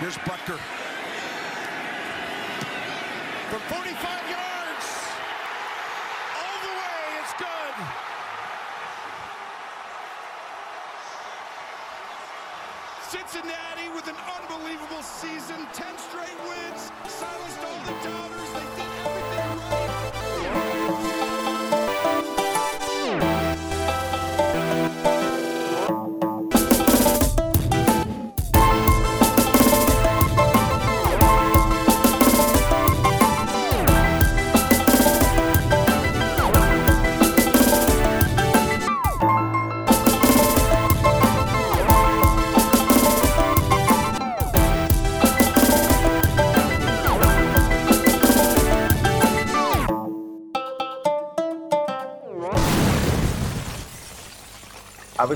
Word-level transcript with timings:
Here's 0.00 0.18
Butker. 0.18 0.58
From 3.48 3.60
45 3.60 4.28
yards. 4.28 4.86
All 6.36 6.58
the 6.60 6.74
way. 6.76 7.00
It's 7.22 7.32
good. 7.40 7.74
Cincinnati 13.08 13.88
with 13.94 14.06
an 14.08 14.16
unbelievable 14.36 15.02
season. 15.02 15.66
10 15.72 15.96
straight 15.96 16.38
wins. 16.44 16.92
Silenced 17.08 17.64
all 17.64 17.80
the 17.86 17.96
doubters. 18.04 18.52
They 18.52 18.75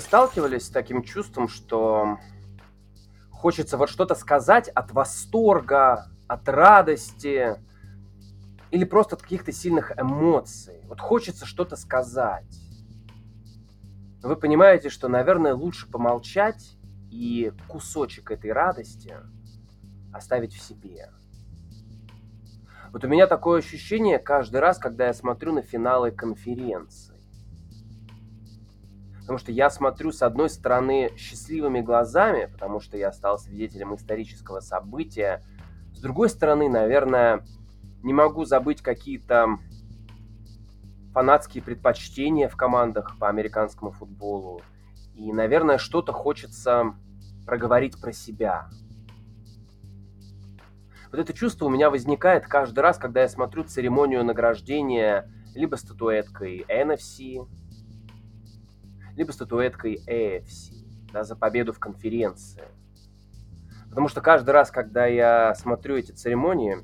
вы 0.00 0.04
сталкивались 0.04 0.64
с 0.64 0.70
таким 0.70 1.02
чувством, 1.02 1.46
что 1.46 2.16
хочется 3.30 3.76
вот 3.76 3.90
что-то 3.90 4.14
сказать 4.14 4.70
от 4.70 4.92
восторга, 4.92 6.06
от 6.26 6.48
радости 6.48 7.56
или 8.70 8.84
просто 8.84 9.16
от 9.16 9.22
каких-то 9.22 9.52
сильных 9.52 9.92
эмоций? 9.98 10.80
Вот 10.88 11.00
хочется 11.00 11.44
что-то 11.44 11.76
сказать. 11.76 12.50
Вы 14.22 14.36
понимаете, 14.36 14.88
что, 14.88 15.08
наверное, 15.08 15.52
лучше 15.52 15.86
помолчать 15.86 16.78
и 17.10 17.52
кусочек 17.68 18.30
этой 18.30 18.52
радости 18.52 19.14
оставить 20.14 20.54
в 20.54 20.62
себе. 20.62 21.10
Вот 22.90 23.04
у 23.04 23.08
меня 23.08 23.26
такое 23.26 23.58
ощущение 23.58 24.18
каждый 24.18 24.60
раз, 24.60 24.78
когда 24.78 25.08
я 25.08 25.12
смотрю 25.12 25.52
на 25.52 25.60
финалы 25.60 26.10
конференции. 26.10 27.09
Потому 29.30 29.38
что 29.38 29.52
я 29.52 29.70
смотрю, 29.70 30.10
с 30.10 30.22
одной 30.22 30.50
стороны, 30.50 31.12
счастливыми 31.16 31.80
глазами, 31.82 32.50
потому 32.52 32.80
что 32.80 32.96
я 32.96 33.12
стал 33.12 33.38
свидетелем 33.38 33.94
исторического 33.94 34.58
события. 34.58 35.44
С 35.94 36.00
другой 36.00 36.28
стороны, 36.28 36.68
наверное, 36.68 37.44
не 38.02 38.12
могу 38.12 38.44
забыть 38.44 38.82
какие-то 38.82 39.60
фанатские 41.14 41.62
предпочтения 41.62 42.48
в 42.48 42.56
командах 42.56 43.16
по 43.20 43.28
американскому 43.28 43.92
футболу. 43.92 44.62
И, 45.14 45.32
наверное, 45.32 45.78
что-то 45.78 46.12
хочется 46.12 46.96
проговорить 47.46 48.00
про 48.00 48.12
себя. 48.12 48.68
Вот 51.12 51.20
это 51.20 51.32
чувство 51.32 51.66
у 51.66 51.70
меня 51.70 51.88
возникает 51.88 52.48
каждый 52.48 52.80
раз, 52.80 52.98
когда 52.98 53.22
я 53.22 53.28
смотрю 53.28 53.62
церемонию 53.62 54.24
награждения 54.24 55.30
либо 55.54 55.76
статуэткой 55.76 56.64
NFC, 56.68 57.46
либо 59.20 59.32
статуэткой 59.32 60.02
AFC 60.06 60.72
да, 61.12 61.24
за 61.24 61.36
победу 61.36 61.74
в 61.74 61.78
конференции. 61.78 62.64
Потому 63.90 64.08
что 64.08 64.22
каждый 64.22 64.52
раз, 64.52 64.70
когда 64.70 65.04
я 65.04 65.54
смотрю 65.56 65.98
эти 65.98 66.10
церемонии, 66.12 66.78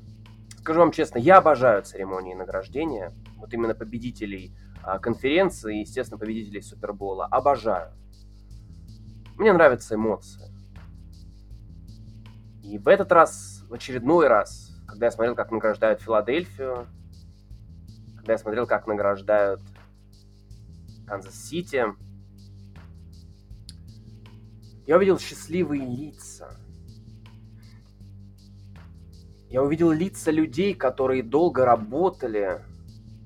скажу 0.59 0.81
вам 0.81 0.91
честно, 0.91 1.17
я 1.17 1.37
обожаю 1.37 1.81
церемонии 1.81 2.35
награждения, 2.35 3.11
вот 3.37 3.51
именно 3.55 3.73
победителей 3.73 4.55
а, 4.83 4.99
конференции, 4.99 5.79
естественно, 5.79 6.19
победителей 6.19 6.61
Супербола, 6.61 7.25
обожаю. 7.25 7.91
Мне 9.35 9.51
нравятся 9.51 9.95
эмоции. 9.95 10.45
И 12.61 12.77
в 12.77 12.87
этот 12.87 13.11
раз, 13.11 13.65
в 13.67 13.73
очередной 13.73 14.27
раз, 14.27 14.77
когда 14.87 15.07
я 15.07 15.11
смотрел, 15.11 15.33
как 15.33 15.49
награждают 15.49 16.01
Филадельфию, 16.01 16.85
когда 18.17 18.33
я 18.33 18.37
смотрел, 18.37 18.67
как 18.67 18.85
награждают 18.85 19.61
Канзас-Сити, 21.07 21.85
я 24.87 24.95
увидел 24.95 25.19
счастливые 25.19 25.85
лица. 25.85 26.57
Я 29.49 29.61
увидел 29.61 29.91
лица 29.91 30.31
людей, 30.31 30.73
которые 30.73 31.23
долго 31.23 31.65
работали, 31.65 32.61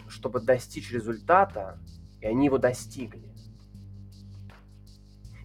чтобы 0.07 0.41
достичь 0.41 0.91
результата, 0.91 1.79
и 2.19 2.25
они 2.25 2.45
его 2.45 2.57
достигли. 2.57 3.31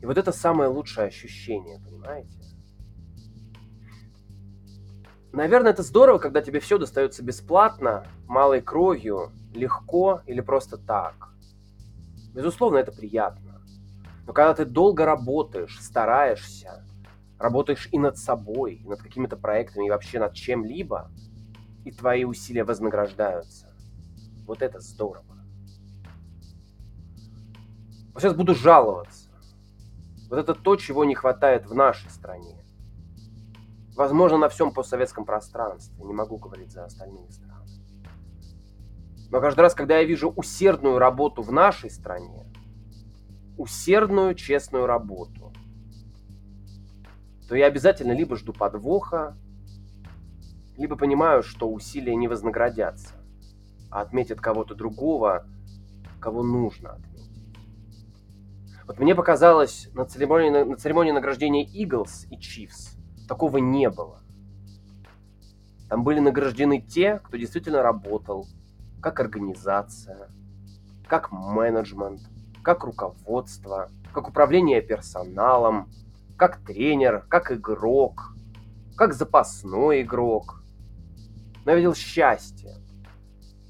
И 0.00 0.06
вот 0.06 0.16
это 0.16 0.32
самое 0.32 0.71
лучшее 0.71 1.06
ощущение, 1.06 1.78
понимаете? 1.84 2.31
Наверное, 5.32 5.72
это 5.72 5.82
здорово, 5.82 6.19
когда 6.19 6.41
тебе 6.41 6.60
все 6.60 6.78
достается 6.78 7.22
бесплатно, 7.22 8.06
малой 8.26 8.62
кровью, 8.62 9.32
легко 9.53 10.22
или 10.26 10.41
просто 10.41 10.78
так. 10.78 11.28
Безусловно, 12.32 12.78
это 12.78 12.91
приятно. 12.93 13.46
Но 14.26 14.32
когда 14.32 14.54
ты 14.54 14.64
долго 14.64 15.04
работаешь, 15.04 15.81
стараешься, 15.81 16.84
работаешь 17.38 17.88
и 17.92 17.98
над 17.98 18.19
собой, 18.19 18.75
и 18.76 18.88
над 18.88 19.00
какими-то 19.00 19.37
проектами, 19.37 19.87
и 19.87 19.91
вообще 19.91 20.19
над 20.19 20.34
чем-либо, 20.34 21.10
и 21.84 21.92
твои 21.92 22.25
усилия 22.25 22.64
вознаграждаются, 22.64 23.72
вот 24.47 24.62
это 24.62 24.81
здорово. 24.81 25.25
Вот 28.12 28.22
сейчас 28.22 28.34
буду 28.34 28.54
жаловаться. 28.54 29.28
Вот 30.28 30.38
это 30.38 30.54
то, 30.54 30.76
чего 30.76 31.04
не 31.04 31.14
хватает 31.14 31.66
в 31.66 31.75
нашей 31.75 32.10
стране. 32.10 32.56
Возможно, 33.94 34.38
на 34.38 34.48
всем 34.48 34.72
постсоветском 34.72 35.25
пространстве. 35.25 36.04
Не 36.04 36.14
могу 36.14 36.38
говорить 36.38 36.72
за 36.72 36.84
остальные 36.84 37.31
страны. 37.31 37.53
Но 39.31 39.41
каждый 39.41 39.60
раз, 39.60 39.75
когда 39.75 39.98
я 39.98 40.04
вижу 40.04 40.31
усердную 40.31 40.98
работу 40.98 41.43
в 41.43 41.53
нашей 41.53 41.91
стране, 41.91 42.46
усердную, 43.56 44.34
честную 44.34 44.87
работу, 44.87 45.53
то 47.49 47.56
я 47.56 47.67
обязательно 47.67 48.12
либо 48.12 48.37
жду 48.37 48.53
подвоха, 48.53 49.37
либо 50.77 50.97
понимаю, 50.97 51.43
что 51.43 51.71
усилия 51.71 52.15
не 52.17 52.28
вознаградятся, 52.28 53.15
а 53.91 54.00
отметят 54.00 54.41
кого-то 54.41 54.75
другого, 54.75 55.47
кого 56.21 56.43
нужно 56.43 56.93
отметить. 56.93 57.17
Вот 58.87 58.99
мне 58.99 59.15
показалось 59.15 59.88
на 59.94 60.05
церемонии, 60.05 60.50
на 60.50 60.77
церемонии 60.77 61.12
награждения 61.12 61.65
Eagles 61.65 62.28
и 62.31 62.37
Chiefs 62.37 62.97
такого 63.27 63.59
не 63.59 63.91
было. 63.91 64.21
Там 65.88 66.05
были 66.05 66.21
награждены 66.21 66.81
те, 66.81 67.21
кто 67.21 67.37
действительно 67.37 67.83
работал, 67.83 68.47
как 69.00 69.21
организация, 69.21 70.28
как 71.09 71.31
менеджмент, 71.31 72.23
как 72.66 72.82
руководство, 72.82 73.93
как 74.12 74.28
управление 74.28 74.82
персоналом, 74.82 75.88
как 76.37 76.56
тренер, 76.65 77.25
как 77.28 77.53
игрок, 77.53 78.34
как 78.97 79.15
запасной 79.15 80.03
игрок. 80.03 80.65
Но 81.65 81.71
я 81.71 81.76
видел 81.76 81.94
счастье, 81.94 82.75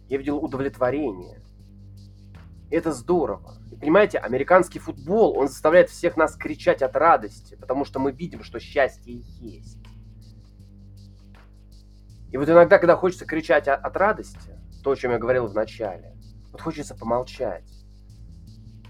я 0.08 0.16
видел 0.16 0.38
удовлетворение. 0.42 1.42
И 2.70 2.74
это 2.74 2.90
здорово. 2.94 3.56
И 3.70 3.76
понимаете, 3.76 4.16
американский 4.16 4.78
футбол, 4.78 5.36
он 5.36 5.48
заставляет 5.48 5.90
всех 5.90 6.16
нас 6.16 6.34
кричать 6.34 6.80
от 6.80 6.96
радости, 6.96 7.54
потому 7.54 7.84
что 7.84 7.98
мы 7.98 8.12
видим, 8.12 8.42
что 8.42 8.58
счастье 8.58 9.20
есть. 9.40 9.76
И 12.32 12.38
вот 12.38 12.48
иногда, 12.48 12.78
когда 12.78 12.96
хочется 12.96 13.26
кричать 13.26 13.68
от 13.68 13.94
радости, 13.94 14.58
то, 14.82 14.92
о 14.92 14.96
чем 14.96 15.10
я 15.10 15.18
говорил 15.18 15.48
в 15.48 15.54
начале, 15.54 16.16
вот 16.50 16.62
хочется 16.62 16.94
помолчать. 16.94 17.76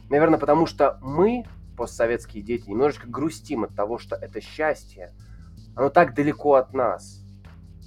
Наверное, 0.09 0.39
потому 0.39 0.67
что 0.67 0.99
мы, 1.03 1.45
постсоветские 1.77 2.43
дети, 2.43 2.69
немножечко 2.69 3.09
грустим 3.09 3.65
от 3.65 3.75
того, 3.75 3.99
что 3.99 4.15
это 4.15 4.41
счастье, 4.41 5.13
оно 5.75 5.91
так 5.91 6.15
далеко 6.15 6.55
от 6.55 6.73
нас. 6.73 7.23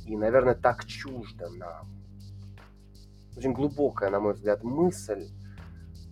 И, 0.06 0.18
наверное, 0.18 0.56
так 0.56 0.86
чуждо 0.86 1.50
нам. 1.50 1.88
Очень 3.38 3.54
глубокая, 3.54 4.10
на 4.10 4.20
мой 4.20 4.34
взгляд, 4.34 4.64
мысль. 4.64 5.30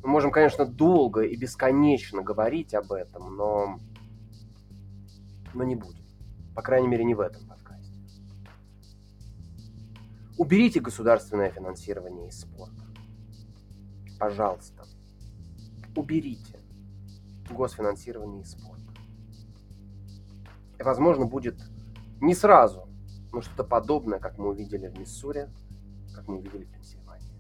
Мы 0.04 0.10
можем, 0.10 0.32
конечно, 0.32 0.66
долго 0.66 1.22
и 1.22 1.36
бесконечно 1.36 2.22
говорить 2.22 2.74
об 2.74 2.92
этом, 2.94 3.36
но, 3.36 3.80
но 5.54 5.64
не 5.64 5.76
будем. 5.76 6.06
По 6.56 6.62
крайней 6.62 6.88
мере, 6.88 7.04
не 7.04 7.16
в 7.16 7.20
этом 7.20 7.46
подкасте. 7.48 7.92
Уберите 10.38 10.80
государственное 10.80 11.50
финансирование 11.50 12.30
из 12.30 12.40
спорта. 12.40 12.86
Пожалуйста. 14.20 14.86
Уберите 15.98 16.60
госфинансирование 17.50 18.44
из 18.44 18.52
спорта. 18.52 18.94
И, 20.80 20.84
возможно, 20.84 21.26
будет 21.26 21.60
Не 22.22 22.36
сразу, 22.36 22.88
но 23.32 23.42
что-то 23.42 23.64
подобное, 23.64 24.20
как 24.20 24.38
мы 24.38 24.50
увидели 24.50 24.88
в 24.88 25.00
Миссури, 25.00 25.50
как 26.14 26.28
мы 26.28 26.38
увидели 26.38 26.66
в 26.66 26.72
Пенсильвании. 26.72 27.32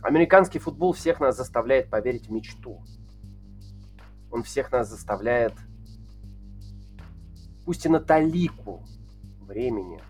Американский 0.00 0.60
футбол 0.60 0.92
всех 0.92 1.18
нас 1.18 1.36
заставляет 1.36 1.90
поверить 1.90 2.28
в 2.28 2.32
мечту. 2.32 2.82
Он 4.30 4.42
всех 4.44 4.70
нас 4.70 4.88
заставляет, 4.88 5.54
пусть 7.64 7.84
и 7.86 7.88
на 7.88 8.00
талику 8.00 8.84
времени, 9.40 10.00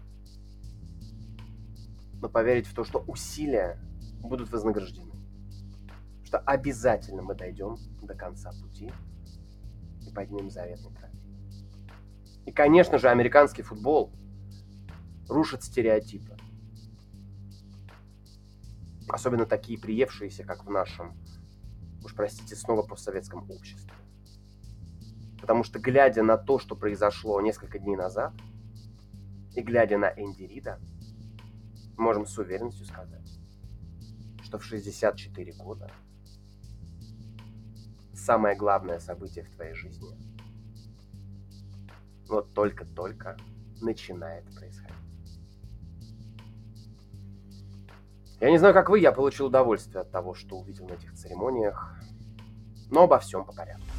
но 2.20 2.28
поверить 2.28 2.66
в 2.66 2.74
то, 2.74 2.84
что 2.84 2.98
усилия 3.06 3.78
будут 4.20 4.50
вознаграждены. 4.50 5.09
Что 6.30 6.38
обязательно 6.38 7.22
мы 7.22 7.34
дойдем 7.34 7.76
до 8.02 8.14
конца 8.14 8.52
пути 8.52 8.92
и 10.06 10.12
поднимем 10.12 10.48
заветный 10.48 10.92
трофей. 10.92 11.20
И, 12.46 12.52
конечно 12.52 12.98
же, 12.98 13.08
американский 13.08 13.62
футбол 13.62 14.12
рушит 15.28 15.64
стереотипы. 15.64 16.36
Особенно 19.08 19.44
такие 19.44 19.76
приевшиеся, 19.76 20.44
как 20.44 20.64
в 20.64 20.70
нашем, 20.70 21.16
уж 22.04 22.14
простите, 22.14 22.54
снова 22.54 22.82
постсоветском 22.82 23.50
обществе. 23.50 23.92
Потому 25.40 25.64
что, 25.64 25.80
глядя 25.80 26.22
на 26.22 26.36
то, 26.36 26.60
что 26.60 26.76
произошло 26.76 27.40
несколько 27.40 27.80
дней 27.80 27.96
назад, 27.96 28.32
и 29.56 29.62
глядя 29.62 29.98
на 29.98 30.10
Энди 30.10 30.44
Рида, 30.44 30.78
можем 31.96 32.24
с 32.24 32.38
уверенностью 32.38 32.86
сказать, 32.86 33.36
что 34.44 34.60
в 34.60 34.64
64 34.64 35.54
года 35.54 35.90
самое 38.24 38.56
главное 38.56 38.98
событие 38.98 39.44
в 39.44 39.50
твоей 39.50 39.74
жизни 39.74 40.16
вот 42.28 42.52
только-только 42.54 43.36
начинает 43.80 44.44
происходить. 44.54 44.96
Я 48.40 48.50
не 48.50 48.58
знаю, 48.58 48.72
как 48.72 48.88
вы, 48.88 49.00
я 49.00 49.12
получил 49.12 49.46
удовольствие 49.46 50.00
от 50.02 50.10
того, 50.10 50.34
что 50.34 50.56
увидел 50.56 50.86
на 50.86 50.92
этих 50.92 51.12
церемониях, 51.14 51.98
но 52.90 53.02
обо 53.02 53.18
всем 53.18 53.44
по 53.44 53.52
порядку. 53.52 53.89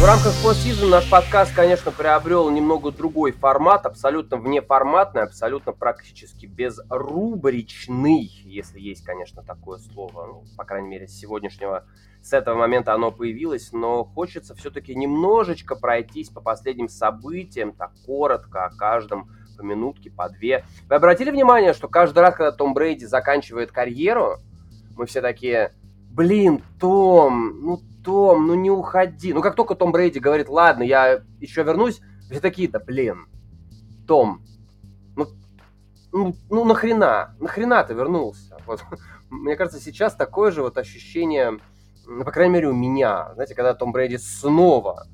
В 0.00 0.04
рамках 0.06 0.32
постсезона 0.42 0.92
наш 0.92 1.10
подкаст, 1.10 1.54
конечно, 1.54 1.90
приобрел 1.90 2.48
немного 2.48 2.90
другой 2.90 3.32
формат, 3.32 3.84
абсолютно 3.84 4.38
внеформатный, 4.38 5.24
абсолютно 5.24 5.72
практически 5.72 6.46
безрубричный, 6.46 8.22
если 8.44 8.80
есть, 8.80 9.04
конечно, 9.04 9.42
такое 9.42 9.78
слово. 9.78 10.26
Ну, 10.26 10.44
по 10.56 10.64
крайней 10.64 10.88
мере, 10.88 11.06
с 11.06 11.18
сегодняшнего, 11.18 11.84
с 12.22 12.32
этого 12.32 12.56
момента 12.56 12.94
оно 12.94 13.12
появилось, 13.12 13.72
но 13.72 14.04
хочется 14.04 14.54
все-таки 14.54 14.94
немножечко 14.94 15.76
пройтись 15.76 16.30
по 16.30 16.40
последним 16.40 16.88
событиям, 16.88 17.72
так 17.72 17.92
коротко, 18.06 18.64
о 18.64 18.70
каждом 18.70 19.28
по 19.58 19.62
минутке, 19.62 20.10
по 20.10 20.30
две. 20.30 20.64
Вы 20.88 20.94
обратили 20.94 21.30
внимание, 21.30 21.74
что 21.74 21.88
каждый 21.88 22.20
раз, 22.20 22.34
когда 22.34 22.52
Том 22.52 22.72
Брейди 22.72 23.04
заканчивает 23.04 23.70
карьеру, 23.70 24.38
мы 24.96 25.04
все 25.04 25.20
такие, 25.20 25.74
блин, 26.10 26.62
Том, 26.80 27.60
ну 27.60 27.80
том, 28.04 28.46
ну 28.46 28.54
не 28.54 28.70
уходи. 28.70 29.32
Ну 29.32 29.42
как 29.42 29.54
только 29.54 29.74
Том 29.74 29.92
Брейди 29.92 30.20
говорит, 30.20 30.48
ладно, 30.48 30.82
я 30.82 31.22
еще 31.40 31.62
вернусь, 31.62 32.00
все 32.30 32.40
такие-то, 32.40 32.78
блин, 32.78 33.26
Том, 34.06 34.42
ну, 35.16 35.28
ну, 36.12 36.36
ну 36.48 36.64
нахрена, 36.64 37.34
нахрена 37.40 37.82
ты 37.84 37.94
вернулся? 37.94 38.58
Вот. 38.66 38.84
Мне 39.30 39.56
кажется, 39.56 39.80
сейчас 39.80 40.14
такое 40.14 40.50
же 40.50 40.62
вот 40.62 40.76
ощущение, 40.76 41.58
ну, 42.06 42.24
по 42.24 42.32
крайней 42.32 42.54
мере, 42.54 42.68
у 42.68 42.74
меня, 42.74 43.32
знаете, 43.34 43.54
когда 43.54 43.74
Том 43.74 43.92
Брейди 43.92 44.18
снова 44.18 45.06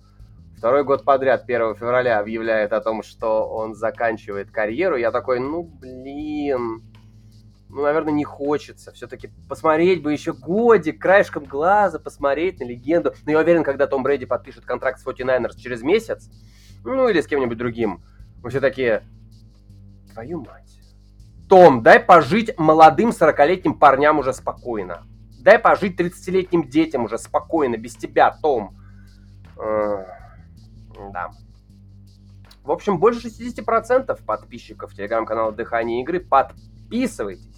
второй 0.57 0.85
год 0.85 1.05
подряд 1.05 1.45
1 1.45 1.75
февраля 1.77 2.19
объявляет 2.19 2.73
о 2.73 2.81
том, 2.81 3.03
что 3.03 3.47
он 3.49 3.75
заканчивает 3.75 4.51
карьеру, 4.51 4.97
я 4.97 5.11
такой, 5.11 5.39
ну, 5.39 5.63
блин, 5.63 6.83
ну, 7.69 7.83
наверное, 7.83 8.13
не 8.13 8.25
хочется. 8.25 8.93
Все-таки 8.93 9.31
посмотреть 9.49 10.03
бы 10.03 10.13
еще 10.13 10.33
годик, 10.33 11.01
краешком 11.01 11.45
глаза, 11.45 11.99
посмотреть 11.99 12.61
на 12.61 12.65
легенду. 12.65 13.15
Но 13.25 13.33
я 13.33 13.41
уверен, 13.41 13.65
когда 13.65 13.87
Том 13.87 14.03
Брэди 14.03 14.25
подпишет 14.25 14.65
контракт 14.65 15.01
с 15.01 15.07
49ers 15.07 15.57
через 15.57 15.83
месяц, 15.83 16.31
ну, 16.85 17.09
или 17.09 17.21
с 17.21 17.27
кем-нибудь 17.27 17.59
другим, 17.59 18.05
мы 18.43 18.51
все 18.51 18.61
такие, 18.61 19.03
твою 20.13 20.45
мать. 20.45 20.81
Том, 21.49 21.83
дай 21.83 21.99
пожить 22.01 22.57
молодым 22.59 23.11
40-летним 23.11 23.79
парням 23.79 24.19
уже 24.19 24.33
спокойно. 24.33 25.03
Дай 25.41 25.59
пожить 25.59 26.01
30-летним 26.01 26.69
детям 26.69 27.05
уже 27.05 27.19
спокойно, 27.19 27.77
без 27.77 27.97
тебя, 27.97 28.31
Том. 28.31 28.77
Да. 29.57 31.31
В 32.63 32.71
общем, 32.71 32.99
больше 32.99 33.29
60% 33.29 34.25
подписчиков 34.25 34.95
телеграм-канала 34.95 35.53
«Дыхание 35.53 36.03
игры» 36.03 36.21
подписывайтесь 36.21 37.56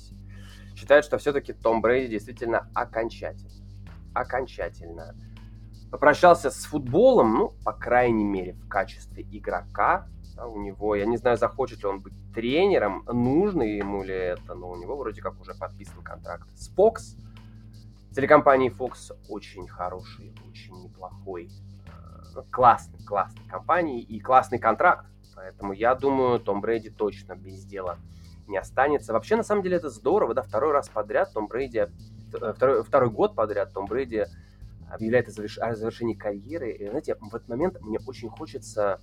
считают, 0.78 1.04
что 1.04 1.18
все-таки 1.18 1.52
Том 1.52 1.82
Брейди 1.82 2.12
действительно 2.12 2.70
окончательно, 2.74 3.50
окончательно 4.14 5.14
попрощался 5.90 6.50
с 6.50 6.64
футболом, 6.64 7.34
ну, 7.34 7.48
по 7.64 7.72
крайней 7.72 8.24
мере, 8.24 8.52
в 8.52 8.68
качестве 8.68 9.26
игрока. 9.30 10.06
Да, 10.36 10.46
у 10.46 10.60
него, 10.60 10.94
я 10.94 11.04
не 11.06 11.16
знаю, 11.16 11.36
захочет 11.36 11.80
ли 11.82 11.86
он 11.86 12.00
быть 12.00 12.14
тренером, 12.32 13.04
нужно 13.06 13.62
ему 13.62 14.04
ли 14.04 14.14
это, 14.14 14.54
но 14.54 14.70
у 14.70 14.76
него 14.76 14.96
вроде 14.96 15.20
как 15.20 15.40
уже 15.40 15.52
подписан 15.54 16.00
контракт 16.02 16.48
с 16.54 16.72
Fox. 16.76 17.18
Телекомпании 18.14 18.70
Fox 18.70 19.12
очень 19.28 19.66
хороший, 19.66 20.32
очень 20.48 20.80
неплохой, 20.80 21.50
э, 21.86 22.42
классный, 22.50 23.02
классный 23.04 23.44
компании 23.48 24.00
и 24.00 24.20
классный 24.20 24.60
контракт. 24.60 25.06
Поэтому 25.34 25.72
я 25.72 25.94
думаю, 25.96 26.38
Том 26.38 26.60
Брейди 26.60 26.90
точно 26.90 27.34
без 27.34 27.64
дела 27.64 27.98
не 28.48 28.56
останется. 28.56 29.12
Вообще, 29.12 29.36
на 29.36 29.42
самом 29.42 29.62
деле, 29.62 29.76
это 29.76 29.90
здорово, 29.90 30.34
да, 30.34 30.42
второй 30.42 30.72
раз 30.72 30.88
подряд 30.88 31.32
Том 31.32 31.46
Брейди, 31.46 31.86
э, 32.40 32.52
второй, 32.54 32.82
второй 32.82 33.10
год 33.10 33.34
подряд 33.34 33.72
Том 33.72 33.86
Брейди 33.86 34.26
объявляет 34.90 35.28
о, 35.28 35.30
заверш... 35.30 35.58
о 35.58 35.74
завершении 35.74 36.14
карьеры. 36.14 36.72
И, 36.72 36.88
знаете, 36.88 37.16
в 37.20 37.34
этот 37.34 37.48
момент 37.48 37.80
мне 37.80 37.98
очень 38.06 38.28
хочется 38.28 39.00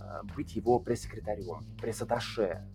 э, 0.00 0.26
быть 0.34 0.54
его 0.56 0.78
пресс-секретарем, 0.78 1.64
пресс-атташе 1.80 2.66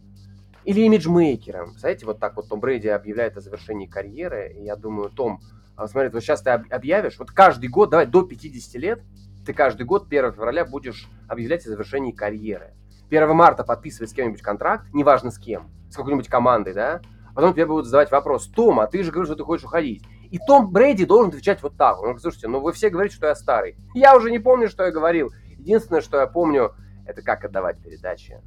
или 0.63 0.81
имиджмейкером. 0.81 1.77
Знаете, 1.77 2.05
вот 2.05 2.19
так 2.19 2.35
вот 2.35 2.49
Том 2.49 2.59
Брейди 2.59 2.87
объявляет 2.87 3.37
о 3.37 3.41
завершении 3.41 3.85
карьеры, 3.85 4.53
и 4.57 4.63
я 4.63 4.75
думаю, 4.75 5.09
Том, 5.09 5.41
а 5.75 5.87
смотри, 5.87 6.09
вот 6.09 6.21
сейчас 6.21 6.41
ты 6.41 6.49
объявишь, 6.49 7.19
вот 7.19 7.31
каждый 7.31 7.69
год, 7.69 7.89
давай 7.89 8.07
до 8.07 8.23
50 8.23 8.81
лет, 8.81 9.03
ты 9.45 9.53
каждый 9.53 9.85
год 9.85 10.07
1 10.07 10.33
февраля 10.33 10.65
будешь 10.65 11.07
объявлять 11.27 11.65
о 11.65 11.69
завершении 11.69 12.11
карьеры. 12.11 12.73
1 13.09 13.35
марта 13.35 13.63
подписывать 13.63 14.09
с 14.09 14.13
кем-нибудь 14.13 14.41
контракт, 14.41 14.87
неважно 14.93 15.29
с 15.29 15.37
кем, 15.37 15.69
с 15.95 15.97
какой-нибудь 15.97 16.27
командой, 16.27 16.73
да, 16.73 17.01
а 17.29 17.33
потом 17.33 17.53
тебе 17.53 17.65
будут 17.65 17.85
задавать 17.85 18.11
вопрос, 18.11 18.47
Том, 18.47 18.81
а 18.81 18.87
ты 18.87 19.01
же 19.01 19.11
говоришь, 19.11 19.29
что 19.29 19.37
ты 19.37 19.43
хочешь 19.43 19.65
уходить. 19.65 20.03
И 20.29 20.37
Том 20.45 20.69
Брэди 20.69 21.05
должен 21.05 21.29
отвечать 21.29 21.63
вот 21.63 21.77
так. 21.77 21.97
Он 21.97 22.03
говорит, 22.03 22.21
слушайте, 22.21 22.49
ну 22.49 22.59
вы 22.59 22.73
все 22.73 22.89
говорите, 22.89 23.15
что 23.15 23.27
я 23.27 23.35
старый. 23.35 23.77
Я 23.93 24.17
уже 24.17 24.29
не 24.29 24.39
помню, 24.39 24.67
что 24.67 24.83
я 24.83 24.91
говорил. 24.91 25.31
Единственное, 25.57 26.01
что 26.01 26.19
я 26.19 26.27
помню, 26.27 26.73
это 27.05 27.21
как 27.21 27.45
отдавать 27.45 27.81
передачи 27.81 28.41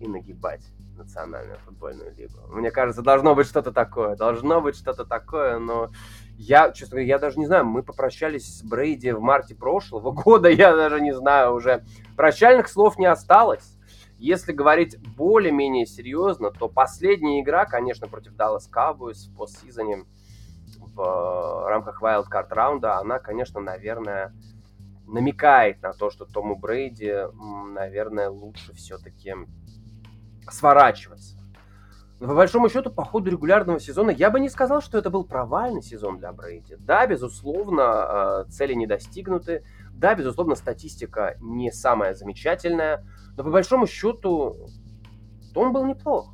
и 0.00 0.08
нагибать 0.08 0.62
национальную 0.96 1.58
футбольную 1.58 2.14
лигу. 2.16 2.38
Мне 2.48 2.70
кажется, 2.70 3.02
должно 3.02 3.34
быть 3.34 3.46
что-то 3.46 3.72
такое. 3.72 4.16
Должно 4.16 4.62
быть 4.62 4.76
что-то 4.76 5.04
такое, 5.04 5.58
но 5.58 5.90
я, 6.38 6.70
честно 6.72 6.96
говоря, 6.96 7.06
я 7.06 7.18
даже 7.18 7.38
не 7.38 7.46
знаю, 7.46 7.66
мы 7.66 7.82
попрощались 7.82 8.58
с 8.58 8.62
Брейди 8.62 9.10
в 9.12 9.20
марте 9.20 9.54
прошлого 9.54 10.12
года, 10.12 10.48
я 10.50 10.74
даже 10.74 11.00
не 11.00 11.14
знаю 11.14 11.52
уже. 11.52 11.84
Прощальных 12.16 12.68
слов 12.68 12.98
не 12.98 13.06
осталось. 13.06 13.75
Если 14.18 14.52
говорить 14.52 14.98
более-менее 15.16 15.86
серьезно, 15.86 16.50
то 16.50 16.68
последняя 16.68 17.40
игра, 17.42 17.66
конечно, 17.66 18.08
против 18.08 18.34
Dallas 18.34 18.70
Cowboys 18.72 19.28
в 19.28 19.36
постсезоне 19.36 20.04
в 20.78 21.00
э, 21.00 21.68
рамках 21.68 22.02
Wildcard 22.02 22.48
раунда, 22.50 22.98
она, 22.98 23.18
конечно, 23.18 23.60
наверное, 23.60 24.32
намекает 25.06 25.82
на 25.82 25.92
то, 25.92 26.10
что 26.10 26.24
Тому 26.24 26.56
Брейди, 26.56 27.12
наверное, 27.72 28.30
лучше 28.30 28.74
все-таки 28.74 29.34
сворачиваться. 30.50 31.36
Но 32.18 32.28
по 32.28 32.34
большому 32.34 32.70
счету, 32.70 32.90
по 32.90 33.04
ходу 33.04 33.30
регулярного 33.30 33.78
сезона 33.78 34.10
я 34.10 34.30
бы 34.30 34.40
не 34.40 34.48
сказал, 34.48 34.80
что 34.80 34.96
это 34.96 35.10
был 35.10 35.24
провальный 35.24 35.82
сезон 35.82 36.18
для 36.18 36.32
Брейди. 36.32 36.76
Да, 36.78 37.06
безусловно, 37.06 38.44
э, 38.46 38.50
цели 38.50 38.72
не 38.72 38.86
достигнуты. 38.86 39.64
Да, 39.96 40.14
безусловно, 40.14 40.54
статистика 40.54 41.36
не 41.40 41.72
самая 41.72 42.14
замечательная. 42.14 43.04
Но 43.36 43.44
по 43.44 43.50
большому 43.50 43.86
счету 43.86 44.68
Том 45.54 45.72
был 45.72 45.86
неплох. 45.86 46.32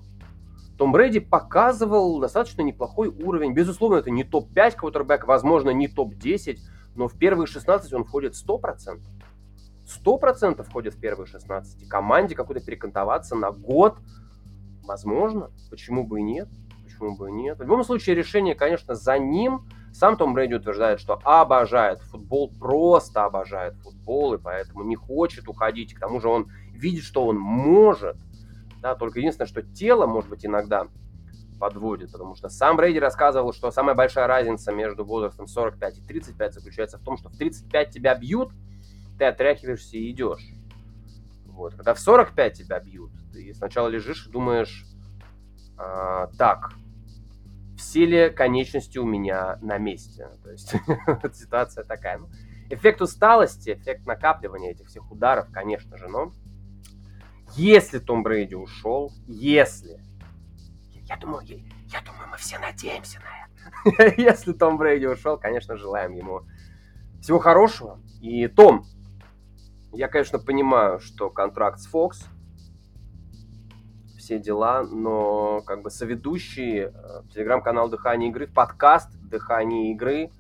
Том 0.79 0.91
Брэди 0.91 1.21
показывал 1.21 2.19
достаточно 2.19 2.63
неплохой 2.63 3.09
уровень. 3.09 3.53
Безусловно, 3.53 3.97
это 3.97 4.11
не 4.11 4.25
топ-5 4.25 4.77
квотербек, 4.77 5.27
возможно, 5.27 5.71
не 5.71 5.87
топ-10, 5.87 6.59
но 6.97 7.07
в 7.07 7.17
первые 7.17 7.47
16 7.47 7.93
он 7.93 8.05
входит 8.05 8.35
100%. 8.35 9.01
100% 10.05 10.63
входит 10.65 10.95
в 10.95 11.01
первые 11.01 11.27
16. 11.27 11.89
Команде 11.89 12.35
какой-то 12.35 12.65
перекантоваться 12.65 13.37
на 13.37 13.53
год, 13.53 13.99
возможно, 14.85 15.51
почему 15.71 16.05
бы 16.05 16.21
и 16.21 16.23
нет. 16.23 16.49
Почему 16.85 17.17
бы 17.17 17.29
и 17.29 17.33
нет. 17.33 17.59
В 17.59 17.63
любом 17.63 17.85
случае, 17.85 18.17
решение, 18.17 18.55
конечно, 18.55 18.95
за 18.95 19.19
ним. 19.19 19.69
Сам 19.93 20.17
Том 20.17 20.33
Брэди 20.33 20.55
утверждает, 20.55 21.01
что 21.01 21.21
обожает 21.23 22.01
футбол 22.03 22.51
просто 22.59 23.25
обожает 23.25 23.77
футбол, 23.77 24.35
и 24.35 24.39
поэтому 24.39 24.85
не 24.85 24.97
хочет 24.97 25.49
уходить. 25.49 25.95
К 25.95 26.01
тому 26.01 26.21
же 26.21 26.29
он 26.29 26.51
видит, 26.73 27.05
что 27.05 27.27
он 27.27 27.37
может. 27.37 28.17
Да, 28.81 28.95
только 28.95 29.21
единственное, 29.21 29.47
что 29.47 29.63
тело, 29.63 30.07
может 30.07 30.31
быть, 30.31 30.45
иногда 30.45 30.89
подводит, 31.61 32.11
потому 32.11 32.35
что 32.35 32.49
сам 32.49 32.77
Брейди 32.77 32.99
рассказывал, 32.99 33.53
что 33.53 33.71
самая 33.71 33.95
большая 33.95 34.27
разница 34.27 34.73
между 34.73 35.05
возрастом 35.05 35.47
45 35.47 35.99
и 35.99 36.03
35 36.03 36.55
заключается 36.55 36.99
в 36.99 37.03
том, 37.03 37.17
что 37.17 37.29
в 37.29 37.37
35 37.37 37.91
тебя 37.91 38.17
бьют, 38.17 38.51
ты 39.19 39.27
отряхиваешься 39.27 39.97
и 39.97 40.11
идешь. 40.11 40.45
Вот. 41.47 41.75
Когда 41.75 41.95
в 41.95 42.01
45 42.01 42.59
тебя 42.59 42.81
бьют, 42.81 43.13
ты 43.33 43.55
сначала 43.55 43.87
лежишь 43.87 44.27
и 44.27 44.31
думаешь, 44.31 44.85
а, 45.77 46.29
так, 46.39 46.73
ли 48.07 48.31
конечности 48.31 48.99
у 48.99 49.05
меня 49.05 49.59
на 49.61 49.79
месте? 49.79 50.29
То 50.43 50.51
есть 50.51 50.75
ситуация 51.35 51.85
такая. 51.85 52.19
Ну, 52.19 52.29
эффект 52.71 53.03
усталости, 53.03 53.75
эффект 53.75 54.07
накапливания 54.07 54.71
этих 54.71 54.89
всех 54.89 55.11
ударов, 55.11 55.49
конечно 55.53 55.97
же, 55.99 56.09
но 56.09 56.33
если 57.55 57.99
Том 57.99 58.23
Брейди 58.23 58.55
ушел, 58.55 59.13
если, 59.27 60.01
я 61.05 61.17
думаю, 61.17 61.45
я, 61.45 61.57
я 61.89 62.01
думаю, 62.01 62.29
мы 62.31 62.37
все 62.39 62.59
надеемся 62.59 63.21
на 63.21 63.99
это. 63.99 64.15
если 64.21 64.53
Том 64.53 64.79
Брейди 64.79 65.07
ушел, 65.07 65.39
конечно, 65.39 65.77
желаем 65.77 66.15
ему 66.15 66.43
всего 67.21 67.39
хорошего. 67.39 68.01
И 68.23 68.49
Том, 68.49 68.87
я, 69.93 70.09
конечно, 70.09 70.39
понимаю, 70.39 70.99
что 70.99 71.29
контракт 71.29 71.79
с 71.79 71.93
Fox, 71.93 72.25
все 74.23 74.39
дела, 74.39 74.85
но 74.85 75.63
как 75.63 75.83
бы 75.83 75.91
соведущий 75.91 76.85
э, 76.85 76.91
телеграм-канал 77.35 77.91
«Дыхание 77.91 78.31
игры», 78.31 78.47
подкаст 78.47 79.11
«Дыхание 79.21 79.91
игры», 79.91 80.31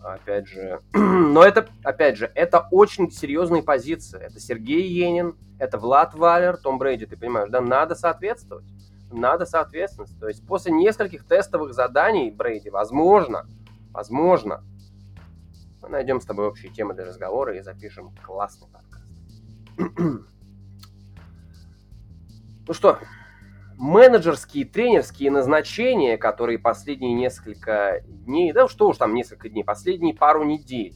опять 0.00 0.46
же, 0.46 0.80
но 0.94 1.42
это, 1.42 1.68
опять 1.82 2.16
же, 2.16 2.30
это 2.36 2.68
очень 2.70 3.10
серьезные 3.10 3.64
позиции. 3.64 4.20
Это 4.20 4.38
Сергей 4.38 4.86
Енин, 4.86 5.36
это 5.58 5.78
Влад 5.78 6.14
Валер, 6.14 6.56
Том 6.58 6.78
Брейди, 6.78 7.06
ты 7.06 7.16
понимаешь, 7.16 7.50
да, 7.50 7.60
надо 7.60 7.96
соответствовать. 7.96 8.64
Надо 9.10 9.46
соответствовать. 9.46 10.12
То 10.20 10.28
есть 10.28 10.46
после 10.46 10.70
нескольких 10.70 11.24
тестовых 11.26 11.74
заданий 11.74 12.30
Брейди, 12.30 12.70
возможно, 12.70 13.46
возможно, 13.90 14.62
мы 15.82 15.88
найдем 15.88 16.20
с 16.20 16.24
тобой 16.24 16.46
общие 16.46 16.70
темы 16.70 16.94
для 16.94 17.04
разговора 17.04 17.56
и 17.56 17.62
запишем 17.62 18.12
классный 18.24 18.68
подкаст. 18.68 20.28
Ну 22.68 22.74
что, 22.74 22.98
менеджерские, 23.78 24.66
тренерские 24.66 25.30
назначения, 25.30 26.18
которые 26.18 26.58
последние 26.58 27.14
несколько 27.14 28.02
дней, 28.04 28.52
да 28.52 28.68
что 28.68 28.88
уж 28.88 28.98
там 28.98 29.14
несколько 29.14 29.48
дней, 29.48 29.64
последние 29.64 30.14
пару 30.14 30.44
недель 30.44 30.94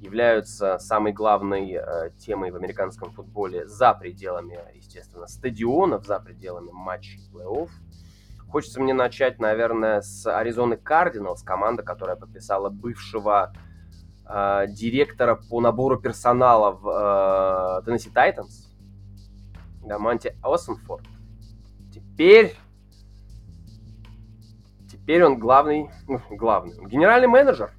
являются 0.00 0.78
самой 0.80 1.12
главной 1.12 1.74
э, 1.74 2.10
темой 2.18 2.50
в 2.50 2.56
американском 2.56 3.12
футболе 3.12 3.68
за 3.68 3.94
пределами, 3.94 4.58
естественно, 4.74 5.28
стадионов, 5.28 6.04
за 6.06 6.18
пределами 6.18 6.70
матчей 6.72 7.20
плей-офф. 7.32 7.68
Хочется 8.50 8.80
мне 8.80 8.92
начать, 8.92 9.38
наверное, 9.38 10.00
с 10.00 10.26
Аризоны 10.28 10.76
Кардиналс, 10.76 11.44
команда, 11.44 11.84
которая 11.84 12.16
подписала 12.16 12.68
бывшего 12.68 13.52
э, 14.28 14.64
директора 14.70 15.36
по 15.36 15.60
набору 15.60 16.00
персонала 16.00 16.72
в 16.72 17.82
Теннесси 17.86 18.08
э, 18.08 18.12
Тайтанс, 18.12 18.65
да, 19.86 19.98
Манти 19.98 20.36
Осенфорд. 20.42 21.06
Теперь 21.92 22.54
Теперь 24.90 25.24
он 25.24 25.38
главный, 25.38 25.88
ну, 26.08 26.20
главный, 26.30 26.74
генеральный 26.86 27.28
менеджер 27.28 27.72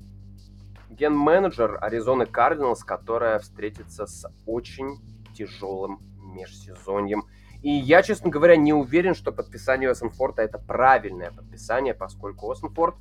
ген-менеджер 0.97 1.77
Аризоны 1.81 2.25
Кардиналс, 2.25 2.83
которая 2.83 3.39
встретится 3.39 4.07
с 4.07 4.27
очень 4.45 4.99
тяжелым 5.33 5.99
межсезоньем. 6.17 7.23
И 7.61 7.69
я, 7.69 8.01
честно 8.01 8.29
говоря, 8.29 8.55
не 8.55 8.73
уверен, 8.73 9.13
что 9.13 9.31
подписание 9.31 9.89
Осенфорта 9.89 10.41
это 10.41 10.57
правильное 10.57 11.31
подписание, 11.31 11.93
поскольку 11.93 12.49
Осенфорд 12.51 12.95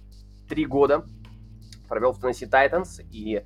три 0.48 0.66
года 0.66 1.06
провел 1.88 2.12
в 2.12 2.20
Теннесси 2.20 2.46
Тайтанс, 2.46 3.00
и 3.10 3.44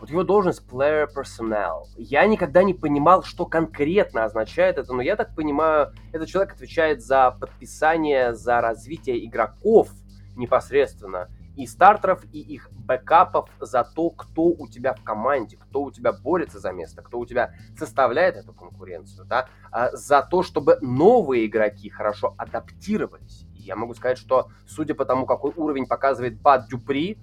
вот 0.00 0.10
его 0.10 0.22
должность 0.22 0.62
player 0.68 1.08
personnel. 1.14 1.84
Я 1.96 2.26
никогда 2.26 2.62
не 2.62 2.74
понимал, 2.74 3.22
что 3.22 3.46
конкретно 3.46 4.24
означает 4.24 4.78
это, 4.78 4.92
но 4.92 5.02
я 5.02 5.16
так 5.16 5.34
понимаю, 5.34 5.92
этот 6.12 6.28
человек 6.28 6.54
отвечает 6.54 7.02
за 7.02 7.30
подписание, 7.30 8.34
за 8.34 8.60
развитие 8.60 9.24
игроков 9.24 9.88
непосредственно 10.36 11.28
и 11.56 11.66
стартеров, 11.66 12.22
и 12.32 12.38
их 12.38 12.70
бэкапов 12.70 13.50
за 13.58 13.82
то, 13.82 14.10
кто 14.10 14.44
у 14.44 14.68
тебя 14.68 14.94
в 14.94 15.02
команде, 15.02 15.56
кто 15.56 15.82
у 15.82 15.90
тебя 15.90 16.12
борется 16.12 16.60
за 16.60 16.70
место, 16.70 17.02
кто 17.02 17.18
у 17.18 17.26
тебя 17.26 17.52
составляет 17.76 18.36
эту 18.36 18.52
конкуренцию, 18.52 19.26
да, 19.26 19.48
а 19.72 19.90
за 19.96 20.22
то, 20.22 20.44
чтобы 20.44 20.78
новые 20.80 21.46
игроки 21.46 21.88
хорошо 21.90 22.34
адаптировались. 22.38 23.44
Я 23.54 23.74
могу 23.74 23.92
сказать, 23.94 24.18
что 24.18 24.50
судя 24.66 24.94
по 24.94 25.04
тому, 25.04 25.26
какой 25.26 25.52
уровень 25.56 25.86
показывает 25.86 26.40
Бад 26.40 26.68
Дюпри, 26.68 27.18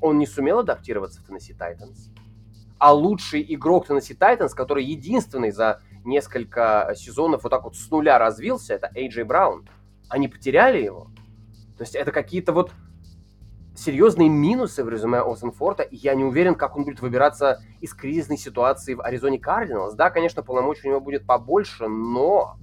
он 0.00 0.18
не 0.18 0.26
сумел 0.26 0.60
адаптироваться 0.60 1.20
в 1.20 1.24
Теннесси 1.24 1.54
Тайтанс. 1.54 2.10
А 2.78 2.92
лучший 2.92 3.44
игрок 3.48 3.86
Теннесси 3.86 4.14
Тайтанс, 4.14 4.54
который 4.54 4.84
единственный 4.84 5.50
за 5.50 5.80
несколько 6.04 6.92
сезонов 6.96 7.42
вот 7.42 7.50
так 7.50 7.64
вот 7.64 7.76
с 7.76 7.90
нуля 7.90 8.18
развился, 8.18 8.74
это 8.74 8.90
Эйджей 8.94 9.24
Браун. 9.24 9.68
Они 10.08 10.28
потеряли 10.28 10.82
его. 10.82 11.10
То 11.76 11.82
есть 11.82 11.94
это 11.94 12.12
какие-то 12.12 12.52
вот 12.52 12.72
серьезные 13.78 14.28
минусы 14.28 14.82
в 14.82 14.88
резюме 14.88 15.20
Осенфорта, 15.20 15.84
и 15.84 15.96
я 15.96 16.14
не 16.14 16.24
уверен, 16.24 16.54
как 16.54 16.76
он 16.76 16.84
будет 16.84 17.00
выбираться 17.00 17.62
из 17.80 17.94
кризисной 17.94 18.36
ситуации 18.36 18.94
в 18.94 19.02
Аризоне 19.02 19.38
Кардиналс. 19.38 19.94
Да, 19.94 20.10
конечно, 20.10 20.42
полномочий 20.42 20.88
у 20.88 20.90
него 20.90 21.00
будет 21.00 21.26
побольше, 21.26 21.86
но 21.86 22.58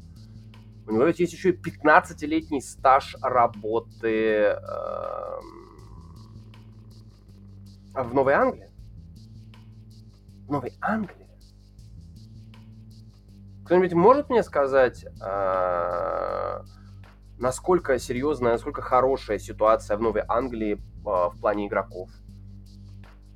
у 0.87 0.91
него 0.91 1.05
ведь 1.05 1.19
есть 1.19 1.33
еще 1.33 1.49
и 1.51 1.57
15-летний 1.57 2.61
стаж 2.61 3.15
работы 3.21 4.57
э, 4.57 5.39
в 8.03 8.13
Новой 8.13 8.33
Англии. 8.33 8.69
В 10.47 10.51
Новой 10.51 10.73
Англии? 10.81 11.27
Кто-нибудь 13.65 13.93
может 13.93 14.29
мне 14.29 14.43
сказать, 14.43 15.05
э, 15.05 16.61
насколько 17.37 17.97
серьезная, 17.99 18.53
насколько 18.53 18.81
хорошая 18.81 19.39
ситуация 19.39 19.97
в 19.97 20.01
Новой 20.01 20.23
Англии 20.27 20.79
а, 21.05 21.29
в 21.29 21.39
плане 21.39 21.67
игроков. 21.67 22.09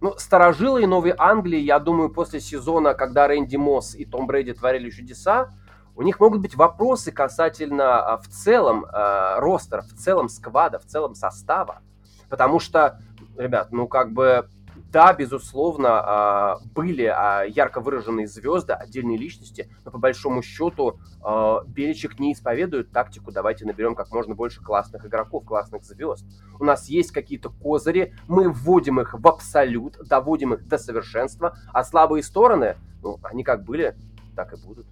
Ну, 0.01 0.13
старожилы 0.17 0.87
Новой 0.87 1.13
Англии, 1.17 1.59
я 1.59 1.79
думаю, 1.79 2.09
после 2.09 2.39
сезона, 2.39 2.93
когда 2.93 3.27
Рэнди 3.27 3.57
Мосс 3.57 3.95
и 3.95 4.05
Том 4.05 4.27
Брэди 4.27 4.53
творили 4.53 4.89
чудеса, 4.89 5.53
у 5.95 6.01
них 6.01 6.19
могут 6.21 6.41
быть 6.41 6.55
вопросы 6.55 7.11
касательно 7.11 7.99
а, 7.99 8.17
в 8.17 8.27
целом 8.27 8.85
э, 8.85 9.39
ростера, 9.39 9.81
в 9.81 9.93
целом 9.93 10.29
сквада, 10.29 10.79
в 10.79 10.85
целом 10.85 11.13
состава. 11.13 11.81
Потому 12.29 12.59
что, 12.59 13.01
ребят, 13.39 13.72
ну 13.72 13.88
как 13.88 14.12
бы 14.12 14.48
да, 14.91 15.13
безусловно, 15.13 15.89
а, 15.91 16.60
были 16.74 17.03
а, 17.03 17.43
ярко 17.43 17.79
выраженные 17.79 18.27
звезды, 18.27 18.74
отдельные 18.74 19.17
личности, 19.17 19.69
но 19.86 19.91
по 19.91 20.00
большому 20.00 20.41
счету 20.41 21.00
а, 21.22 21.63
Беличек 21.67 22.19
не 22.19 22.34
исповедует 22.34 22.91
тактику 22.91 23.31
«давайте 23.31 23.65
наберем 23.65 23.93
как 23.93 24.12
можно 24.12 24.34
больше 24.34 24.63
классных 24.63 25.05
игроков, 25.05 25.46
классных 25.46 25.84
звезд». 25.84 26.25
У 26.60 26.63
нас 26.63 26.89
есть 26.89 27.12
какие-то 27.12 27.50
козыри, 27.50 28.15
мы 28.27 28.50
вводим 28.50 29.00
их 29.00 29.13
в 29.13 29.27
абсолют, 29.27 29.98
доводим 30.08 30.55
их 30.55 30.67
до 30.67 30.79
совершенства, 30.79 31.55
а 31.72 31.84
слабые 31.84 32.24
стороны, 32.24 32.75
ну, 33.03 33.19
они 33.22 33.43
как 33.43 33.65
были, 33.65 33.96
так 34.36 34.53
и 34.53 34.65
будут. 34.65 34.88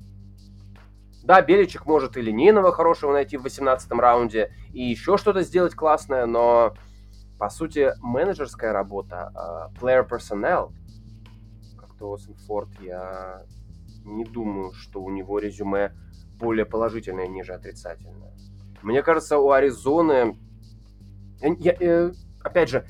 Да, 1.24 1.42
Беличек 1.42 1.86
может 1.86 2.16
и 2.18 2.22
линейного 2.22 2.72
хорошего 2.72 3.12
найти 3.12 3.36
в 3.36 3.42
18 3.42 3.92
раунде, 3.94 4.54
и 4.72 4.84
еще 4.84 5.18
что-то 5.18 5.42
сделать 5.42 5.74
классное, 5.74 6.26
но 6.26 6.76
по 7.38 7.50
сути, 7.50 7.94
менеджерская 8.02 8.74
работа, 8.74 9.32
uh, 9.36 9.80
player 9.80 10.08
personnel, 10.08 10.72
как 11.78 11.94
Тоусон 11.96 12.36
Форд, 12.48 12.70
я 12.82 13.44
не 14.04 14.26
думаю, 14.26 14.74
что 14.74 15.02
у 15.02 15.10
него 15.10 15.40
резюме 15.40 15.92
более 16.40 16.66
положительное, 16.66 17.28
ниже 17.28 17.54
отрицательное. 17.54 18.34
Мне 18.82 19.04
кажется, 19.04 19.38
у 19.38 19.52
Аризоны, 19.52 20.38
я, 21.42 21.76
я, 21.80 22.12
опять 22.44 22.70
же, 22.70 22.86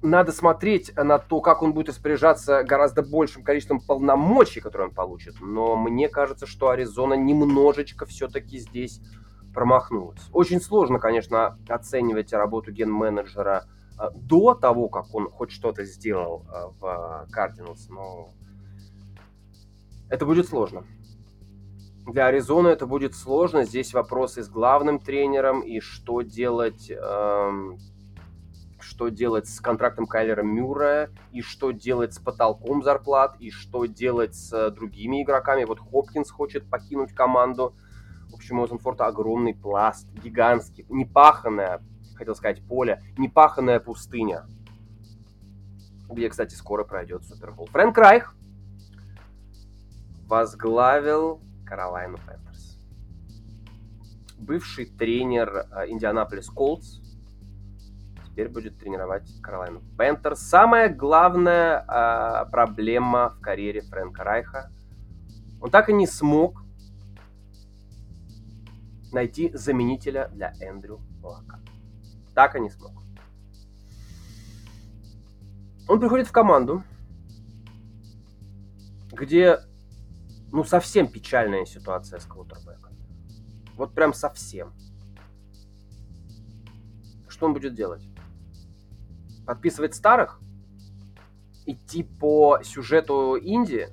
надо 0.00 0.32
смотреть 0.32 0.94
на 0.96 1.18
то, 1.18 1.40
как 1.40 1.62
он 1.62 1.72
будет 1.72 1.88
распоряжаться 1.88 2.62
гораздо 2.62 3.02
большим 3.02 3.42
количеством 3.42 3.80
полномочий, 3.80 4.60
которые 4.60 4.88
он 4.88 4.94
получит. 4.94 5.40
Но 5.40 5.76
мне 5.76 6.08
кажется, 6.08 6.46
что 6.46 6.70
Аризона 6.70 7.14
немножечко 7.14 8.06
все-таки 8.06 8.58
здесь 8.58 9.00
промахнулась. 9.54 10.28
Очень 10.32 10.60
сложно, 10.60 10.98
конечно, 10.98 11.58
оценивать 11.68 12.32
работу 12.32 12.72
ген-менеджера 12.72 13.64
а, 13.98 14.10
до 14.10 14.54
того, 14.54 14.88
как 14.88 15.14
он 15.14 15.30
хоть 15.30 15.50
что-то 15.50 15.84
сделал 15.84 16.46
а, 16.48 16.68
в 16.68 17.30
Кардиналс, 17.30 17.88
но 17.88 18.30
это 20.08 20.24
будет 20.24 20.46
сложно. 20.46 20.84
Для 22.06 22.26
Аризоны 22.26 22.68
это 22.68 22.86
будет 22.86 23.14
сложно. 23.14 23.64
Здесь 23.64 23.92
вопросы 23.92 24.42
с 24.42 24.48
главным 24.48 24.98
тренером 24.98 25.60
и 25.60 25.80
что 25.80 26.22
делать, 26.22 26.90
эм, 26.90 27.78
что 28.80 29.08
делать 29.08 29.46
с 29.46 29.60
контрактом 29.60 30.06
Кайлера 30.06 30.42
Мюррея, 30.42 31.10
и 31.32 31.42
что 31.42 31.72
делать 31.72 32.14
с 32.14 32.18
потолком 32.18 32.82
зарплат, 32.82 33.36
и 33.40 33.50
что 33.50 33.84
делать 33.84 34.34
с 34.34 34.50
э, 34.54 34.70
другими 34.70 35.22
игроками. 35.22 35.64
Вот 35.64 35.80
Хопкинс 35.80 36.30
хочет 36.30 36.70
покинуть 36.70 37.12
команду. 37.12 37.74
В 38.48 38.50
общем, 38.50 38.60
у 38.60 38.62
Оссенфорта 38.62 39.06
огромный 39.06 39.54
пласт, 39.54 40.08
гигантский, 40.24 40.86
непаханное, 40.88 41.82
хотел 42.16 42.34
сказать, 42.34 42.62
поле, 42.66 43.02
непаханная 43.18 43.78
пустыня, 43.78 44.46
где, 46.08 46.30
кстати, 46.30 46.54
скоро 46.54 46.82
пройдет 46.82 47.24
Супербол. 47.24 47.66
Фрэнк 47.66 47.98
Райх 47.98 48.34
возглавил 50.26 51.42
Каролайну 51.66 52.16
Panthers. 52.16 52.78
Бывший 54.38 54.86
тренер 54.86 55.66
э, 55.70 55.90
Индианаполис 55.90 56.48
Colts 56.48 57.00
теперь 58.30 58.48
будет 58.48 58.78
тренировать 58.78 59.30
Каролайну 59.42 59.82
Panthers. 59.98 60.40
Самая 60.40 60.88
главная 60.88 61.84
э, 61.86 62.50
проблема 62.50 63.28
в 63.28 63.40
карьере 63.42 63.82
Фрэнка 63.82 64.24
Райха. 64.24 64.70
Он 65.60 65.70
так 65.70 65.90
и 65.90 65.92
не 65.92 66.06
смог 66.06 66.62
найти 69.12 69.50
заменителя 69.54 70.28
для 70.28 70.54
Эндрю 70.60 71.00
Лака. 71.22 71.60
Так 72.34 72.56
и 72.56 72.60
не 72.60 72.70
смог. 72.70 72.92
Он 75.88 76.00
приходит 76.00 76.26
в 76.26 76.32
команду, 76.32 76.82
где 79.12 79.58
ну, 80.52 80.64
совсем 80.64 81.08
печальная 81.08 81.64
ситуация 81.64 82.20
с 82.20 82.24
квотербеком. 82.24 82.96
Вот 83.74 83.94
прям 83.94 84.12
совсем. 84.12 84.72
Что 87.28 87.46
он 87.46 87.54
будет 87.54 87.74
делать? 87.74 88.02
Подписывать 89.46 89.94
старых? 89.94 90.40
Идти 91.64 92.02
по 92.02 92.60
сюжету 92.62 93.36
Индии? 93.36 93.88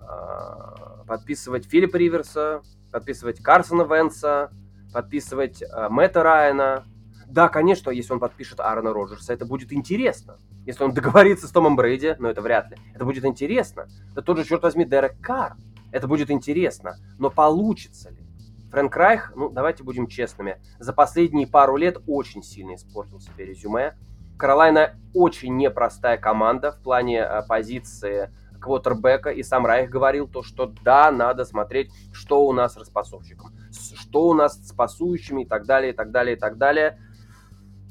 А, 0.00 1.04
подписывать 1.06 1.66
Филиппа 1.66 1.96
Риверса? 1.96 2.62
Подписывать 2.90 3.40
Карсона 3.42 3.82
Венса? 3.82 4.50
Подписывать 4.92 5.62
а, 5.62 5.88
Мэтта 5.88 6.22
Райана? 6.22 6.84
Да, 7.26 7.48
конечно, 7.48 7.90
если 7.90 8.12
он 8.12 8.20
подпишет 8.20 8.60
Аарона 8.60 8.92
Роджерса, 8.92 9.32
это 9.32 9.44
будет 9.44 9.72
интересно. 9.72 10.38
Если 10.64 10.82
он 10.82 10.92
договорится 10.94 11.46
с 11.46 11.50
Томом 11.50 11.76
Брейди, 11.76 12.16
но 12.18 12.30
это 12.30 12.40
вряд 12.40 12.70
ли, 12.70 12.78
это 12.94 13.04
будет 13.04 13.24
интересно. 13.24 13.88
Да 14.14 14.22
тот 14.22 14.38
же, 14.38 14.44
черт 14.44 14.62
возьми, 14.62 14.84
Дерек 14.84 15.20
Карр. 15.20 15.56
Это 15.92 16.06
будет 16.06 16.30
интересно. 16.30 16.96
Но 17.18 17.30
получится 17.30 18.10
ли? 18.10 18.28
Фрэнк 18.70 18.94
Райх, 18.94 19.32
ну, 19.34 19.48
давайте 19.48 19.82
будем 19.82 20.06
честными, 20.06 20.60
за 20.78 20.92
последние 20.92 21.46
пару 21.46 21.76
лет 21.76 21.98
очень 22.06 22.42
сильно 22.42 22.74
испортил 22.74 23.20
себе 23.20 23.46
резюме. 23.46 23.96
Каролайна 24.36 24.94
очень 25.14 25.56
непростая 25.56 26.18
команда 26.18 26.72
в 26.72 26.82
плане 26.82 27.20
э, 27.20 27.42
позиции 27.48 28.30
квотербека, 28.60 29.30
и 29.30 29.42
сам 29.42 29.66
Райх 29.66 29.90
говорил 29.90 30.28
то, 30.28 30.42
что 30.42 30.66
да, 30.66 31.10
надо 31.10 31.44
смотреть, 31.44 31.92
что 32.12 32.46
у 32.46 32.52
нас 32.52 32.74
с 32.74 32.76
распасовщиком, 32.76 33.52
что 33.72 34.28
у 34.28 34.34
нас 34.34 34.58
с 34.66 34.72
пасующими 34.72 35.42
и 35.42 35.46
так 35.46 35.66
далее, 35.66 35.92
и 35.92 35.96
так 35.96 36.10
далее, 36.10 36.36
и 36.36 36.38
так 36.38 36.58
далее. 36.58 37.00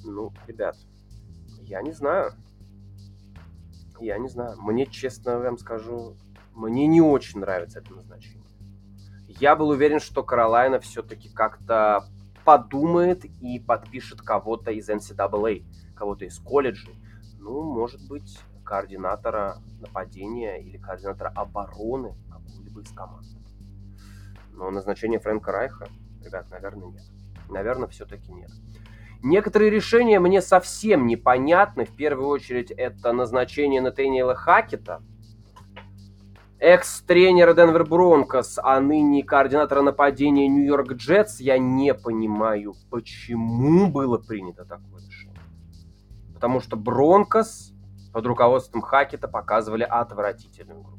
Ну, 0.04 0.32
ребят, 0.48 0.76
я 1.62 1.82
не 1.82 1.92
знаю. 1.92 2.32
Я 4.00 4.18
не 4.18 4.30
знаю. 4.30 4.58
Мне, 4.62 4.86
честно 4.86 5.40
вам 5.40 5.58
скажу, 5.58 6.16
мне 6.54 6.88
не 6.88 7.02
очень 7.02 7.40
нравится 7.40 7.80
это 7.80 7.94
назначение. 7.94 8.44
Я 9.28 9.56
был 9.56 9.70
уверен, 9.70 10.00
что 10.00 10.24
Каролайна 10.24 10.80
все-таки 10.80 11.30
как-то 11.30 12.06
подумает 12.46 13.26
и 13.26 13.60
подпишет 13.60 14.22
кого-то 14.22 14.72
из 14.72 14.90
NCAA, 14.90 15.66
кого-то 15.96 16.26
из 16.26 16.40
колледжей. 16.40 16.96
Ну, 17.40 17.62
может 17.62 18.08
быть, 18.08 18.40
координатора 18.68 19.58
нападения 19.80 20.62
или 20.62 20.78
координатора 20.78 21.32
обороны 21.36 22.16
какую-либо 22.30 22.82
из 22.82 22.92
команд. 22.92 23.26
Но 24.52 24.70
назначение 24.70 25.20
Фрэнка 25.20 25.52
Райха, 25.52 25.88
ребят, 26.24 26.50
наверное, 26.52 26.90
нет. 26.90 27.04
Наверное, 27.50 27.88
все-таки 27.88 28.32
нет. 28.34 28.52
Некоторые 29.24 29.72
решения 29.72 30.20
мне 30.20 30.42
совсем 30.42 31.08
непонятны. 31.08 31.86
В 31.86 31.96
первую 31.96 32.28
очередь, 32.28 32.72
это 32.72 33.14
назначение 33.14 33.82
Натаниэла 33.82 34.36
Хакета, 34.36 35.02
экс-тренера 36.60 37.54
Денвер 37.54 37.86
Бронкос, 37.86 38.60
а 38.62 38.80
ныне 38.82 39.24
координатора 39.24 39.82
нападения 39.82 40.48
Нью-Йорк 40.48 40.94
Джетс. 40.94 41.40
Я 41.40 41.58
не 41.58 41.94
понимаю, 41.94 42.76
почему 42.90 43.88
было 43.90 44.18
принято 44.18 44.66
такое 44.66 45.02
решение. 45.08 45.42
Потому 46.34 46.60
что 46.60 46.76
Бронкос 46.76 47.74
под 48.18 48.26
руководством 48.26 48.82
Хакета 48.82 49.28
показывали 49.28 49.84
отвратительную 49.84 50.82
игру. 50.82 50.98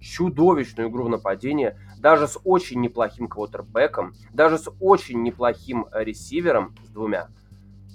Чудовищную 0.00 0.88
игру 0.88 1.04
в 1.04 1.10
даже 1.98 2.26
с 2.26 2.40
очень 2.44 2.80
неплохим 2.80 3.28
квотербеком, 3.28 4.14
даже 4.32 4.56
с 4.56 4.72
очень 4.80 5.22
неплохим 5.22 5.86
ресивером, 5.92 6.74
с 6.86 6.88
двумя, 6.88 7.28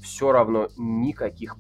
все 0.04 0.32
равно 0.32 0.70
никаких 0.78 1.58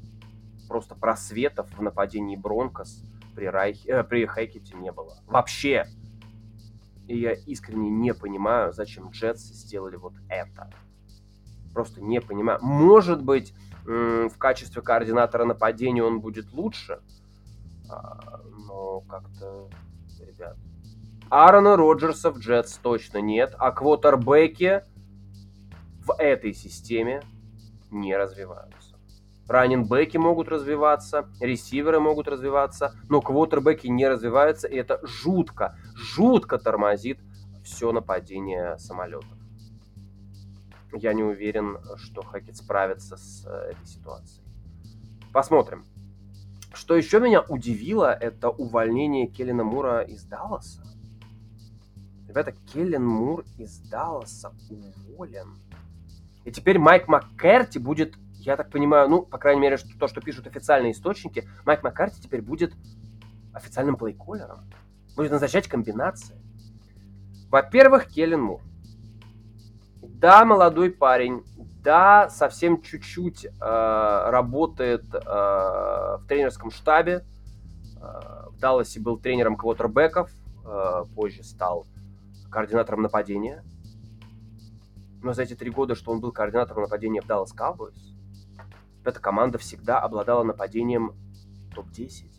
просто 0.68 0.94
просветов 0.94 1.76
в 1.76 1.82
нападении 1.82 2.36
Бронкос 2.36 3.04
при, 3.34 3.46
Райх, 3.46 3.84
э, 3.88 4.04
при 4.04 4.28
Хэкете 4.28 4.76
не 4.76 4.92
было. 4.92 5.24
Вообще. 5.26 5.88
И 7.08 7.18
я 7.18 7.32
искренне 7.32 7.90
не 7.90 8.14
понимаю, 8.14 8.74
зачем 8.74 9.10
Джетс 9.10 9.42
сделали 9.42 9.96
вот 9.96 10.14
это. 10.30 10.70
Просто 11.74 12.00
не 12.00 12.22
понимаю. 12.22 12.60
Может 12.62 13.24
быть, 13.24 13.56
в 13.86 14.38
качестве 14.38 14.82
координатора 14.82 15.46
нападения 15.46 16.04
он 16.04 16.22
будет 16.22 16.52
лучше, 16.54 17.00
а, 17.90 18.42
но 18.68 19.02
как-то, 19.02 19.70
ребят, 20.20 20.58
Аарона 21.30 21.76
Роджерса 21.76 22.32
в 22.32 22.40
Джетс 22.40 22.78
точно 22.78 23.18
нет, 23.20 23.56
а 23.58 23.72
квотербеки 23.72 24.84
в 26.06 26.14
этой 26.18 26.54
системе 26.54 27.22
не 27.92 28.16
развиваются. 28.16 28.94
Раннинбеки 29.48 30.18
могут 30.18 30.48
развиваться, 30.48 31.28
ресиверы 31.42 32.00
могут 32.00 32.28
развиваться, 32.28 32.96
но 33.10 33.22
квотербеки 33.22 33.88
не 33.88 34.08
развиваются, 34.08 34.68
и 34.68 34.76
это 34.76 35.00
жутко, 35.04 35.78
жутко 35.96 36.58
тормозит 36.58 37.20
все 37.64 37.92
нападение 37.92 38.78
самолетов. 38.78 39.43
Я 40.94 41.14
не 41.14 41.24
уверен, 41.24 41.78
что 41.98 42.22
Хакет 42.22 42.56
справится 42.56 43.18
с 43.18 43.46
э, 43.46 43.72
этой 43.72 43.86
ситуацией. 43.86 44.44
Посмотрим. 45.32 45.86
Что 46.74 46.96
еще 46.96 47.20
меня 47.20 47.42
удивило, 47.42 48.14
это 48.14 48.50
увольнение 48.50 49.28
Келлина 49.28 49.64
Мура 49.64 50.02
из 50.02 50.24
Далласа. 50.24 50.82
Ребята, 52.28 52.52
Келлен 52.72 53.06
Мур 53.06 53.44
из 53.58 53.80
Далласа 53.90 54.54
уволен. 54.70 55.60
И 56.46 56.52
теперь 56.52 56.80
Майк 56.80 57.08
Маккерти 57.08 57.78
будет, 57.80 58.16
я 58.40 58.58
так 58.58 58.70
понимаю, 58.70 59.10
ну, 59.10 59.22
по 59.22 59.38
крайней 59.38 59.62
мере, 59.62 59.78
то, 60.00 60.08
что 60.08 60.22
пишут 60.22 60.48
официальные 60.48 60.92
источники, 60.92 61.48
Майк 61.66 61.84
Маккерти 61.84 62.22
теперь 62.22 62.42
будет 62.42 62.74
официальным 63.54 63.96
плейколером. 63.96 64.60
Будет 65.16 65.32
назначать 65.32 65.68
комбинации. 65.68 66.36
Во-первых, 67.50 68.08
Келлен 68.08 68.42
Мур. 68.42 68.62
Да, 70.10 70.44
молодой 70.44 70.92
парень. 70.92 71.44
Да, 71.82 72.30
совсем 72.30 72.82
чуть-чуть 72.82 73.46
э, 73.46 73.50
работает 73.60 75.04
э, 75.14 75.20
в 75.20 76.26
тренерском 76.28 76.72
штабе. 76.72 77.26
Э, 78.02 78.50
в 78.50 78.60
Далласе 78.60 79.00
был 79.00 79.18
тренером 79.18 79.56
квотербеков. 79.56 80.30
Э, 80.66 81.04
позже 81.16 81.44
стал 81.44 81.88
координатором 82.50 83.02
нападения. 83.02 83.64
Но 85.22 85.34
за 85.34 85.44
эти 85.44 85.56
три 85.56 85.72
года, 85.72 85.96
что 85.96 86.12
он 86.12 86.20
был 86.20 86.32
координатором 86.32 86.84
нападения 86.84 87.22
в 87.22 87.26
Dallas 87.26 87.56
Cowboys, 87.58 87.98
эта 89.06 89.20
команда 89.20 89.58
всегда 89.58 90.00
обладала 90.00 90.44
нападением 90.44 91.14
топ-10. 91.76 92.30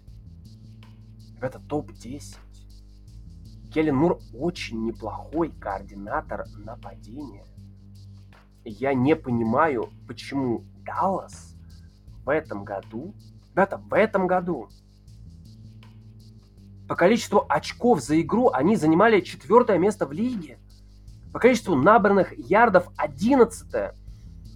Это 1.40 1.58
топ-10. 1.58 2.36
Келлен 3.72 3.96
Мур 3.96 4.20
очень 4.32 4.84
неплохой 4.84 5.50
координатор 5.50 6.44
нападения. 6.56 7.44
Я 8.64 8.94
не 8.94 9.14
понимаю, 9.14 9.90
почему 10.08 10.64
Даллас 10.84 11.54
в 12.24 12.30
этом 12.30 12.64
году, 12.64 13.14
ребята, 13.52 13.76
в 13.76 13.94
этом 13.94 14.26
году 14.26 14.68
по 16.88 16.96
количеству 16.96 17.44
очков 17.48 18.02
за 18.02 18.20
игру 18.20 18.50
они 18.52 18.76
занимали 18.76 19.20
четвертое 19.20 19.78
место 19.78 20.06
в 20.06 20.12
лиге. 20.12 20.58
По 21.32 21.38
количеству 21.38 21.74
набранных 21.74 22.32
ярдов 22.38 22.88
11 22.96 23.74
-е. 23.74 23.94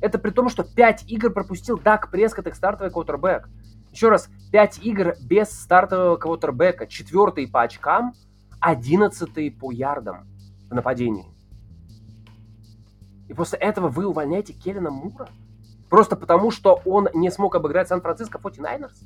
Это 0.00 0.18
при 0.18 0.30
том, 0.30 0.48
что 0.48 0.62
5 0.62 1.04
игр 1.08 1.32
пропустил 1.32 1.78
Дак 1.78 2.10
Прескотт, 2.10 2.46
их 2.46 2.54
стартовый 2.54 2.92
квотербек. 2.92 3.48
Еще 3.92 4.10
раз, 4.10 4.28
5 4.52 4.78
игр 4.84 5.14
без 5.22 5.50
стартового 5.50 6.16
квотербека. 6.16 6.86
Четвертый 6.86 7.48
по 7.48 7.62
очкам, 7.62 8.14
11 8.60 9.58
по 9.58 9.72
ярдам 9.72 10.28
в 10.70 10.74
нападении. 10.74 11.26
И 13.28 13.34
после 13.34 13.58
этого 13.58 13.88
вы 13.88 14.06
увольняете 14.06 14.52
Келлина 14.52 14.90
Мура? 14.90 15.28
Просто 15.88 16.16
потому, 16.16 16.50
что 16.50 16.80
он 16.84 17.08
не 17.14 17.30
смог 17.30 17.54
обыграть 17.54 17.88
Сан-Франциско 17.88 18.38
49ers. 18.38 19.04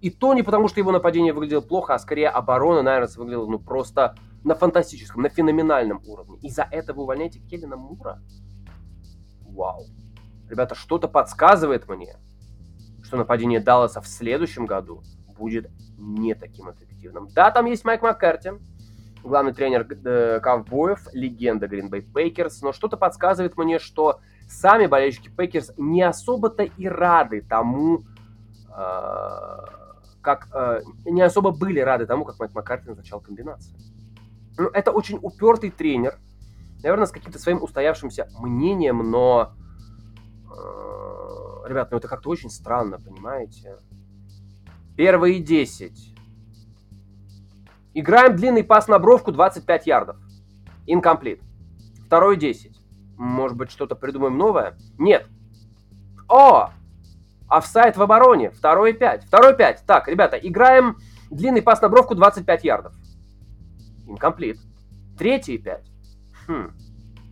И 0.00 0.10
то 0.10 0.32
не 0.34 0.42
потому, 0.42 0.68
что 0.68 0.80
его 0.80 0.92
нападение 0.92 1.32
выглядело 1.32 1.60
плохо, 1.60 1.94
а 1.94 1.98
скорее 1.98 2.28
оборона 2.28 2.82
Найнерс 2.82 3.16
выглядела 3.16 3.46
ну 3.48 3.58
просто 3.58 4.14
на 4.44 4.54
фантастическом, 4.54 5.22
на 5.22 5.28
феноменальном 5.28 6.00
уровне. 6.06 6.38
Из-за 6.42 6.62
этого 6.70 6.98
вы 6.98 7.02
увольняете 7.02 7.40
Келлина 7.40 7.76
Мура? 7.76 8.22
Вау. 9.42 9.86
Ребята, 10.48 10.74
что-то 10.76 11.08
подсказывает 11.08 11.88
мне, 11.88 12.16
что 13.02 13.16
нападение 13.16 13.60
Далласа 13.60 14.00
в 14.00 14.06
следующем 14.06 14.66
году 14.66 15.02
будет 15.36 15.68
не 15.96 16.34
таким 16.34 16.70
эффективным. 16.70 17.28
Да, 17.34 17.50
там 17.50 17.66
есть 17.66 17.84
Майк 17.84 18.02
Маккарти, 18.02 18.52
главный 19.28 19.52
тренер 19.52 19.86
э, 19.88 20.40
ковбоев, 20.40 21.06
легенда 21.12 21.66
Green 21.66 21.90
Packers, 21.90 22.54
но 22.62 22.72
что-то 22.72 22.96
подсказывает 22.96 23.56
мне, 23.56 23.78
что 23.78 24.20
сами 24.48 24.86
болельщики 24.86 25.28
Пейкерс 25.28 25.72
не 25.76 26.02
особо-то 26.02 26.64
и 26.64 26.88
рады 26.88 27.42
тому, 27.42 28.00
э, 28.76 29.58
как 30.20 30.48
э, 30.52 30.82
не 31.04 31.22
особо 31.22 31.50
были 31.50 31.80
рады 31.80 32.06
тому, 32.06 32.24
как 32.24 32.38
Майк 32.38 32.54
Маккарти 32.54 32.88
назначал 32.88 33.20
комбинации. 33.20 33.76
Ну, 34.56 34.68
это 34.68 34.90
очень 34.90 35.18
упертый 35.22 35.70
тренер, 35.70 36.18
наверное, 36.82 37.06
с 37.06 37.12
каким-то 37.12 37.38
своим 37.38 37.62
устоявшимся 37.62 38.28
мнением, 38.40 39.08
но, 39.08 39.52
ребят, 41.64 41.92
ну 41.92 41.98
это 41.98 42.08
как-то 42.08 42.30
очень 42.30 42.50
странно, 42.50 42.98
понимаете? 42.98 43.76
Первые 44.96 45.38
10. 45.38 46.17
Играем 47.98 48.36
длинный 48.36 48.62
пас 48.62 48.86
на 48.86 49.00
бровку 49.00 49.32
25 49.32 49.88
ярдов. 49.88 50.16
Инкомплит. 50.86 51.42
Второй 52.06 52.36
10. 52.36 52.80
Может 53.16 53.56
быть, 53.56 53.72
что-то 53.72 53.96
придумаем 53.96 54.38
новое? 54.38 54.78
Нет. 54.98 55.26
О! 56.28 56.70
Офсайд 57.48 57.96
в 57.96 58.02
обороне. 58.02 58.52
Второй 58.52 58.92
5. 58.92 59.24
Второй 59.24 59.56
5. 59.56 59.82
Так, 59.84 60.06
ребята, 60.06 60.36
играем 60.36 60.98
длинный 61.28 61.60
пас 61.60 61.82
на 61.82 61.88
бровку 61.88 62.14
25 62.14 62.62
ярдов. 62.62 62.94
Инкомплит. 64.06 64.60
Третий 65.18 65.58
5. 65.58 65.90
Хм. 66.46 66.70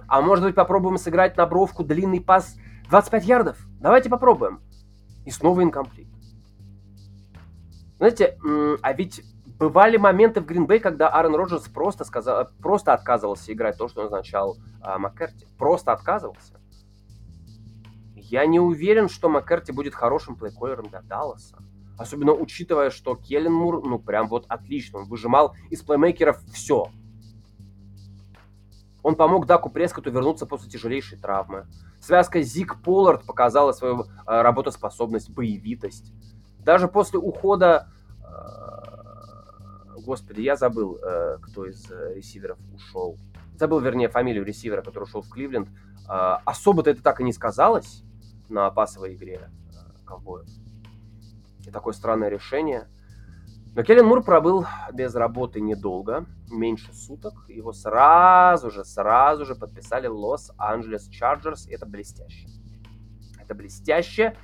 А 0.08 0.20
может 0.20 0.44
быть 0.44 0.56
попробуем 0.56 0.98
сыграть 0.98 1.36
на 1.36 1.46
бровку 1.46 1.84
длинный 1.84 2.20
пас 2.20 2.56
25 2.88 3.24
ярдов? 3.24 3.56
Давайте 3.78 4.10
попробуем. 4.10 4.60
И 5.26 5.30
снова 5.30 5.62
инкомплит. 5.62 6.08
Знаете, 7.98 8.36
а 8.82 8.92
ведь 8.94 9.22
бывали 9.58 9.96
моменты 9.96 10.40
в 10.40 10.46
Гринбей, 10.46 10.80
когда 10.80 11.08
Аарон 11.08 11.34
Роджерс 11.34 11.68
просто, 11.68 12.04
сказал, 12.04 12.48
просто 12.60 12.92
отказывался 12.92 13.52
играть 13.52 13.78
то, 13.78 13.88
что 13.88 14.02
назначал 14.02 14.56
а, 14.80 14.98
Маккерти. 14.98 15.46
Просто 15.58 15.92
отказывался. 15.92 16.60
Я 18.14 18.44
не 18.46 18.60
уверен, 18.60 19.08
что 19.08 19.28
Маккерти 19.28 19.72
будет 19.72 19.94
хорошим 19.94 20.36
плейколером 20.36 20.88
для 20.88 21.02
Далласа. 21.02 21.58
Особенно 21.96 22.32
учитывая, 22.32 22.90
что 22.90 23.16
Келлен 23.16 23.52
Мур, 23.52 23.82
ну, 23.82 23.98
прям 23.98 24.28
вот 24.28 24.44
отлично. 24.48 24.98
Он 24.98 25.08
выжимал 25.08 25.54
из 25.70 25.82
плеймейкеров 25.82 26.42
все. 26.52 26.90
Он 29.02 29.14
помог 29.14 29.46
Даку 29.46 29.70
Прескоту 29.70 30.10
вернуться 30.10 30.46
после 30.46 30.68
тяжелейшей 30.68 31.16
травмы. 31.16 31.66
Связка 32.00 32.42
Зик 32.42 32.82
Поллард 32.82 33.24
показала 33.24 33.72
свою 33.72 34.02
э, 34.02 34.04
работоспособность, 34.26 35.30
боевитость. 35.30 36.12
Даже 36.58 36.88
после 36.88 37.18
ухода... 37.18 37.88
Э, 38.24 38.85
господи, 40.06 40.40
я 40.40 40.56
забыл, 40.56 40.98
э, 41.02 41.38
кто 41.42 41.66
из 41.66 41.90
э, 41.90 42.14
ресиверов 42.14 42.58
ушел. 42.72 43.18
Забыл, 43.56 43.80
вернее, 43.80 44.08
фамилию 44.08 44.44
ресивера, 44.44 44.80
который 44.80 45.04
ушел 45.04 45.20
в 45.20 45.28
Кливленд. 45.28 45.68
Э, 46.08 46.38
особо-то 46.44 46.90
это 46.90 47.02
так 47.02 47.20
и 47.20 47.24
не 47.24 47.32
сказалось 47.32 48.02
на 48.48 48.70
пасовой 48.70 49.14
игре 49.14 49.50
ковбоев. 50.06 50.48
И 51.66 51.70
такое 51.70 51.92
странное 51.92 52.28
решение. 52.28 52.86
Но 53.74 53.82
Келлен 53.82 54.06
Мур 54.06 54.22
пробыл 54.22 54.64
без 54.94 55.14
работы 55.14 55.60
недолго, 55.60 56.24
меньше 56.50 56.94
суток. 56.94 57.34
Его 57.48 57.72
сразу 57.72 58.70
же, 58.70 58.84
сразу 58.84 59.44
же 59.44 59.54
подписали 59.54 60.06
Лос-Анджелес 60.06 61.08
Чарджерс. 61.08 61.66
Это 61.68 61.84
блестяще. 61.84 62.48
Это 63.38 63.54
блестяще. 63.54 64.34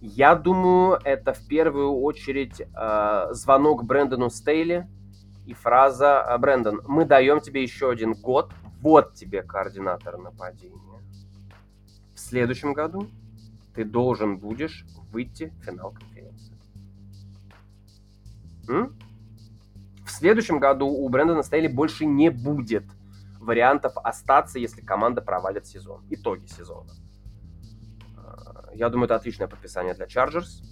Я 0.00 0.34
думаю, 0.34 0.98
это 1.04 1.32
в 1.32 1.46
первую 1.46 1.92
очередь 2.00 2.60
э, 2.60 3.28
звонок 3.30 3.84
Брэндону 3.84 4.28
Стейли 4.30 4.88
и 5.46 5.54
фраза 5.54 6.24
э, 6.28 6.38
«Брэндон, 6.38 6.82
мы 6.86 7.04
даем 7.04 7.40
тебе 7.40 7.62
еще 7.62 7.90
один 7.90 8.14
год, 8.14 8.52
вот 8.80 9.14
тебе 9.14 9.42
координатор 9.42 10.18
нападения. 10.18 10.78
В 12.14 12.20
следующем 12.20 12.72
году 12.72 13.08
ты 13.74 13.84
должен 13.84 14.38
будешь 14.38 14.84
выйти 15.10 15.52
в 15.60 15.64
финал 15.64 15.92
конференции». 15.92 16.56
М? 18.68 18.96
В 20.04 20.10
следующем 20.10 20.58
году 20.58 20.86
у 20.86 21.08
Брэндона 21.08 21.42
Стейли 21.42 21.68
больше 21.68 22.06
не 22.06 22.30
будет 22.30 22.84
вариантов 23.40 23.96
остаться, 23.96 24.58
если 24.58 24.80
команда 24.80 25.20
провалит 25.20 25.66
сезон, 25.66 26.04
итоги 26.10 26.46
сезона. 26.46 26.92
Я 28.74 28.88
думаю, 28.88 29.04
это 29.04 29.16
отличное 29.16 29.48
подписание 29.48 29.94
для 29.94 30.06
Chargers. 30.06 30.62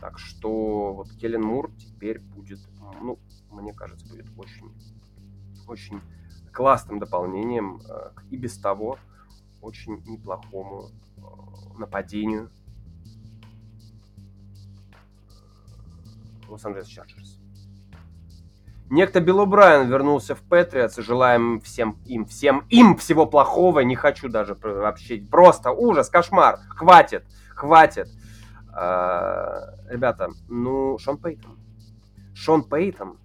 Так 0.00 0.18
что 0.18 0.92
вот 0.92 1.10
Келлен 1.12 1.42
Мур 1.42 1.72
теперь 1.78 2.20
будет, 2.20 2.60
ну, 3.00 3.18
мне 3.50 3.72
кажется, 3.72 4.06
будет 4.08 4.26
очень, 4.36 4.70
очень 5.66 6.00
классным 6.52 6.98
дополнением 6.98 7.80
э, 7.88 8.10
к 8.14 8.24
и 8.30 8.36
без 8.36 8.58
того 8.58 8.98
очень 9.60 10.02
неплохому 10.06 10.90
э, 11.16 11.78
нападению 11.78 12.50
Лос-Анджелес 16.48 16.86
Чарджерс. 16.86 17.38
Некто 18.90 19.20
Билл 19.20 19.46
Брайан 19.46 19.88
вернулся 19.88 20.34
в 20.34 20.42
Патриотс, 20.42 20.96
желаем 20.96 21.60
всем 21.60 21.98
им, 22.04 22.26
всем 22.26 22.66
им 22.68 22.96
всего 22.96 23.26
плохого. 23.26 23.80
Не 23.80 23.96
хочу 23.96 24.28
даже 24.28 24.56
вообще. 24.62 25.16
Просто 25.18 25.70
ужас, 25.72 26.10
кошмар. 26.10 26.58
Хватит, 26.68 27.24
хватит. 27.54 28.08
А, 28.72 29.74
ребята, 29.88 30.28
ну, 30.48 30.98
Шон 30.98 31.18
Пейтон. 31.18 31.58
Шон 32.34 32.64
Пейтон, 32.64 33.18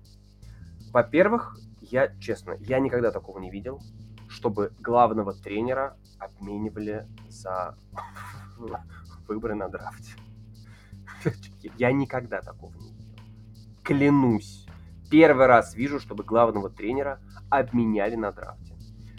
во-первых, 0.91 1.57
я, 1.81 2.15
честно, 2.19 2.55
я 2.59 2.79
никогда 2.79 3.11
такого 3.11 3.39
не 3.39 3.49
видел, 3.49 3.81
чтобы 4.27 4.71
главного 4.79 5.33
тренера 5.33 5.97
обменивали 6.19 7.07
за 7.27 7.75
выборы 9.27 9.55
на 9.55 9.67
драфте. 9.69 10.13
Я 11.77 11.91
никогда 11.91 12.41
такого 12.41 12.73
не 12.75 12.91
видел. 12.91 13.13
Клянусь 13.83 14.67
первый 15.09 15.47
раз 15.47 15.75
вижу, 15.75 15.99
чтобы 15.99 16.23
главного 16.23 16.69
тренера 16.69 17.19
обменяли 17.49 18.15
на 18.15 18.31
драфте. 18.31 18.75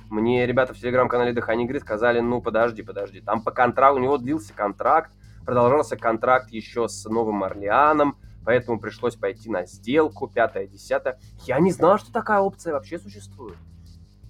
Мне 0.08 0.46
ребята 0.46 0.74
в 0.74 0.78
телеграм-канале 0.78 1.32
Дыхание 1.32 1.66
игры 1.66 1.80
сказали, 1.80 2.20
ну 2.20 2.40
подожди, 2.40 2.82
подожди, 2.82 3.20
там 3.20 3.42
по 3.42 3.50
контракту, 3.50 4.00
у 4.00 4.02
него 4.02 4.18
длился 4.18 4.52
контракт, 4.54 5.12
продолжался 5.44 5.96
контракт 5.96 6.50
еще 6.50 6.88
с 6.88 7.04
Новым 7.04 7.44
Орлеаном, 7.44 8.16
поэтому 8.44 8.78
пришлось 8.78 9.16
пойти 9.16 9.50
на 9.50 9.66
сделку, 9.66 10.28
пятое, 10.28 10.66
десятое. 10.66 11.18
Я 11.46 11.60
не 11.60 11.72
знал, 11.72 11.98
что 11.98 12.12
такая 12.12 12.40
опция 12.40 12.72
вообще 12.72 12.98
существует. 12.98 13.56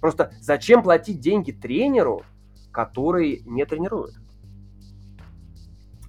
Просто 0.01 0.33
зачем 0.41 0.83
платить 0.83 1.21
деньги 1.21 1.53
тренеру, 1.53 2.23
который 2.73 3.43
не 3.45 3.65
тренирует? 3.67 4.15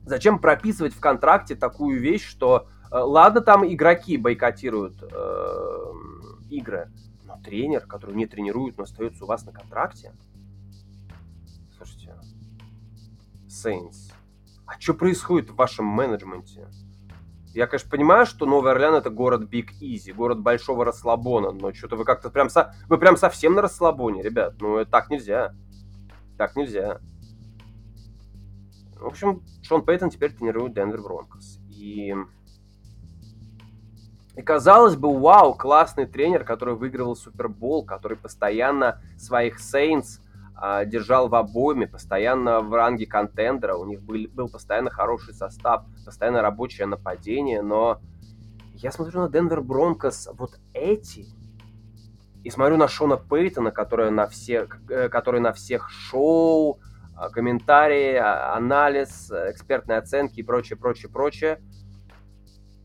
Зачем 0.06 0.40
прописывать 0.40 0.94
в 0.94 1.00
контракте 1.00 1.56
такую 1.56 2.00
вещь, 2.00 2.26
что 2.26 2.68
Э, 2.92 3.00
ладно, 3.00 3.42
там 3.42 3.66
игроки 3.66 4.18
бойкотируют 4.18 5.02
э, 5.02 5.94
игры, 6.50 6.92
но 7.24 7.40
тренер, 7.42 7.88
который 7.88 8.16
не 8.16 8.26
тренирует, 8.28 8.78
но 8.78 8.84
остается 8.84 9.24
у 9.24 9.28
вас 9.28 9.46
на 9.46 9.54
контракте. 9.54 10.14
Слушайте, 11.78 12.14
Saints, 13.48 14.12
а 14.66 14.78
что 14.78 14.94
происходит 14.94 15.52
в 15.52 15.56
вашем 15.56 15.86
менеджменте? 15.86 16.68
Я, 17.54 17.68
конечно, 17.68 17.90
понимаю, 17.90 18.26
что 18.26 18.46
Новый 18.46 18.72
Орлеан 18.72 18.96
это 18.96 19.10
город 19.10 19.50
Big 19.52 19.72
Easy, 19.82 20.14
город 20.14 20.40
большого 20.40 20.86
расслабона, 20.86 21.52
но 21.52 21.74
что-то 21.74 21.98
вы 21.98 22.06
как-то 22.06 22.30
прям, 22.30 22.50
со... 22.50 22.74
вы 22.88 22.98
прям 22.98 23.18
совсем 23.18 23.56
на 23.56 23.62
расслабоне, 23.62 24.22
ребят. 24.22 24.56
Ну, 24.62 24.86
так 24.86 25.10
нельзя. 25.10 25.54
Так 26.38 26.56
нельзя. 26.56 27.00
В 28.96 29.08
общем, 29.08 29.44
Шон 29.64 29.84
Пейтон 29.84 30.12
теперь 30.12 30.32
тренирует 30.32 30.74
Денвер 30.74 31.02
Бронкос. 31.02 31.60
И 31.72 32.16
и 34.36 34.42
казалось 34.42 34.96
бы, 34.96 35.20
вау, 35.20 35.54
классный 35.54 36.06
тренер, 36.06 36.46
который 36.46 36.76
выигрывал 36.76 37.18
Супербол, 37.18 37.84
который 37.84 38.18
постоянно 38.18 39.02
своих 39.18 39.60
Сейнс 39.60 40.22
держал 40.86 41.28
в 41.28 41.36
обойме, 41.36 41.88
постоянно 41.88 42.62
в 42.62 42.74
ранге 42.74 43.08
контендера, 43.08 43.76
у 43.76 43.86
них 43.86 44.02
был, 44.04 44.28
был 44.32 44.50
постоянно 44.50 44.92
хороший 44.92 45.34
состав, 45.34 45.86
постоянно 46.06 46.42
рабочее 46.42 46.86
нападение, 46.86 47.62
но 47.62 48.00
я 48.76 48.92
смотрю 48.92 49.22
на 49.22 49.30
Денвер 49.30 49.62
Бронкос 49.62 50.30
вот 50.34 50.60
эти, 50.74 51.26
и 52.44 52.50
смотрю 52.50 52.78
на 52.78 52.88
Шона 52.88 53.18
Пейтона, 53.18 53.72
который 53.72 54.12
на, 54.12 54.28
все, 54.28 54.68
э, 54.90 55.10
который 55.10 55.40
на 55.40 55.54
всех 55.54 55.90
шоу 55.90 56.80
а, 57.16 57.30
комментарии, 57.30 58.16
а, 58.16 58.56
анализ, 58.56 59.32
экспертные 59.32 60.00
оценки 60.00 60.40
и 60.40 60.44
прочее, 60.44 60.78
прочее, 60.78 61.12
прочее. 61.12 61.62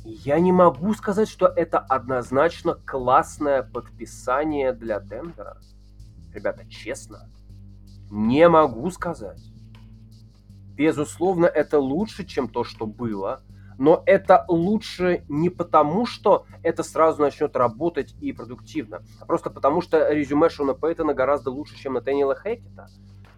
Я 0.05 0.39
не 0.39 0.53
могу 0.53 0.93
сказать, 0.95 1.29
что 1.29 1.47
это 1.47 1.79
однозначно 1.79 2.75
классное 2.75 3.62
подписание 3.62 4.73
для 4.73 5.01
Денвера. 5.01 5.57
Ребята, 6.35 6.69
честно, 6.69 7.31
не 8.11 8.49
могу 8.49 8.90
сказать. 8.90 9.42
Безусловно, 10.77 11.47
это 11.47 11.79
лучше, 11.79 12.25
чем 12.25 12.49
то, 12.49 12.64
что 12.64 12.87
было. 12.87 13.42
Но 13.79 14.03
это 14.07 14.45
лучше 14.49 15.25
не 15.29 15.51
потому, 15.51 16.07
что 16.07 16.47
это 16.62 16.83
сразу 16.83 17.23
начнет 17.23 17.57
работать 17.57 18.14
и 18.21 18.33
продуктивно, 18.33 19.03
а 19.21 19.27
просто 19.27 19.51
потому, 19.51 19.83
что 19.83 20.11
резюме 20.11 20.49
Шона 20.49 20.73
Пейтона 20.73 21.12
гораздо 21.12 21.51
лучше, 21.51 21.77
чем 21.77 21.92
Натаниэла 21.95 22.35
Хекета. 22.35 22.88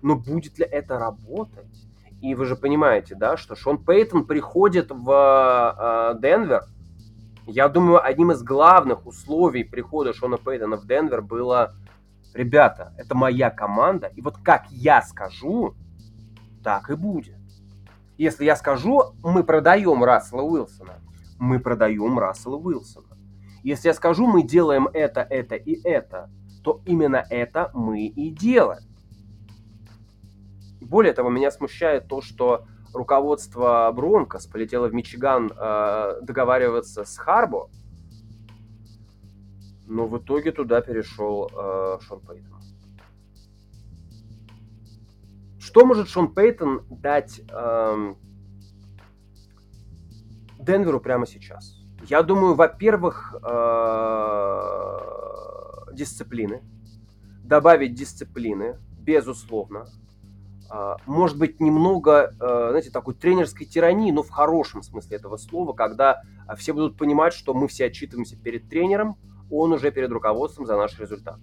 Но 0.00 0.14
будет 0.14 0.58
ли 0.58 0.64
это 0.64 0.98
работать? 0.98 1.88
И 2.20 2.34
вы 2.34 2.46
же 2.46 2.56
понимаете, 2.56 3.14
да, 3.14 3.36
что 3.36 3.56
Шон 3.56 3.84
Пейтон 3.84 4.26
приходит 4.26 4.90
в 4.90 6.14
э, 6.16 6.20
Денвер. 6.20 6.64
Я 7.46 7.68
думаю, 7.68 8.04
одним 8.04 8.32
из 8.32 8.42
главных 8.42 9.06
условий 9.06 9.64
прихода 9.64 10.12
Шона 10.12 10.36
Пейтона 10.36 10.76
в 10.76 10.86
Денвер 10.86 11.22
было, 11.22 11.74
ребята, 12.38 12.94
это 12.96 13.16
моя 13.16 13.50
команда, 13.50 14.06
и 14.06 14.22
вот 14.22 14.38
как 14.38 14.70
я 14.70 15.02
скажу, 15.02 15.74
так 16.62 16.88
и 16.88 16.94
будет. 16.94 17.36
Если 18.16 18.44
я 18.44 18.56
скажу, 18.56 19.14
мы 19.22 19.42
продаем 19.42 20.04
Рассела 20.04 20.42
Уилсона, 20.42 21.00
мы 21.38 21.58
продаем 21.58 22.18
Рассела 22.18 22.56
Уилсона. 22.56 23.18
Если 23.64 23.88
я 23.88 23.94
скажу, 23.94 24.26
мы 24.26 24.44
делаем 24.44 24.88
это, 24.92 25.20
это 25.20 25.56
и 25.56 25.80
это, 25.82 26.30
то 26.62 26.80
именно 26.86 27.24
это 27.28 27.70
мы 27.74 28.06
и 28.06 28.30
делаем. 28.30 28.84
Более 30.80 31.12
того, 31.12 31.30
меня 31.30 31.50
смущает 31.50 32.06
то, 32.08 32.22
что 32.22 32.66
руководство 32.94 33.90
Бронкос 33.94 34.46
полетело 34.46 34.86
в 34.86 34.94
Мичиган 34.94 35.50
э, 35.54 36.20
договариваться 36.22 37.04
с 37.04 37.16
Харбо, 37.18 37.68
но 39.88 40.06
в 40.06 40.18
итоге 40.18 40.52
туда 40.52 40.80
перешел 40.80 41.50
э, 41.50 41.98
Шон 42.02 42.20
Пейтон. 42.20 42.60
Что 45.58 45.84
может 45.84 46.08
Шон 46.08 46.32
Пейтон 46.34 46.84
дать 46.88 47.40
эм, 47.50 48.16
Денверу 50.58 51.00
прямо 51.00 51.26
сейчас? 51.26 51.78
Я 52.06 52.22
думаю, 52.22 52.54
во-первых, 52.54 53.34
э, 53.42 54.98
дисциплины. 55.92 56.62
Добавить 57.42 57.94
дисциплины, 57.94 58.78
безусловно. 59.00 59.86
Э, 60.72 60.96
может 61.06 61.38
быть, 61.38 61.60
немного, 61.60 62.34
э, 62.40 62.68
знаете, 62.70 62.90
такой 62.90 63.14
тренерской 63.14 63.66
тирании, 63.66 64.12
но 64.12 64.22
в 64.22 64.30
хорошем 64.30 64.82
смысле 64.82 65.16
этого 65.16 65.38
слова, 65.38 65.72
когда 65.72 66.22
все 66.56 66.72
будут 66.72 66.96
понимать, 66.96 67.32
что 67.34 67.52
мы 67.52 67.68
все 67.68 67.86
отчитываемся 67.86 68.36
перед 68.36 68.68
тренером, 68.68 69.16
он 69.50 69.72
уже 69.72 69.90
перед 69.90 70.10
руководством 70.10 70.66
за 70.66 70.76
наш 70.76 70.98
результат. 70.98 71.38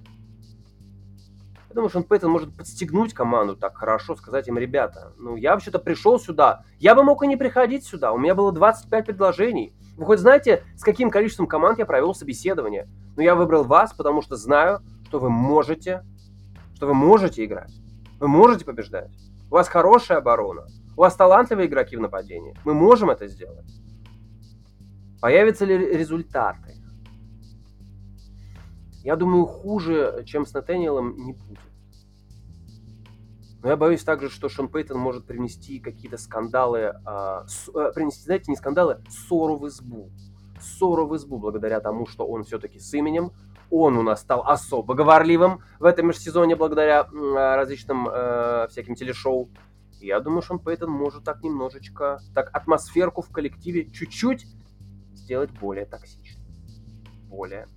Я 1.69 1.75
думаю, 1.75 1.89
что 1.89 1.99
он 1.99 2.05
Пейтон 2.05 2.31
может 2.31 2.55
подстегнуть 2.55 3.13
команду 3.13 3.55
так 3.57 3.75
хорошо, 3.75 4.15
сказать 4.15 4.47
им, 4.47 4.57
ребята, 4.57 5.11
ну 5.17 5.35
я 5.35 5.51
вообще-то 5.51 5.77
пришел 5.77 6.17
сюда, 6.19 6.63
я 6.79 6.95
бы 6.95 7.03
мог 7.03 7.21
и 7.23 7.27
не 7.27 7.35
приходить 7.35 7.85
сюда, 7.85 8.13
у 8.13 8.17
меня 8.17 8.33
было 8.33 8.53
25 8.53 9.05
предложений. 9.05 9.75
Вы 9.97 10.05
хоть 10.05 10.19
знаете, 10.19 10.63
с 10.77 10.83
каким 10.83 11.09
количеством 11.09 11.47
команд 11.47 11.77
я 11.77 11.85
провел 11.85 12.13
собеседование? 12.13 12.87
Но 13.17 13.23
я 13.23 13.35
выбрал 13.35 13.63
вас, 13.65 13.93
потому 13.93 14.21
что 14.21 14.37
знаю, 14.37 14.79
что 15.07 15.19
вы 15.19 15.29
можете, 15.29 16.03
что 16.75 16.87
вы 16.87 16.93
можете 16.93 17.43
играть, 17.43 17.71
вы 18.19 18.27
можете 18.27 18.65
побеждать. 18.65 19.11
У 19.49 19.55
вас 19.55 19.67
хорошая 19.67 20.19
оборона, 20.19 20.67
у 20.95 21.01
вас 21.01 21.15
талантливые 21.15 21.67
игроки 21.67 21.97
в 21.97 22.01
нападении. 22.01 22.57
Мы 22.63 22.73
можем 22.73 23.09
это 23.09 23.27
сделать. 23.27 23.67
Появятся 25.21 25.65
ли 25.65 25.77
результаты? 25.77 26.64
Я 29.05 29.15
думаю, 29.15 29.45
хуже, 29.45 30.23
чем 30.25 30.47
с 30.47 30.53
Натаниэлом, 30.55 31.15
не 31.15 31.33
будет. 31.33 31.59
Но 33.61 33.69
я 33.69 33.77
боюсь 33.77 34.03
также, 34.03 34.31
что 34.31 34.49
Шон 34.49 34.67
Пейтон 34.67 34.97
может 34.97 35.27
принести 35.27 35.79
какие-то 35.79 36.17
скандалы, 36.17 36.95
а, 37.05 37.45
с, 37.45 37.69
а, 37.69 37.91
принести, 37.91 38.23
знаете, 38.23 38.49
не 38.49 38.57
скандалы, 38.57 39.03
ссору 39.07 39.57
в 39.57 39.67
избу. 39.67 40.09
Ссору 40.59 41.05
в 41.05 41.15
избу 41.15 41.37
благодаря 41.37 41.81
тому, 41.81 42.07
что 42.07 42.25
он 42.25 42.45
все-таки 42.45 42.79
с 42.79 42.91
именем. 42.95 43.31
Он 43.69 43.95
у 43.95 44.01
нас 44.01 44.21
стал 44.21 44.41
особо 44.41 44.95
говорливым 44.95 45.61
в 45.79 45.85
этом 45.85 46.07
межсезоне 46.07 46.55
благодаря 46.55 47.01
а, 47.01 47.57
различным 47.57 48.07
а, 48.09 48.65
всяким 48.71 48.95
телешоу. 48.95 49.51
Я 49.99 50.19
думаю, 50.19 50.41
Шон 50.41 50.57
Пейтон 50.57 50.89
может 50.89 51.23
так 51.23 51.43
немножечко, 51.43 52.21
так 52.33 52.49
атмосферку 52.53 53.21
в 53.21 53.29
коллективе 53.29 53.87
чуть-чуть 53.87 54.47
сделать 55.13 55.51
более 55.51 55.85
токсичной. 55.85 56.43
Более 57.29 57.67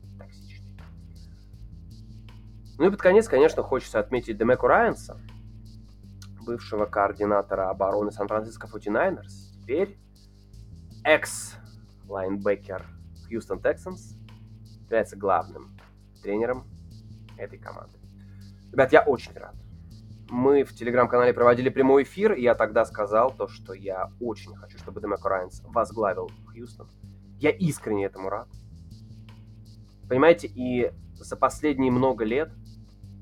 ну 2.79 2.87
и 2.87 2.91
под 2.91 3.01
конец, 3.01 3.29
конечно, 3.29 3.63
хочется 3.63 3.99
отметить 3.99 4.39
Демеку 4.39 4.69
Райанса, 4.69 5.21
бывшего 6.47 6.87
координатора 6.87 7.71
обороны 7.71 8.13
Сан-Франциско 8.13 8.69
49ers, 8.69 9.53
теперь 9.61 9.99
экс-лайнбекер 11.05 12.87
Хьюстон 13.27 13.59
Texans, 13.59 14.17
является 14.85 15.17
главным 15.17 15.77
тренером 16.23 16.69
этой 17.37 17.59
команды. 17.59 17.99
Ребят, 18.71 18.93
я 18.93 19.03
очень 19.03 19.33
рад. 19.35 19.57
Мы 20.31 20.63
в 20.63 20.73
телеграм-канале 20.75 21.35
проводили 21.35 21.71
прямой 21.71 22.05
эфир, 22.05 22.35
и 22.35 22.43
я 22.43 22.55
тогда 22.55 22.85
сказал 22.85 23.33
то, 23.33 23.49
что 23.49 23.73
я 23.73 24.13
очень 24.21 24.55
хочу, 24.55 24.79
чтобы 24.79 25.01
Демеко 25.01 25.29
Райанс 25.29 25.63
возглавил 25.65 26.31
Хьюстон. 26.47 26.89
Я 27.41 27.51
искренне 27.51 28.07
этому 28.07 28.29
рад. 28.29 28.49
Понимаете, 30.09 30.47
и 30.47 30.93
за 31.15 31.37
последние 31.37 31.91
много 31.91 32.25
лет 32.25 32.53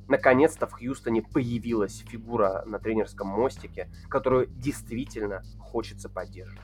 наконец-то 0.09 0.67
в 0.67 0.73
Хьюстоне 0.73 1.23
появилась 1.23 1.99
фигура 1.99 2.63
на 2.67 2.79
тренерском 2.79 3.29
мостике, 3.29 3.91
которую 4.09 4.47
действительно 4.49 5.43
хочется 5.59 6.09
поддерживать. 6.09 6.61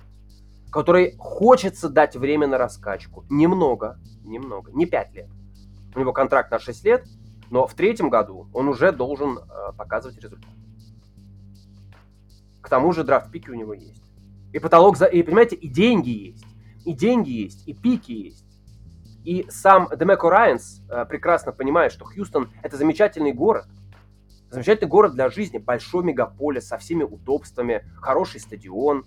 Которой 0.71 1.17
хочется 1.19 1.89
дать 1.89 2.17
время 2.17 2.47
на 2.47 2.59
раскачку. 2.59 3.25
Немного, 3.29 3.99
немного, 4.23 4.73
не 4.73 4.87
5 4.87 5.15
лет. 5.15 5.31
У 5.95 6.01
него 6.01 6.13
контракт 6.13 6.51
на 6.51 6.59
6 6.59 6.85
лет, 6.85 7.07
но 7.51 7.67
в 7.67 7.75
третьем 7.75 8.09
году 8.09 8.49
он 8.55 8.69
уже 8.69 8.93
должен 8.93 9.39
э, 9.39 9.73
показывать 9.77 10.19
результат. 10.23 10.51
К 12.63 12.69
тому 12.69 12.93
же 12.93 13.05
драфт-пики 13.05 13.51
у 13.51 13.55
него 13.55 13.75
есть. 13.75 14.03
И 14.53 14.59
потолок 14.59 14.97
за... 14.97 15.07
И, 15.07 15.23
понимаете, 15.23 15.57
и 15.57 15.69
деньги 15.69 16.11
есть. 16.11 16.45
И 16.85 16.93
деньги 16.95 17.31
есть, 17.31 17.67
и 17.67 17.75
пики 17.75 18.13
есть. 18.13 18.47
И 19.25 19.47
сам 19.49 19.89
Демеко 19.97 20.29
Райанс 20.31 20.83
э, 20.89 21.05
прекрасно 21.07 21.53
понимает, 21.53 21.93
что 21.93 22.05
Хьюстон– 22.05 22.51
это 22.63 22.77
замечательный 22.77 23.33
город. 23.33 23.67
Замечательный 24.51 24.89
город 24.89 25.13
для 25.15 25.31
жизни, 25.31 25.59
большой 25.59 26.05
мегаполис 26.05 26.67
со 26.67 26.77
всеми 26.77 27.05
удобствами, 27.05 27.87
хороший 28.01 28.41
стадион. 28.41 29.07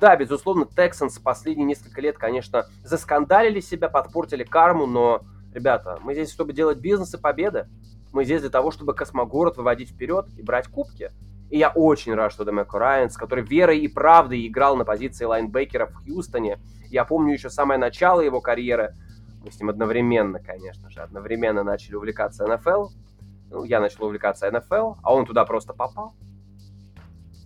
Да, 0.00 0.16
безусловно, 0.16 0.64
Тексанс 0.64 1.18
последние 1.18 1.66
несколько 1.66 2.00
лет, 2.00 2.16
конечно, 2.18 2.66
заскандалили 2.84 3.60
себя, 3.60 3.88
подпортили 3.88 4.44
карму, 4.44 4.86
но, 4.86 5.22
ребята, 5.52 5.98
мы 6.02 6.14
здесь, 6.14 6.30
чтобы 6.30 6.52
делать 6.52 6.78
бизнес 6.78 7.12
и 7.14 7.18
победы. 7.18 7.68
Мы 8.12 8.24
здесь 8.24 8.42
для 8.42 8.50
того, 8.50 8.70
чтобы 8.70 8.94
космогород 8.94 9.56
выводить 9.56 9.90
вперед 9.90 10.26
и 10.38 10.42
брать 10.42 10.68
кубки. 10.68 11.10
И 11.50 11.58
я 11.58 11.70
очень 11.70 12.14
рад, 12.14 12.32
что 12.32 12.44
Демеко 12.44 12.78
Райанс, 12.78 13.16
который 13.16 13.44
верой 13.44 13.80
и 13.80 13.88
правдой 13.88 14.46
играл 14.46 14.76
на 14.76 14.84
позиции 14.84 15.24
лайнбекера 15.24 15.86
в 15.86 15.94
Хьюстоне. 15.96 16.60
Я 16.88 17.04
помню 17.04 17.32
еще 17.32 17.50
самое 17.50 17.80
начало 17.80 18.20
его 18.20 18.40
карьеры– 18.40 18.94
мы 19.46 19.52
с 19.52 19.60
ним 19.60 19.70
одновременно, 19.70 20.40
конечно 20.40 20.90
же, 20.90 21.00
одновременно 21.00 21.62
начали 21.62 21.94
увлекаться 21.94 22.44
НФЛ. 22.46 22.88
Ну, 23.48 23.62
я 23.62 23.78
начал 23.78 24.04
увлекаться 24.04 24.50
НФЛ, 24.50 24.94
а 25.04 25.14
он 25.14 25.24
туда 25.24 25.44
просто 25.44 25.72
попал. 25.72 26.16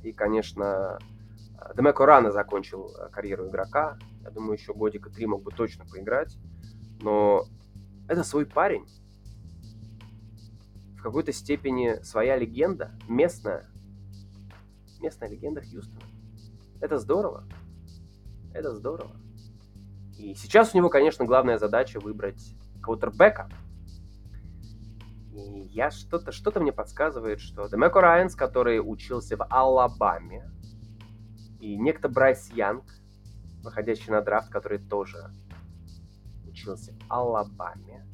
И, 0.03 0.13
конечно, 0.13 0.99
Демеко 1.77 2.07
рано 2.07 2.31
закончил 2.33 2.91
э, 2.97 3.11
карьеру 3.11 3.49
игрока. 3.49 3.99
Я 4.23 4.31
думаю, 4.31 4.55
еще 4.55 4.73
годика 4.73 5.11
три 5.11 5.27
мог 5.27 5.43
бы 5.43 5.51
точно 5.51 5.85
поиграть. 5.85 6.39
Но 7.03 7.45
это 8.09 8.25
свой 8.25 8.47
парень. 8.47 8.87
В 10.97 11.03
какой-то 11.03 11.35
степени 11.35 12.03
своя 12.03 12.39
легенда, 12.39 12.93
местная. 13.09 13.69
Местная 15.01 15.29
легенда 15.29 15.61
Хьюстона. 15.61 16.01
Это 16.81 16.97
здорово. 16.97 17.45
Это 18.55 18.75
здорово. 18.75 19.21
И 20.21 20.35
сейчас 20.35 20.75
у 20.75 20.77
него, 20.77 20.91
конечно, 20.91 21.25
главная 21.25 21.57
задача 21.57 21.99
выбрать 21.99 22.55
квотербека. 22.83 23.49
И 25.33 25.63
я 25.71 25.91
что-то, 25.91 26.31
что-то 26.31 26.61
мне 26.61 26.73
подсказывает, 26.73 27.41
что 27.41 27.69
Демеко 27.69 28.03
Райанс, 28.03 28.35
который 28.35 28.81
учился 28.81 29.39
в 29.39 29.47
Алабаме, 29.49 30.51
и 31.59 31.75
некто 31.79 32.11
Брайс 32.11 32.51
Янг, 32.53 32.85
выходящий 33.63 34.11
на 34.11 34.21
драфт, 34.21 34.51
который 34.51 34.79
тоже 34.79 35.31
учился 36.47 36.93
в 36.93 36.99
Алабаме. 37.09 38.07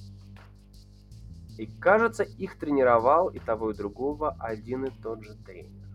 И 1.59 1.67
кажется, 1.67 2.23
их 2.23 2.57
тренировал 2.57 3.31
и 3.31 3.41
того, 3.41 3.73
и 3.73 3.75
другого 3.75 4.37
один 4.39 4.85
и 4.85 4.91
тот 5.03 5.25
же 5.25 5.35
тренер. 5.45 5.87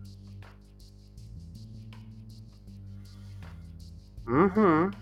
Угу. 4.26 4.92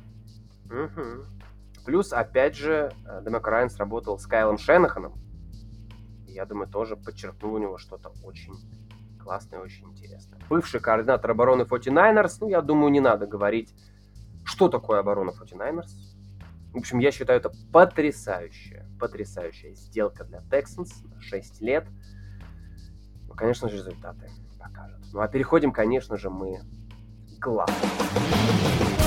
Угу. 0.70 1.84
Плюс, 1.84 2.12
опять 2.12 2.56
же, 2.56 2.92
э, 3.06 3.22
Демек 3.24 3.46
Райан 3.46 3.70
сработал 3.70 4.18
с 4.18 4.26
Кайлом 4.26 4.58
Шенаханом. 4.58 5.14
Я 6.26 6.46
думаю, 6.46 6.68
тоже 6.68 6.96
подчеркнул 6.96 7.54
у 7.54 7.58
него 7.58 7.78
что-то 7.78 8.12
очень 8.22 8.54
классное, 9.20 9.60
очень 9.60 9.88
интересное. 9.90 10.40
Бывший 10.48 10.80
координатор 10.80 11.32
обороны 11.32 11.62
49ers, 11.62 12.38
ну, 12.40 12.48
я 12.48 12.62
думаю, 12.62 12.90
не 12.90 13.00
надо 13.00 13.26
говорить, 13.26 13.74
что 14.44 14.68
такое 14.68 15.00
оборона 15.00 15.30
49ers. 15.30 15.90
В 16.72 16.76
общем, 16.78 17.00
я 17.00 17.10
считаю, 17.10 17.40
это 17.40 17.50
потрясающая, 17.72 18.86
потрясающая 19.00 19.74
сделка 19.74 20.24
для 20.24 20.38
Texans 20.38 20.90
на 21.02 21.20
6 21.20 21.60
лет. 21.60 21.86
Ну, 23.26 23.34
конечно 23.34 23.68
же, 23.68 23.76
результаты 23.76 24.30
покажут. 24.58 25.00
Ну, 25.12 25.20
а 25.20 25.28
переходим, 25.28 25.72
конечно 25.72 26.16
же, 26.16 26.30
мы 26.30 26.60
к 27.38 27.42
главному. 27.42 28.99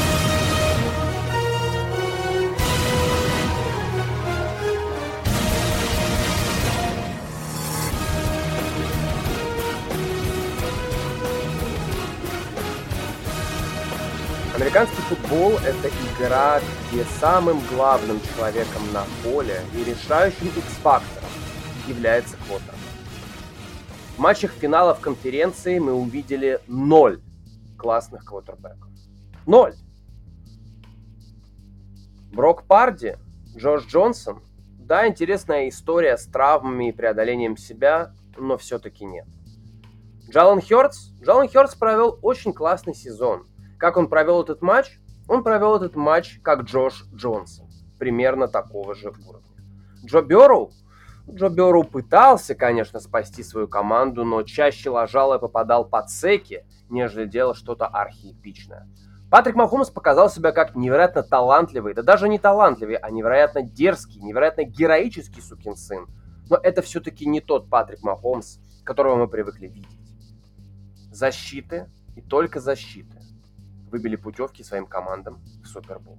Американский 14.75 15.03
футбол– 15.03 15.51
это 15.67 15.87
игра, 15.87 16.59
где 16.91 17.03
самым 17.03 17.59
главным 17.67 18.19
человеком 18.21 18.81
на 18.91 19.03
поле 19.23 19.61
и 19.75 19.83
решающим 19.83 20.47
X-фактором 20.47 21.29
является 21.87 22.37
квотербек. 22.37 22.73
В 24.17 24.19
матчах 24.19 24.49
финалов 24.49 24.99
конференции 24.99 25.77
мы 25.77 25.93
увидели 25.93 26.59
ноль 26.65 27.21
классных 27.77 28.25
квотербеков. 28.25 28.89
Ноль. 29.45 29.75
Брок 32.31 32.63
Парди, 32.63 33.19
Джордж 33.55 33.85
Джонсон. 33.85 34.41
Да, 34.79 35.07
интересная 35.07 35.69
история 35.69 36.17
с 36.17 36.25
травмами 36.25 36.89
и 36.89 36.91
преодолением 36.91 37.57
себя, 37.57 38.15
но 38.35 38.57
все-таки 38.57 39.05
нет. 39.05 39.27
Джалан 40.31 40.61
Хёртс. 40.61 41.11
Джалан 41.21 41.47
Хёртс 41.47 41.75
провел 41.75 42.17
очень 42.23 42.53
классный 42.53 42.95
сезон– 42.95 43.45
как 43.83 43.97
он 43.97 44.07
провел 44.07 44.41
этот 44.41 44.61
матч? 44.61 44.97
Он 45.27 45.43
провел 45.43 45.75
этот 45.75 45.97
матч 45.97 46.39
как 46.41 46.61
Джош 46.61 47.03
Джонсон. 47.13 47.67
Примерно 47.99 48.47
такого 48.47 48.95
же 48.95 49.09
уровня. 49.09 49.61
Джо 50.05 50.21
Берроу? 50.21 50.71
Джо 51.29 51.49
Берроу 51.49 51.83
пытался, 51.83 52.55
конечно, 52.55 53.01
спасти 53.01 53.43
свою 53.43 53.67
команду, 53.67 54.23
но 54.23 54.43
чаще 54.43 54.89
ложал 54.89 55.33
и 55.33 55.39
попадал 55.39 55.83
под 55.83 56.09
секи, 56.09 56.65
нежели 56.87 57.25
делал 57.25 57.55
что-то 57.55 57.85
архиэпичное. 57.87 58.87
Патрик 59.29 59.55
Махомс 59.55 59.89
показал 59.89 60.29
себя 60.29 60.53
как 60.53 60.75
невероятно 60.75 61.21
талантливый, 61.21 61.93
да 61.93 62.03
даже 62.03 62.29
не 62.29 62.39
талантливый, 62.39 62.95
а 62.95 63.11
невероятно 63.11 63.63
дерзкий, 63.63 64.21
невероятно 64.21 64.63
героический 64.63 65.41
сукин 65.41 65.75
сын. 65.75 66.07
Но 66.49 66.55
это 66.55 66.81
все-таки 66.83 67.25
не 67.25 67.41
тот 67.41 67.69
Патрик 67.69 68.01
Махомс, 68.01 68.59
которого 68.85 69.17
мы 69.17 69.27
привыкли 69.27 69.67
видеть. 69.67 69.99
Защиты 71.11 71.91
и 72.15 72.21
только 72.21 72.61
защиты 72.61 73.22
выбили 73.93 74.15
путевки 74.15 74.63
своим 74.63 74.87
командам 74.87 75.39
в 75.63 75.67
Супербол. 75.67 76.17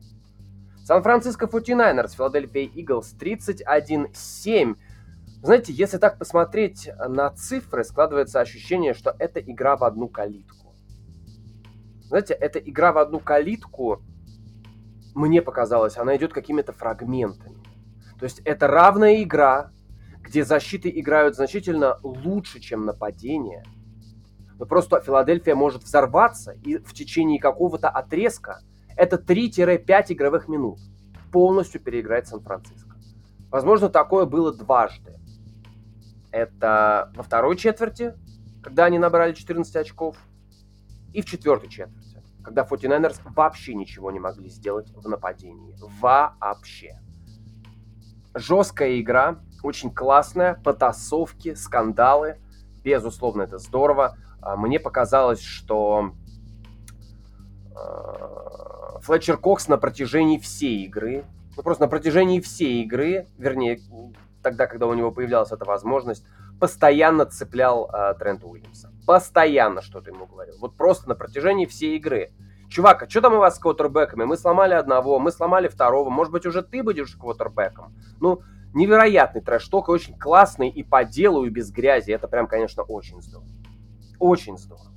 Сан-Франциско 0.85 1.47
49ers, 1.47 2.15
Филадельфия 2.15 2.67
Иглс 2.67 3.17
31-7. 3.19 4.77
Знаете, 5.43 5.73
если 5.73 5.99
так 5.99 6.19
посмотреть 6.19 6.89
на 7.09 7.31
цифры, 7.31 7.83
складывается 7.83 8.41
ощущение, 8.41 8.95
что 8.95 9.15
это 9.19 9.41
игра 9.41 9.77
в 9.77 9.83
одну 9.83 10.09
калитку. 10.09 10.73
Знаете, 12.03 12.35
эта 12.35 12.61
игра 12.61 12.93
в 12.93 12.99
одну 12.99 13.19
калитку, 13.19 14.03
мне 15.15 15.43
показалось, 15.43 15.97
она 15.97 16.17
идет 16.17 16.33
какими-то 16.33 16.73
фрагментами. 16.73 17.61
То 18.21 18.25
есть 18.25 18.41
это 18.45 18.69
равная 18.69 19.21
игра, 19.23 19.73
где 20.21 20.45
защиты 20.45 20.93
играют 20.95 21.35
значительно 21.35 21.99
лучше, 22.05 22.61
чем 22.61 22.85
нападение– 22.85 23.65
но 24.59 24.67
просто 24.67 25.01
Филадельфия 25.01 25.55
может 25.55 25.83
взорваться 25.83 26.53
и 26.53 26.79
в 26.79 26.93
течение 26.93 27.41
какого-то 27.41 27.89
отрезка, 27.89 28.61
это 28.97 29.17
3-5 29.17 30.13
игровых 30.13 30.49
минут, 30.49 30.79
полностью 31.33 31.81
переиграть 31.81 32.29
Сан-Франциско. 32.29 32.97
Возможно, 33.51 33.89
такое 33.89 34.25
было 34.25 34.53
дважды. 34.53 35.19
Это 36.31 37.13
во 37.15 37.23
второй 37.23 37.57
четверти, 37.57 38.15
когда 38.63 38.87
они 38.87 38.99
набрали 38.99 39.33
14 39.33 39.77
очков, 39.77 40.17
и 41.13 41.23
в 41.23 41.27
четвертой 41.27 41.69
четверти, 41.69 42.23
когда 42.43 42.65
49ers 42.65 43.21
вообще 43.37 43.75
ничего 43.75 44.11
не 44.11 44.19
могли 44.19 44.49
сделать 44.49 44.91
в 44.95 45.09
нападении. 45.09 45.77
Вообще. 46.01 46.99
Жесткая 48.35 49.01
игра, 49.01 49.39
очень 49.63 49.93
классная, 49.93 50.55
потасовки, 50.55 51.55
скандалы. 51.55 52.41
Безусловно, 52.83 53.43
это 53.43 53.59
здорово. 53.59 54.19
А, 54.45 54.57
мне 54.57 54.79
показалось, 54.79 55.43
что 55.43 56.13
а, 57.75 58.99
Флетчер 59.01 59.39
Кокс 59.39 59.69
на 59.69 59.79
протяжении 59.79 60.39
всей 60.39 60.85
игры, 60.85 61.25
ну 61.57 61.63
просто 61.63 61.85
на 61.85 61.89
протяжении 61.89 62.41
всей 62.41 62.83
игры, 62.83 63.27
вернее, 63.39 63.81
тогда, 64.43 64.67
когда 64.67 64.87
у 64.87 64.95
него 64.95 65.11
появлялась 65.11 65.51
эта 65.51 65.65
возможность, 65.65 66.27
постоянно 66.61 67.25
цеплял 67.25 67.91
э, 67.91 68.15
Трента 68.19 68.47
Уильямса. 68.47 68.93
Постоянно 69.07 69.81
что-то 69.81 70.11
ему 70.11 70.27
говорил. 70.27 70.57
Вот 70.61 70.77
просто 70.77 71.09
на 71.09 71.15
протяжении 71.15 71.67
всей 71.67 71.97
игры. 71.97 72.33
Чувак, 72.69 73.03
а 73.03 73.09
что 73.09 73.23
там 73.23 73.35
у 73.35 73.39
вас 73.39 73.57
с 73.57 73.59
квотербеками? 73.59 74.25
Мы 74.25 74.37
сломали 74.37 74.75
одного, 74.75 75.19
мы 75.19 75.33
сломали 75.33 75.69
второго. 75.69 76.11
Может 76.11 76.33
быть, 76.33 76.47
уже 76.47 76.63
ты 76.63 76.83
будешь 76.83 77.17
квотербеком? 77.17 77.95
Ну, 78.21 78.43
невероятный 78.75 79.41
трэш-ток, 79.41 79.89
очень 79.89 80.19
классный 80.19 80.69
и 80.69 80.83
по 80.83 81.05
делу, 81.05 81.45
и 81.45 81.51
без 81.51 81.71
грязи. 81.71 82.11
Это 82.11 82.29
прям, 82.29 82.47
конечно, 82.47 82.83
очень 82.83 83.23
здорово. 83.23 83.49
Очень 84.25 84.57
здорово. 84.57 84.91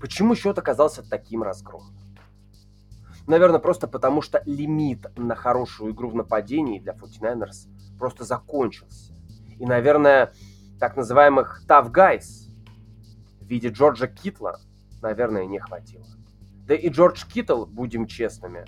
Почему 0.00 0.34
счет 0.34 0.58
оказался 0.58 1.08
таким 1.08 1.44
разгромным? 1.44 1.94
Наверное, 3.28 3.60
просто 3.60 3.86
потому, 3.86 4.20
что 4.20 4.42
лимит 4.46 5.06
на 5.16 5.36
хорошую 5.36 5.92
игру 5.92 6.10
в 6.10 6.16
нападении 6.16 6.80
для 6.80 6.92
49ers 6.92 7.68
просто 8.00 8.24
закончился. 8.24 9.14
И, 9.60 9.64
наверное, 9.64 10.32
так 10.80 10.96
называемых 10.96 11.62
tough 11.68 11.92
guys 11.92 12.50
в 13.40 13.46
виде 13.46 13.68
Джорджа 13.68 14.08
Китла, 14.08 14.58
наверное, 15.02 15.46
не 15.46 15.60
хватило. 15.60 16.06
Да 16.66 16.74
и 16.74 16.88
Джордж 16.88 17.24
Китл, 17.32 17.64
будем 17.64 18.08
честными, 18.08 18.64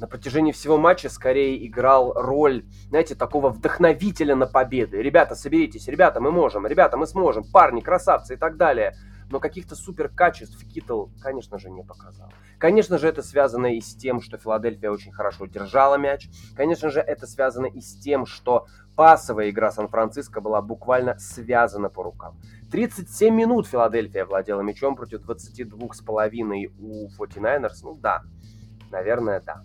на 0.00 0.06
протяжении 0.06 0.52
всего 0.52 0.78
матча 0.78 1.10
скорее 1.10 1.66
играл 1.66 2.14
роль, 2.14 2.64
знаете, 2.88 3.14
такого 3.14 3.50
вдохновителя 3.50 4.34
на 4.34 4.46
победы. 4.46 5.02
Ребята, 5.02 5.34
соберитесь, 5.34 5.88
ребята, 5.88 6.20
мы 6.20 6.30
можем, 6.32 6.66
ребята, 6.66 6.96
мы 6.96 7.06
сможем, 7.06 7.44
парни, 7.44 7.80
красавцы 7.80 8.34
и 8.34 8.36
так 8.36 8.56
далее. 8.56 8.96
Но 9.30 9.38
каких-то 9.38 9.76
супер 9.76 10.08
качеств 10.08 10.66
Китл, 10.66 11.06
конечно 11.20 11.56
же, 11.58 11.70
не 11.70 11.84
показал. 11.84 12.32
Конечно 12.58 12.98
же, 12.98 13.06
это 13.06 13.22
связано 13.22 13.76
и 13.76 13.80
с 13.80 13.94
тем, 13.94 14.20
что 14.20 14.38
Филадельфия 14.38 14.90
очень 14.90 15.12
хорошо 15.12 15.46
держала 15.46 15.96
мяч. 15.96 16.28
Конечно 16.56 16.90
же, 16.90 17.00
это 17.00 17.28
связано 17.28 17.66
и 17.66 17.80
с 17.80 18.00
тем, 18.00 18.26
что 18.26 18.66
пасовая 18.96 19.50
игра 19.50 19.70
Сан-Франциско 19.70 20.40
была 20.40 20.60
буквально 20.62 21.16
связана 21.18 21.90
по 21.90 22.02
рукам. 22.02 22.40
37 22.72 23.32
минут 23.32 23.68
Филадельфия 23.68 24.24
владела 24.24 24.62
мячом 24.62 24.96
против 24.96 25.20
22,5 25.20 26.72
у 26.80 27.08
49ers. 27.08 27.70
Ну 27.82 27.94
да, 27.94 28.22
наверное, 28.90 29.40
да 29.40 29.64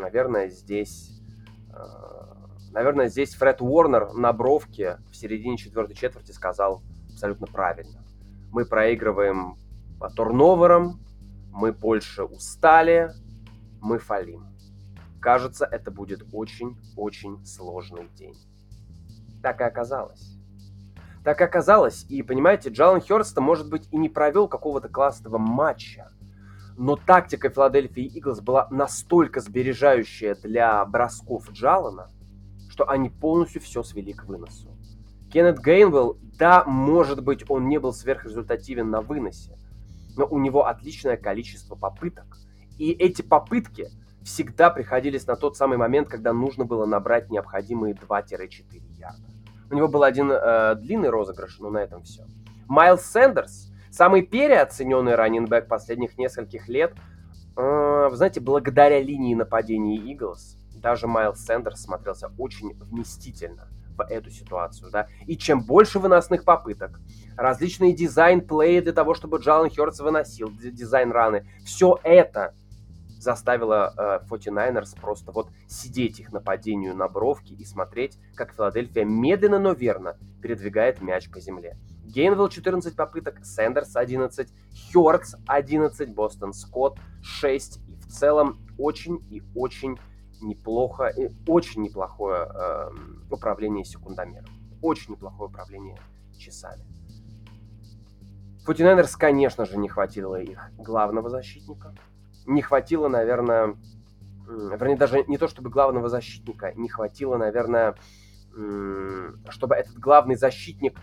наверное, 0.00 0.48
здесь... 0.48 1.20
Э, 1.70 2.34
наверное, 2.72 3.08
здесь 3.08 3.34
Фред 3.34 3.60
Уорнер 3.60 4.12
на 4.12 4.32
бровке 4.32 4.98
в 5.10 5.16
середине 5.16 5.56
четвертой 5.56 5.96
четверти 5.96 6.32
сказал 6.32 6.82
абсолютно 7.10 7.46
правильно. 7.46 8.04
Мы 8.50 8.64
проигрываем 8.64 9.58
по 9.98 10.10
турноверам, 10.10 11.00
мы 11.50 11.72
больше 11.72 12.24
устали, 12.24 13.10
мы 13.80 13.98
фалим. 13.98 14.46
Кажется, 15.20 15.64
это 15.64 15.90
будет 15.90 16.22
очень-очень 16.32 17.44
сложный 17.44 18.08
день. 18.14 18.36
Так 19.42 19.60
и 19.60 19.64
оказалось. 19.64 20.36
Так 21.24 21.40
и 21.40 21.44
оказалось. 21.44 22.04
И, 22.08 22.22
понимаете, 22.22 22.70
Джалан 22.70 23.00
Хёрста, 23.00 23.40
может 23.40 23.68
быть, 23.68 23.88
и 23.90 23.96
не 23.96 24.08
провел 24.08 24.46
какого-то 24.48 24.88
классного 24.88 25.38
матча, 25.38 26.12
но 26.76 26.96
тактика 26.96 27.48
Филадельфии 27.48 28.04
Иглс 28.04 28.40
была 28.40 28.68
настолько 28.70 29.40
сбережающая 29.40 30.34
для 30.34 30.84
бросков 30.84 31.50
Джалана, 31.50 32.10
что 32.68 32.88
они 32.88 33.08
полностью 33.08 33.62
все 33.62 33.82
свели 33.82 34.12
к 34.12 34.24
выносу. 34.24 34.76
Кеннет 35.32 35.58
Гейнвелл, 35.58 36.18
да, 36.38 36.64
может 36.64 37.22
быть, 37.22 37.44
он 37.48 37.68
не 37.68 37.78
был 37.78 37.92
сверхрезультативен 37.92 38.90
на 38.90 39.00
выносе, 39.00 39.58
но 40.16 40.26
у 40.26 40.38
него 40.38 40.66
отличное 40.66 41.16
количество 41.16 41.74
попыток. 41.74 42.36
И 42.78 42.90
эти 42.92 43.22
попытки 43.22 43.88
всегда 44.22 44.70
приходились 44.70 45.26
на 45.26 45.36
тот 45.36 45.56
самый 45.56 45.78
момент, 45.78 46.08
когда 46.08 46.32
нужно 46.32 46.64
было 46.64 46.84
набрать 46.84 47.30
необходимые 47.30 47.94
2-4 47.94 48.82
ярда. 48.98 49.22
У 49.70 49.74
него 49.74 49.88
был 49.88 50.02
один 50.02 50.30
э, 50.30 50.74
длинный 50.76 51.08
розыгрыш, 51.08 51.58
но 51.58 51.70
на 51.70 51.78
этом 51.78 52.02
все. 52.02 52.24
Майлз 52.68 53.02
Сэндерс, 53.02 53.72
Самый 53.96 54.22
переоцененный 54.22 55.14
running 55.14 55.48
back 55.48 55.68
последних 55.68 56.18
нескольких 56.18 56.68
лет, 56.68 56.92
Э, 57.56 58.10
знаете, 58.12 58.40
благодаря 58.40 59.00
линии 59.00 59.34
нападения 59.34 59.96
Eagles 59.98 60.58
даже 60.74 61.06
Майлз 61.06 61.40
Сендерс 61.40 61.82
смотрелся 61.82 62.30
очень 62.36 62.74
вместительно 62.74 63.68
в 63.96 64.02
эту 64.02 64.30
ситуацию, 64.30 64.90
да. 64.90 65.08
И 65.26 65.38
чем 65.38 65.62
больше 65.62 65.98
выносных 65.98 66.44
попыток, 66.44 67.00
различные 67.36 67.94
design 67.94 68.41
plays 68.41 68.80
для 68.80 68.92
того, 68.92 69.14
чтобы 69.14 69.38
Джейлен 69.38 69.70
Хёртс 69.70 70.00
выносил, 70.00 70.50
design 70.50 71.02
runs, 71.02 71.46
все 71.64 71.98
это 72.02 72.54
заставило 73.18 73.94
э, 73.96 74.26
49ers 74.30 75.00
просто 75.00 75.32
вот 75.32 75.48
сидеть 75.66 76.20
их 76.20 76.30
нападению 76.30 76.94
на 76.94 77.08
бровке 77.08 77.54
и 77.54 77.64
смотреть, 77.64 78.18
как 78.34 78.52
Филадельфия 78.52 79.06
медленно, 79.06 79.58
но 79.58 79.72
верно 79.72 80.18
передвигает 80.42 81.00
мяч 81.00 81.30
по 81.30 81.40
земле. 81.40 81.78
Гейнвилл 82.16 82.48
14 82.48 82.96
попыток, 82.96 83.44
Сэндерс 83.44 83.94
11, 83.94 84.48
Хёртс 84.90 85.36
11, 85.46 86.14
Бостон 86.14 86.54
Скотт 86.54 86.98
6. 87.22 87.80
И 87.88 87.94
в 87.94 88.06
целом 88.06 88.58
очень 88.78 89.22
и 89.30 89.42
очень 89.54 89.98
неплохо, 90.40 91.08
и 91.08 91.28
очень 91.46 91.82
неплохое 91.82 92.48
э, 92.48 92.90
управление 93.30 93.84
секундомером. 93.84 94.48
Очень 94.80 95.12
неплохое 95.12 95.50
управление 95.50 96.00
часами. 96.38 96.86
49ers, 98.66 99.12
конечно 99.18 99.66
же, 99.66 99.76
не 99.76 99.90
хватило 99.90 100.40
их 100.40 100.70
главного 100.78 101.28
защитника. 101.28 101.94
Не 102.46 102.62
хватило, 102.62 103.08
наверное, 103.08 103.76
вернее, 104.46 104.96
даже 104.96 105.22
не 105.24 105.36
то 105.36 105.48
чтобы 105.48 105.68
главного 105.68 106.08
защитника, 106.08 106.72
не 106.76 106.88
хватило, 106.88 107.36
наверное, 107.36 107.94
чтобы 109.50 109.74
этот 109.74 109.98
главный 109.98 110.36
защитник 110.36 110.98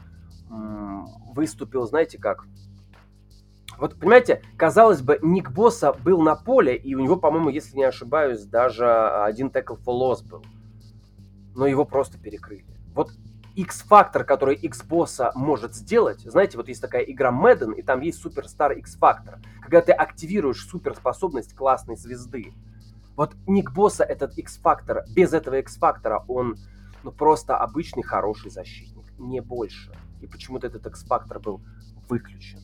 выступил, 1.33 1.85
знаете 1.87 2.17
как, 2.17 2.45
вот, 3.77 3.99
понимаете, 3.99 4.41
казалось 4.55 5.01
бы, 5.01 5.19
Ник 5.21 5.51
Босса 5.51 5.93
был 5.93 6.21
на 6.21 6.35
поле, 6.35 6.75
и 6.75 6.95
у 6.95 6.99
него, 6.99 7.15
по-моему, 7.15 7.49
если 7.49 7.75
не 7.75 7.83
ошибаюсь, 7.83 8.43
даже 8.43 8.87
один 8.87 9.49
текл 9.49 9.73
loss 9.73 10.23
был. 10.23 10.43
Но 11.55 11.65
его 11.65 11.85
просто 11.85 12.19
перекрыли. 12.19 12.65
Вот 12.93 13.11
X-фактор, 13.55 14.23
который 14.23 14.55
X-босса 14.55 15.31
может 15.35 15.75
сделать, 15.75 16.21
знаете, 16.21 16.57
вот 16.57 16.67
есть 16.67 16.81
такая 16.81 17.03
игра 17.03 17.31
Madden, 17.31 17.75
и 17.75 17.81
там 17.81 18.01
есть 18.01 18.21
суперстар 18.21 18.71
X-фактор, 18.73 19.39
когда 19.61 19.81
ты 19.81 19.91
активируешь 19.91 20.65
суперспособность 20.67 21.55
классной 21.55 21.95
звезды. 21.95 22.53
Вот 23.15 23.35
Ник 23.47 23.71
Босса 23.71 24.03
этот 24.03 24.37
X-фактор, 24.37 25.03
без 25.15 25.33
этого 25.33 25.55
X-фактора 25.59 26.23
он 26.27 26.57
ну, 27.03 27.11
просто 27.11 27.57
обычный 27.57 28.03
хороший 28.03 28.49
защитник, 28.49 29.05
не 29.19 29.41
больше. 29.41 29.91
И 30.23 30.27
почему-то 30.27 30.67
этот 30.67 30.87
X-фактор 30.87 31.39
был 31.39 31.61
выключен. 32.07 32.59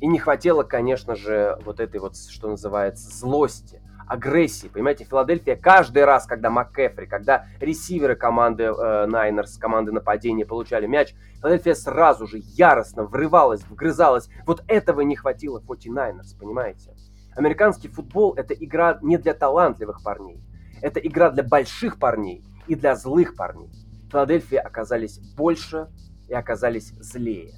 И 0.00 0.06
не 0.06 0.18
хватило, 0.18 0.62
конечно 0.62 1.16
же, 1.16 1.58
вот 1.64 1.80
этой 1.80 2.00
вот, 2.00 2.16
что 2.16 2.48
называется, 2.48 3.10
злости, 3.10 3.82
агрессии. 4.06 4.68
Понимаете, 4.68 5.04
Филадельфия 5.04 5.56
каждый 5.56 6.04
раз, 6.04 6.26
когда 6.26 6.48
МакКефри, 6.48 7.06
когда 7.06 7.46
ресиверы 7.58 8.14
команды 8.14 8.64
э, 8.64 9.06
Найнерс, 9.06 9.58
команды 9.58 9.90
нападения 9.90 10.46
получали 10.46 10.86
мяч, 10.86 11.12
Филадельфия 11.40 11.74
сразу 11.74 12.28
же 12.28 12.38
яростно 12.38 13.02
врывалась, 13.02 13.62
вгрызалась. 13.64 14.28
Вот 14.46 14.62
этого 14.68 15.00
не 15.00 15.16
хватило 15.16 15.60
49ers, 15.60 16.38
понимаете? 16.38 16.94
Американский 17.34 17.88
футбол– 17.88 18.34
это 18.36 18.54
игра 18.54 19.00
не 19.02 19.18
для 19.18 19.34
талантливых 19.34 20.02
парней. 20.04 20.40
Это 20.82 21.00
игра 21.00 21.30
для 21.30 21.42
больших 21.42 21.98
парней 21.98 22.44
и 22.68 22.76
для 22.76 22.94
злых 22.94 23.34
парней. 23.34 23.70
Филадельфия 24.10 24.60
оказались 24.60 25.18
больше 25.36 25.88
и 26.28 26.34
оказались 26.34 26.92
злее. 26.98 27.54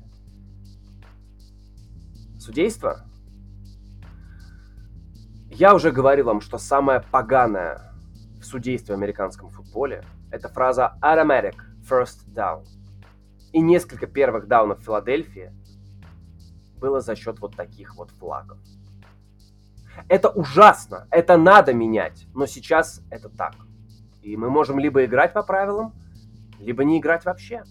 Судейство? 2.38 3.06
Я 5.50 5.74
уже 5.74 5.92
говорил 5.92 6.26
вам, 6.26 6.40
что 6.40 6.58
самое 6.58 7.00
поганое 7.00 7.92
в 8.40 8.44
судействе 8.44 8.94
в 8.94 8.98
американском 8.98 9.48
футболе– 9.48 10.04
это 10.30 10.48
фраза 10.48 10.98
«automatic 11.00 11.56
first 11.88 12.26
down». 12.34 12.66
И 13.52 13.60
несколько 13.60 14.06
первых 14.06 14.48
даунов 14.48 14.80
Филадельфии 14.80 15.52
было 16.76 17.00
за 17.00 17.14
счет 17.14 17.38
вот 17.38 17.54
таких 17.54 17.96
вот 17.96 18.10
флагов. 18.10 18.58
Это 20.08 20.30
ужасно, 20.30 21.06
это 21.10 21.36
надо 21.36 21.74
менять, 21.74 22.26
но 22.34 22.46
сейчас 22.46 23.02
это 23.10 23.28
так. 23.28 23.54
И 24.22 24.36
мы 24.36 24.50
можем 24.50 24.78
либо 24.78 25.04
играть 25.04 25.32
по 25.32 25.42
правилам, 25.42 25.94
либо 26.62 26.84
не 26.84 26.98
играть 26.98 27.24
вообще. 27.24 27.64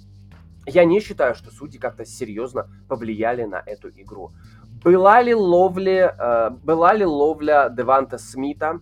Я 0.68 0.86
не 0.86 1.00
считаю, 1.00 1.34
что 1.34 1.50
судьи 1.50 1.80
как-то 1.80 2.06
серьезно 2.06 2.70
повлияли 2.88 3.44
на 3.44 3.64
эту 3.66 3.90
игру. 3.90 4.34
Была 4.84 5.22
ли, 5.22 5.34
ловли, 5.34 6.14
э, 6.18 6.50
была 6.50 6.94
ли 6.94 7.06
ловля 7.06 7.70
Деванта 7.70 8.18
Смита 8.18 8.80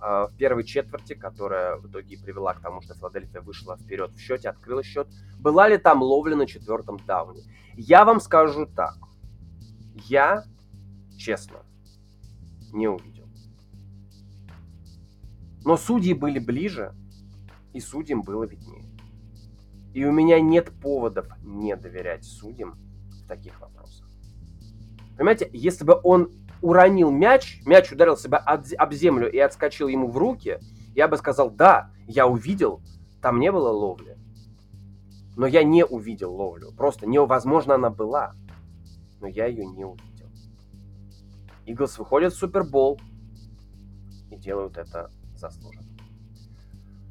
э, 0.00 0.26
в 0.30 0.32
первой 0.36 0.64
четверти, 0.64 1.14
которая 1.14 1.76
в 1.76 1.88
итоге 1.88 2.16
привела 2.18 2.54
к 2.54 2.60
тому, 2.60 2.80
что 2.80 2.94
Филадельфия 2.94 3.40
вышла 3.40 3.76
вперед 3.76 4.12
в 4.12 4.18
счете, 4.18 4.50
открыла 4.50 4.82
счет? 4.84 5.08
Была 5.38 5.68
ли 5.68 5.78
там 5.78 6.02
ловля 6.02 6.36
на 6.36 6.46
четвертом 6.46 6.98
дауне? 7.06 7.42
Я 7.74 8.04
вам 8.04 8.20
скажу 8.20 8.66
так. 8.66 8.96
Я, 9.94 10.44
честно, 11.16 11.58
не 12.72 12.88
увидел. 12.88 13.26
Но 15.64 15.76
судьи 15.76 16.14
были 16.14 16.38
ближе, 16.38 16.94
и 17.72 17.80
судьям 17.80 18.22
было 18.22 18.44
виднее. 18.44 18.77
И 19.98 20.04
у 20.04 20.12
меня 20.12 20.40
нет 20.40 20.70
поводов 20.80 21.26
не 21.42 21.74
доверять 21.74 22.24
судьям 22.24 22.78
в 23.10 23.26
таких 23.26 23.60
вопросах. 23.60 24.08
Понимаете, 25.16 25.50
если 25.52 25.84
бы 25.84 25.98
он 26.04 26.30
уронил 26.62 27.10
мяч, 27.10 27.60
мяч 27.66 27.90
ударил 27.90 28.16
себя 28.16 28.38
об 28.38 28.92
землю 28.92 29.28
и 29.28 29.38
отскочил 29.38 29.88
ему 29.88 30.08
в 30.08 30.16
руки, 30.16 30.60
я 30.94 31.08
бы 31.08 31.16
сказал, 31.16 31.50
да, 31.50 31.90
я 32.06 32.28
увидел, 32.28 32.80
там 33.20 33.40
не 33.40 33.50
было 33.50 33.70
ловли. 33.70 34.16
Но 35.34 35.48
я 35.48 35.64
не 35.64 35.84
увидел 35.84 36.32
ловлю. 36.32 36.70
Просто 36.76 37.08
невозможно 37.08 37.74
она 37.74 37.90
была. 37.90 38.36
Но 39.20 39.26
я 39.26 39.46
ее 39.46 39.66
не 39.66 39.84
увидел. 39.84 40.28
Иглс 41.66 41.98
выходит 41.98 42.32
в 42.32 42.36
Супербол 42.36 43.00
и 44.30 44.36
делают 44.36 44.78
это 44.78 45.10
заслуженно. 45.34 45.87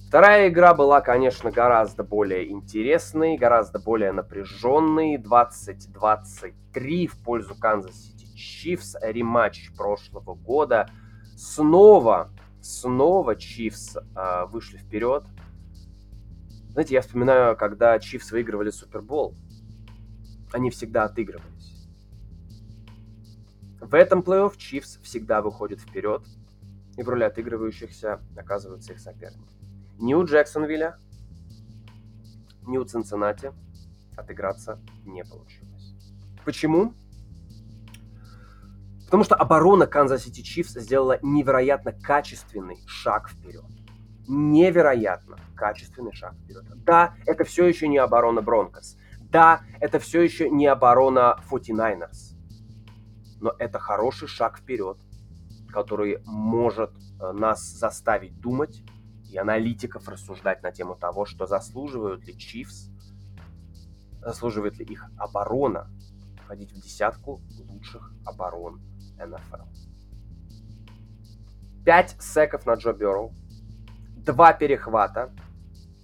Вторая 0.08 0.48
игра 0.48 0.74
была, 0.74 1.02
конечно, 1.02 1.52
гораздо 1.52 2.02
более 2.02 2.50
интересной, 2.50 3.36
гораздо 3.36 3.78
более 3.78 4.14
напряженной. 4.14 5.18
20-23 5.18 7.08
в 7.08 7.18
пользу 7.22 7.56
Канзас 7.56 7.94
Сити 7.94 8.26
Чифс. 8.34 8.96
Рематч 9.02 9.76
прошлого 9.76 10.34
года. 10.34 10.90
Снова, 11.36 12.32
снова 12.62 13.36
Чифс 13.36 13.98
э, 13.98 14.46
вышли 14.46 14.78
вперед. 14.78 15.26
Знаете, 16.70 16.94
я 16.94 17.02
вспоминаю, 17.02 17.58
когда 17.58 18.00
Чифс 18.00 18.32
выигрывали 18.32 18.70
Супербол. 18.70 19.36
Они 20.54 20.70
всегда 20.70 21.04
отыгрывались. 21.04 21.86
В 23.82 23.94
этом 23.94 24.22
плей-офф 24.22 24.54
Чифс 24.56 25.00
всегда 25.04 25.42
выходит 25.42 25.82
вперед. 25.82 26.22
И 26.96 27.04
в 27.04 27.10
роли 27.10 27.26
отыгрывающихся 27.26 28.22
оказываются 28.38 28.94
их 28.94 29.02
соперники 29.02 29.57
ни 29.98 30.14
Джексонвилля, 30.24 30.98
ни 32.64 32.78
у 32.78 32.86
Цинциннати 32.86 33.54
отыграться 34.16 34.80
не 35.06 35.24
получилось. 35.24 35.96
Почему? 36.44 36.94
Потому 39.06 39.24
что 39.24 39.36
оборона 39.36 39.88
Канзас 39.88 40.24
Сити 40.24 40.42
Чифс 40.42 40.74
сделала 40.74 41.18
невероятно 41.22 41.94
качественный 41.94 42.78
шаг 42.88 43.30
вперед. 43.30 43.66
Невероятно 44.28 45.38
качественный 45.56 46.12
шаг 46.12 46.34
вперед. 46.36 46.66
Да, 46.84 47.16
это 47.26 47.46
все 47.46 47.66
еще 47.66 47.88
не 47.88 47.98
оборона 47.98 48.42
Бронкос. 48.42 48.98
Да, 49.22 49.62
это 49.80 50.00
все 50.00 50.22
еще 50.22 50.50
не 50.50 50.68
оборона 50.68 51.40
49ers. 51.50 52.36
Но 53.40 53.54
это 53.60 53.80
хороший 53.80 54.28
шаг 54.28 54.58
вперед, 54.58 54.98
который 55.70 56.20
может 56.26 56.92
э, 57.22 57.32
нас 57.32 57.64
заставить 57.64 58.40
думать 58.42 58.84
и 59.30 59.38
аналитиков 59.38 60.08
рассуждать 60.08 60.64
на 60.64 60.72
тему 60.72 60.96
того, 60.96 61.26
что 61.26 61.46
заслуживают 61.46 62.26
ли 62.26 62.38
Чифс, 62.38 62.90
заслуживает 64.22 64.78
ли 64.78 64.86
их 64.86 65.10
оборона 65.18 65.90
входить 66.44 66.72
в 66.72 66.82
десятку 66.82 67.42
лучших 67.70 68.14
оборон 68.26 68.82
НФЛ. 69.18 69.66
Пять 71.86 72.16
секов 72.22 72.66
на 72.66 72.74
Джо 72.74 72.94
Берроу, 72.94 73.34
два 74.18 74.54
перехвата 74.54 75.34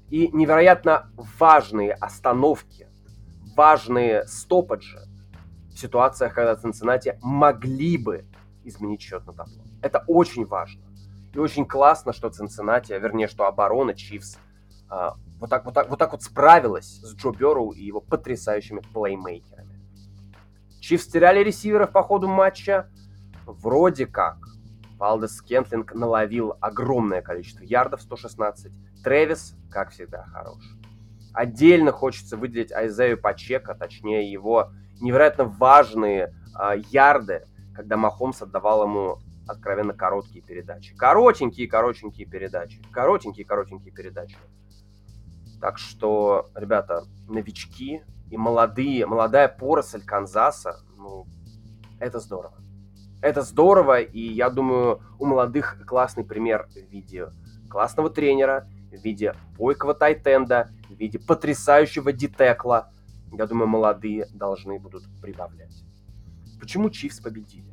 и 0.09 0.29
невероятно 0.29 1.11
важные 1.39 1.93
остановки, 1.93 2.87
важные 3.55 4.25
стопаджи 4.27 4.99
в 5.71 5.77
ситуациях, 5.77 6.33
когда 6.33 6.55
Цинциннати 6.55 7.17
могли 7.21 7.97
бы 7.97 8.25
изменить 8.63 9.01
счет 9.01 9.25
на 9.25 9.33
табло. 9.33 9.63
Это 9.81 10.03
очень 10.07 10.45
важно. 10.45 10.82
И 11.33 11.39
очень 11.39 11.65
классно, 11.65 12.13
что 12.13 12.29
Цинциннати, 12.29 12.93
вернее, 12.93 13.27
что 13.27 13.45
оборона 13.45 13.93
Чивс 13.95 14.37
а, 14.89 15.15
вот, 15.39 15.49
так, 15.49 15.65
вот, 15.65 15.73
так, 15.73 15.89
вот 15.89 15.97
так 15.97 16.11
вот 16.11 16.21
справилась 16.21 16.99
с 17.01 17.15
Джо 17.15 17.31
Берроу 17.31 17.71
и 17.71 17.83
его 17.83 17.99
потрясающими 17.99 18.81
плеймейкерами. 18.93 19.81
Чивс 20.79 21.07
теряли 21.07 21.43
ресиверов 21.43 21.91
по 21.91 22.03
ходу 22.03 22.27
матча, 22.27 22.89
вроде 23.45 24.05
как 24.05 24.37
Валдес 24.97 25.41
Кентлинг 25.41 25.95
наловил 25.95 26.55
огромное 26.61 27.21
количество 27.21 27.63
ярдов, 27.63 28.01
116. 28.01 28.71
Трэвис, 29.03 29.55
как 29.71 29.89
всегда, 29.89 30.25
хорош. 30.25 30.63
Отдельно 31.33 31.91
хочется 31.91 32.37
выделить 32.37 32.71
Айзею 32.71 33.19
Пачека, 33.19 33.73
точнее 33.73 34.31
его 34.31 34.69
невероятно 35.01 35.45
важные 35.45 36.35
э, 36.59 36.81
ярды, 36.91 37.47
когда 37.73 37.97
Махомс 37.97 38.43
отдавал 38.43 38.83
ему 38.83 39.17
откровенно 39.47 39.93
короткие 39.93 40.43
передачи. 40.43 40.95
Коротенькие, 40.95 41.67
коротенькие 41.67 42.27
передачи. 42.27 42.81
Коротенькие, 42.91 43.45
коротенькие 43.45 43.93
передачи. 43.93 44.37
Так 45.61 45.77
что, 45.77 46.49
ребята, 46.55 47.05
новички 47.27 48.01
и 48.29 48.37
молодые, 48.37 49.05
молодая 49.05 49.47
поросль 49.47 50.03
Канзаса, 50.03 50.83
ну, 50.97 51.25
это 51.99 52.19
здорово. 52.19 52.55
Это 53.21 53.41
здорово, 53.41 54.01
и 54.01 54.19
я 54.19 54.49
думаю, 54.49 55.01
у 55.19 55.25
молодых 55.25 55.85
классный 55.87 56.25
пример 56.25 56.67
в 56.73 56.91
виде 56.91 57.27
классного 57.69 58.09
тренера, 58.09 58.67
в 58.91 59.03
виде 59.03 59.35
бойкого 59.57 59.93
тайтенда, 59.93 60.69
в 60.89 60.99
виде 60.99 61.17
потрясающего 61.17 62.11
детекла. 62.11 62.91
Я 63.31 63.47
думаю, 63.47 63.67
молодые 63.67 64.27
должны 64.33 64.79
будут 64.79 65.03
прибавлять. 65.21 65.83
Почему 66.59 66.89
Чивс 66.89 67.19
победили? 67.19 67.72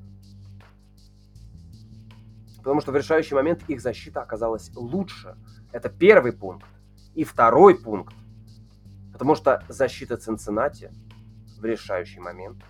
Потому 2.61 2.80
что 2.80 2.92
в 2.92 2.96
решающий 2.96 3.34
момент 3.34 3.62
их 3.68 3.80
защита 3.80 4.22
оказалась 4.22 4.70
лучше. 4.74 5.36
Это 5.72 5.88
первый 5.88 6.32
пункт. 6.32 6.66
И 7.14 7.24
второй 7.24 7.74
пункт. 7.74 8.14
Потому 9.12 9.34
что 9.34 9.64
защита 9.68 10.16
Цинциннати 10.16 10.92
в 11.58 11.64
решающий 11.64 12.20
момент 12.20 12.62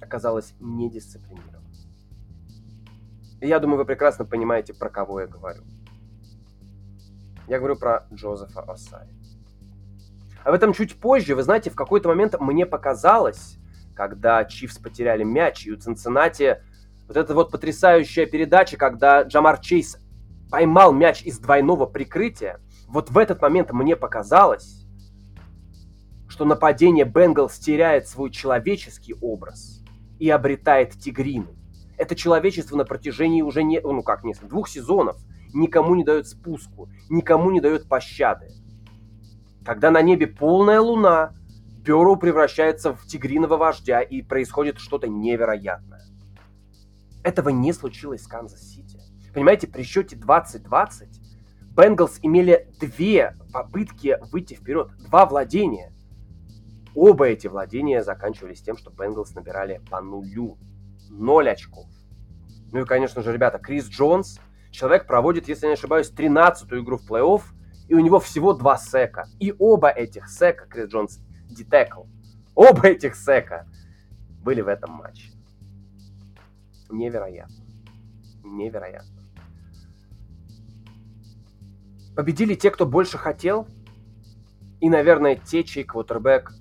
оказалась 0.00 0.54
недисциплинирована. 0.60 1.66
И 3.40 3.48
я 3.48 3.58
думаю, 3.58 3.78
вы 3.78 3.84
прекрасно 3.84 4.24
понимаете, 4.24 4.74
про 4.74 4.88
кого 4.88 5.20
я 5.20 5.26
говорю. 5.26 5.62
Я 7.48 7.58
говорю 7.58 7.76
про 7.76 8.06
Джозефа 8.12 8.62
Осай. 8.62 9.08
Об 10.44 10.54
этом 10.54 10.72
чуть 10.72 10.98
позже. 11.00 11.34
Вы 11.34 11.42
знаете, 11.42 11.70
в 11.70 11.74
какой-то 11.74 12.08
момент 12.08 12.38
мне 12.40 12.66
показалось, 12.66 13.56
когда 13.94 14.44
Чивс 14.44 14.78
потеряли 14.78 15.24
мяч, 15.24 15.66
и 15.66 15.72
у 15.72 15.76
Цинциннати 15.76 16.62
вот 17.06 17.16
эта 17.16 17.34
вот 17.34 17.50
потрясающая 17.50 18.26
передача, 18.26 18.76
когда 18.76 19.22
Джамар 19.22 19.58
Чейз 19.60 19.98
поймал 20.50 20.92
мяч 20.92 21.22
из 21.22 21.38
двойного 21.38 21.86
прикрытия, 21.86 22.60
вот 22.88 23.10
в 23.10 23.18
этот 23.18 23.40
момент 23.42 23.72
мне 23.72 23.96
показалось, 23.96 24.86
что 26.28 26.44
нападение 26.44 27.04
Бенгалс 27.04 27.58
теряет 27.58 28.08
свой 28.08 28.30
человеческий 28.30 29.14
образ 29.20 29.82
и 30.18 30.28
обретает 30.30 30.92
тигрину. 30.92 31.54
Это 31.96 32.14
человечество 32.14 32.76
на 32.76 32.84
протяжении 32.84 33.42
уже 33.42 33.62
не, 33.62 33.80
ну 33.80 34.02
как 34.02 34.24
несколько, 34.24 34.48
двух 34.48 34.68
сезонов 34.68 35.16
никому 35.54 35.94
не 35.94 36.04
дает 36.04 36.26
спуску, 36.26 36.88
никому 37.08 37.50
не 37.50 37.60
дает 37.60 37.88
пощады. 37.88 38.50
Когда 39.64 39.90
на 39.90 40.02
небе 40.02 40.26
полная 40.26 40.80
луна, 40.80 41.32
Бюро 41.78 42.16
превращается 42.16 42.94
в 42.94 43.06
тигриного 43.06 43.56
вождя 43.56 44.00
и 44.00 44.20
происходит 44.20 44.78
что-то 44.78 45.06
невероятное. 45.06 46.05
Этого 47.26 47.48
не 47.48 47.72
случилось 47.72 48.22
с 48.22 48.28
Канзас-Сити. 48.28 49.00
Понимаете, 49.34 49.66
при 49.66 49.82
счете 49.82 50.14
20-20 50.14 51.08
Bengals 51.76 52.20
имели 52.22 52.70
две 52.78 53.36
попытки 53.52 54.16
выйти 54.30 54.54
вперед, 54.54 54.92
два 55.08 55.26
владения. 55.26 55.92
Оба 56.94 57.26
эти 57.26 57.48
владения 57.48 58.04
заканчивались 58.04 58.62
тем, 58.62 58.76
что 58.76 58.92
Bengals 58.92 59.34
набирали 59.34 59.82
по 59.90 60.00
нулю. 60.00 60.56
Ноль 61.10 61.50
очков. 61.50 61.88
Ну 62.70 62.82
и, 62.82 62.84
конечно 62.84 63.22
же, 63.22 63.32
ребята, 63.32 63.58
Крис 63.58 63.88
Джонс, 63.88 64.38
человек 64.70 65.08
проводит, 65.08 65.48
если 65.48 65.66
я 65.66 65.70
не 65.70 65.74
ошибаюсь, 65.74 66.12
13-ю 66.16 66.80
игру 66.84 66.96
в 66.96 67.10
плей-офф, 67.10 67.42
и 67.88 67.94
у 67.94 67.98
него 67.98 68.20
всего 68.20 68.52
два 68.52 68.76
сека. 68.76 69.26
И 69.40 69.52
оба 69.58 69.88
этих 69.88 70.28
сека, 70.28 70.66
Крис 70.66 70.90
Джонс 70.90 71.18
D-tackle, 71.48 72.04
оба 72.54 72.86
этих 72.86 73.16
сека 73.16 73.66
были 74.44 74.60
в 74.60 74.68
этом 74.68 74.92
матче. 74.92 75.35
Невероятно. 76.90 77.64
Невероятно. 78.44 79.22
Победили 82.14 82.54
те, 82.54 82.70
кто 82.70 82.86
больше 82.86 83.18
хотел, 83.18 83.66
и, 84.80 84.88
наверное, 84.88 85.36
те, 85.36 85.64
чей 85.64 85.84
квотербек 85.84 86.52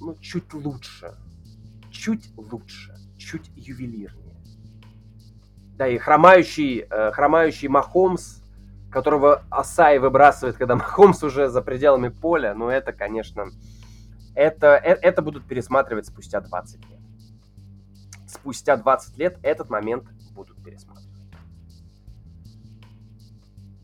ну, 0.00 0.16
чуть 0.20 0.52
лучше, 0.52 1.14
чуть 1.90 2.30
лучше, 2.36 2.94
чуть 3.16 3.50
ювелирнее. 3.54 4.36
Да, 5.76 5.86
и 5.86 5.96
хромающий, 5.96 6.80
э, 6.80 7.12
хромающий 7.12 7.68
Махомс, 7.68 8.42
которого 8.90 9.44
Асай 9.50 9.98
выбрасывает, 9.98 10.56
когда 10.56 10.74
Махомс 10.76 11.22
уже 11.22 11.48
за 11.48 11.62
пределами 11.62 12.08
поля, 12.08 12.54
ну 12.54 12.68
это, 12.68 12.92
конечно, 12.92 13.46
это, 14.34 14.76
это, 14.76 15.00
это 15.00 15.22
будут 15.22 15.46
пересматривать 15.46 16.06
спустя 16.06 16.40
20 16.40 16.90
лет. 16.90 16.91
Спустя 18.32 18.78
20 18.78 19.18
лет 19.18 19.38
этот 19.42 19.68
момент 19.68 20.04
будут 20.34 20.56
пересматривать. 20.64 21.12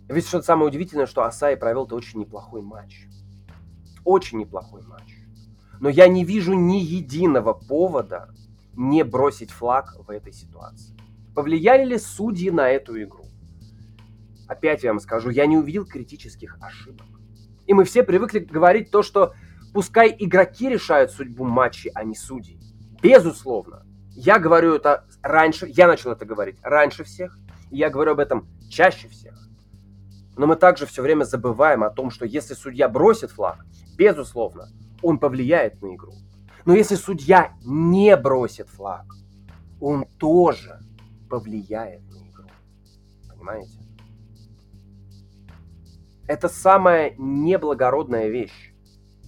Ведь 0.08 0.26
что 0.26 0.40
самое 0.40 0.68
удивительное, 0.68 1.04
что 1.04 1.24
Асай 1.24 1.54
провел-то 1.54 1.94
очень 1.94 2.20
неплохой 2.20 2.62
матч. 2.62 3.06
Очень 4.04 4.38
неплохой 4.38 4.82
матч. 4.86 5.18
Но 5.80 5.90
я 5.90 6.08
не 6.08 6.24
вижу 6.24 6.54
ни 6.54 6.78
единого 6.78 7.52
повода 7.52 8.34
не 8.74 9.04
бросить 9.04 9.50
флаг 9.50 9.94
в 9.98 10.10
этой 10.10 10.32
ситуации. 10.32 10.96
Повлияли 11.34 11.84
ли 11.84 11.98
судьи 11.98 12.50
на 12.50 12.70
эту 12.70 13.00
игру? 13.02 13.26
Опять 14.46 14.82
я 14.82 14.92
вам 14.92 15.00
скажу, 15.00 15.28
я 15.28 15.44
не 15.44 15.58
увидел 15.58 15.84
критических 15.84 16.56
ошибок. 16.62 17.06
И 17.66 17.74
мы 17.74 17.84
все 17.84 18.02
привыкли 18.02 18.38
говорить 18.38 18.90
то, 18.90 19.02
что 19.02 19.34
пускай 19.74 20.16
игроки 20.18 20.70
решают 20.70 21.10
судьбу 21.10 21.44
матчей, 21.44 21.90
а 21.94 22.02
не 22.02 22.14
судьи. 22.14 22.58
Безусловно. 23.02 23.84
Я 24.20 24.40
говорю 24.40 24.74
это 24.74 25.04
раньше, 25.22 25.68
я 25.68 25.86
начал 25.86 26.10
это 26.10 26.24
говорить 26.24 26.58
раньше 26.62 27.04
всех, 27.04 27.38
и 27.70 27.76
я 27.76 27.88
говорю 27.88 28.12
об 28.12 28.18
этом 28.18 28.48
чаще 28.68 29.06
всех. 29.06 29.48
Но 30.36 30.48
мы 30.48 30.56
также 30.56 30.86
все 30.86 31.02
время 31.02 31.22
забываем 31.22 31.84
о 31.84 31.90
том, 31.90 32.10
что 32.10 32.24
если 32.24 32.54
судья 32.54 32.88
бросит 32.88 33.30
флаг, 33.30 33.64
безусловно, 33.96 34.70
он 35.02 35.20
повлияет 35.20 35.80
на 35.80 35.94
игру. 35.94 36.14
Но 36.64 36.74
если 36.74 36.96
судья 36.96 37.52
не 37.64 38.16
бросит 38.16 38.68
флаг, 38.68 39.06
он 39.80 40.04
тоже 40.18 40.80
повлияет 41.30 42.02
на 42.10 42.28
игру. 42.28 42.48
Понимаете? 43.28 43.78
Это 46.26 46.48
самая 46.48 47.14
неблагородная 47.18 48.26
вещь 48.26 48.74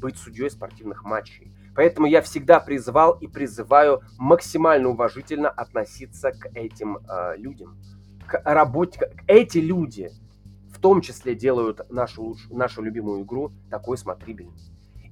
быть 0.01 0.17
судьей 0.17 0.51
спортивных 0.51 1.05
матчей. 1.05 1.55
Поэтому 1.81 2.07
я 2.07 2.21
всегда 2.21 2.61
призвал 2.61 3.13
и 3.13 3.27
призываю 3.27 4.03
максимально 4.19 4.91
уважительно 4.91 5.49
относиться 5.49 6.31
к 6.31 6.51
этим 6.55 6.99
э, 6.99 7.39
людям, 7.39 7.79
к 8.27 8.43
работе. 8.45 9.11
Эти 9.27 9.57
люди 9.57 10.11
в 10.71 10.79
том 10.79 11.01
числе 11.01 11.35
делают 11.35 11.91
нашу, 11.91 12.37
нашу 12.51 12.83
любимую 12.83 13.23
игру 13.23 13.53
такой 13.71 13.97
смотрибельной. 13.97 14.61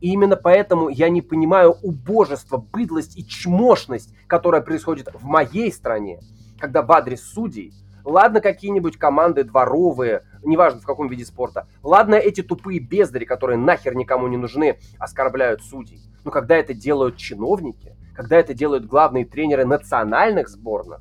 И 0.03 0.13
именно 0.13 0.37
поэтому 0.37 0.91
я 0.91 1.09
не 1.09 1.23
понимаю 1.23 1.71
убожество, 1.71 2.59
быдлость 2.59 3.17
и 3.17 3.27
чмошность, 3.27 4.15
которая 4.27 4.61
происходит 4.61 5.09
в 5.15 5.25
моей 5.25 5.73
стране, 5.73 6.21
когда 6.59 6.83
в 6.83 6.93
адрес 6.93 7.23
судей, 7.23 7.73
ладно 8.09 8.41
какие-нибудь 8.41 8.97
команды 8.97 9.45
дворовые, 9.45 10.25
неважно 10.43 10.81
в 10.81 10.85
каком 10.85 11.09
виде 11.09 11.25
спорта, 11.25 11.69
ладно 11.83 12.15
эти 12.15 12.43
тупые 12.43 12.81
бездари, 12.81 13.25
которые 13.25 13.59
нахер 13.59 13.95
никому 13.95 14.29
не 14.29 14.37
нужны, 14.37 14.79
оскорбляют 14.99 15.63
судей. 15.63 16.01
Но 16.25 16.31
когда 16.31 16.57
это 16.57 16.75
делают 16.75 17.17
чиновники, 17.17 17.97
когда 18.15 18.37
это 18.37 18.55
делают 18.55 18.87
главные 18.87 19.25
тренеры 19.25 19.65
национальных 19.65 20.49
сборных, 20.49 21.01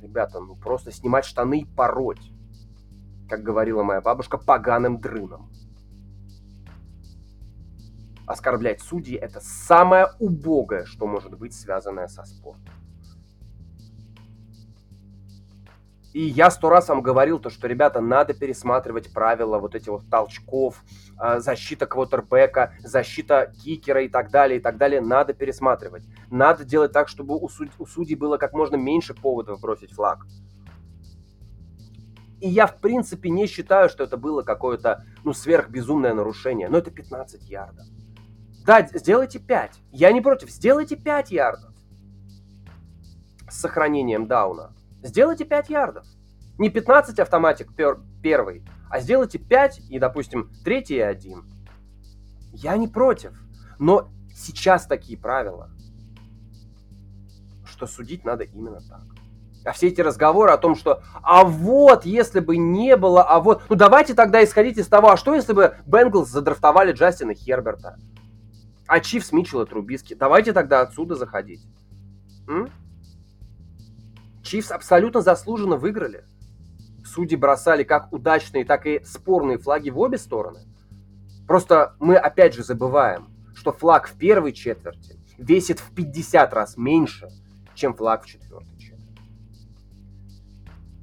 ребята, 0.00 0.40
ну 0.40 0.54
просто 0.54 0.92
снимать 0.92 1.24
штаны 1.24 1.60
и 1.60 1.64
пороть 1.64 2.32
как 3.28 3.42
говорила 3.42 3.82
моя 3.82 4.00
бабушка, 4.00 4.38
поганым 4.38 5.00
дрыном. 5.00 5.50
Оскорблять 8.24 8.80
судьи– 8.80 9.16
это 9.20 9.40
самое 9.40 10.08
убогое, 10.18 10.84
что 10.84 11.06
может 11.06 11.36
быть 11.36 11.52
связанное 11.52 12.08
со 12.08 12.24
спортом. 12.24 12.75
И 16.16 16.28
я 16.28 16.50
сто 16.50 16.70
раз 16.70 16.88
вам 16.88 17.02
говорил 17.02 17.38
то, 17.38 17.50
что, 17.50 17.68
ребята, 17.68 18.00
надо 18.00 18.32
пересматривать 18.32 19.12
правила 19.12 19.58
вот 19.58 19.74
этих 19.74 19.88
вот 19.88 20.08
толчков, 20.08 20.82
а, 21.18 21.40
защита 21.40 21.84
квотербека, 21.84 22.72
защита 22.78 23.52
кикера 23.62 24.00
и 24.00 24.08
так 24.08 24.30
далее, 24.30 24.58
и 24.58 24.62
так 24.62 24.78
далее. 24.78 25.02
Надо 25.02 25.34
пересматривать. 25.34 26.04
Надо 26.30 26.64
делать 26.64 26.92
так, 26.92 27.08
чтобы 27.08 27.36
у, 27.36 27.46
суд... 27.50 27.68
у 27.78 27.84
судей 27.84 28.14
было 28.14 28.38
как 28.38 28.54
можно 28.54 28.76
меньше 28.76 29.12
поводов 29.12 29.60
бросить 29.60 29.92
флаг. 29.92 30.26
И 32.40 32.48
я, 32.48 32.66
в 32.66 32.80
принципе, 32.80 33.28
не 33.28 33.46
считаю, 33.46 33.90
что 33.90 34.02
это 34.02 34.16
было 34.16 34.40
какое-то, 34.40 35.04
ну, 35.22 35.34
сверхбезумное 35.34 36.14
нарушение. 36.14 36.70
Но 36.70 36.78
это 36.78 36.90
15 36.90 37.42
ярдов. 37.50 37.84
Да, 38.64 38.88
сделайте 38.94 39.38
5. 39.38 39.82
Я 39.92 40.12
не 40.12 40.22
против, 40.22 40.48
сделайте 40.48 40.96
5 40.96 41.30
ярдов. 41.30 41.74
с 43.50 43.60
сохранением 43.60 44.26
дауна, 44.26 44.72
сделайте 45.06 45.44
5 45.44 45.70
ярдов. 45.70 46.06
Не 46.58 46.70
15 46.70 47.18
автоматик 47.18 47.74
пер, 47.74 48.00
первый, 48.22 48.64
а 48.90 49.00
сделайте 49.00 49.38
5 49.38 49.90
и, 49.90 49.98
допустим, 49.98 50.50
третий 50.64 50.96
и 50.96 51.00
один. 51.00 51.44
Я 52.52 52.76
не 52.76 52.88
против, 52.88 53.32
но 53.78 54.08
сейчас 54.34 54.86
такие 54.86 55.18
правила, 55.18 55.70
что 57.66 57.86
судить 57.86 58.24
надо 58.24 58.44
именно 58.44 58.80
так. 58.80 59.02
А 59.64 59.72
все 59.72 59.88
эти 59.88 60.00
разговоры 60.00 60.52
о 60.52 60.58
том, 60.58 60.76
что 60.76 61.02
а 61.22 61.44
вот, 61.44 62.06
если 62.06 62.38
бы 62.38 62.56
не 62.56 62.96
было, 62.96 63.24
а 63.24 63.40
вот... 63.40 63.64
Ну 63.68 63.74
давайте 63.74 64.14
тогда 64.14 64.42
исходить 64.44 64.78
из 64.78 64.86
того, 64.86 65.10
а 65.10 65.16
что 65.16 65.34
если 65.34 65.52
бы 65.52 65.76
Бенглс 65.86 66.28
задрафтовали 66.28 66.92
Джастина 66.92 67.34
Херберта? 67.34 67.98
А 68.86 69.00
Чивс 69.00 69.32
Митчелла 69.32 69.66
Трубиски? 69.66 70.14
Давайте 70.14 70.52
тогда 70.52 70.82
отсюда 70.82 71.16
заходить. 71.16 71.66
М? 72.46 72.70
Чивс 74.46 74.70
абсолютно 74.70 75.20
заслуженно 75.20 75.76
выиграли. 75.76 76.24
Судьи 77.04 77.36
бросали 77.36 77.82
как 77.82 78.12
удачные, 78.12 78.64
так 78.64 78.86
и 78.86 79.02
спорные 79.04 79.58
флаги 79.58 79.90
в 79.90 79.98
обе 79.98 80.18
стороны. 80.18 80.60
Просто 81.46 81.94
мы 81.98 82.16
опять 82.16 82.54
же 82.54 82.62
забываем, 82.62 83.28
что 83.54 83.72
флаг 83.72 84.08
в 84.08 84.16
первой 84.16 84.52
четверти 84.52 85.20
весит 85.36 85.80
в 85.80 85.92
50 85.94 86.54
раз 86.54 86.76
меньше, 86.76 87.28
чем 87.74 87.94
флаг 87.94 88.24
в 88.24 88.26
четвертой. 88.26 88.66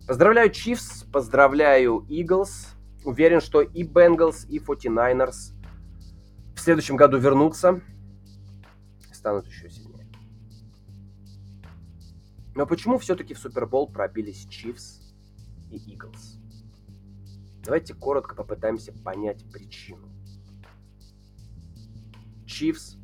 Поздравляю 0.08 0.50
Чифс, 0.50 1.04
поздравляю 1.04 2.06
Иглс. 2.10 2.70
Уверен, 3.06 3.42
что 3.42 3.62
и 3.62 3.84
Бенгалс, 3.84 4.46
и 4.46 4.60
49ers 4.60 5.54
в 6.56 6.60
следующем 6.60 6.96
году 6.96 7.18
вернутся 7.18 7.82
станут 9.12 9.48
еще 9.48 9.70
сильнее. 9.70 9.93
Но 12.56 12.68
почему 12.68 12.98
все-таки 12.98 13.34
в 13.34 13.40
Супербол 13.40 13.88
пробились 13.88 14.46
Чифс 14.48 15.02
и 15.72 15.78
Иглс? 15.94 16.40
Давайте 17.64 17.94
коротко 17.94 18.36
попытаемся 18.36 18.92
понять 18.92 19.50
причину. 19.52 20.10
Чифс, 22.46 22.98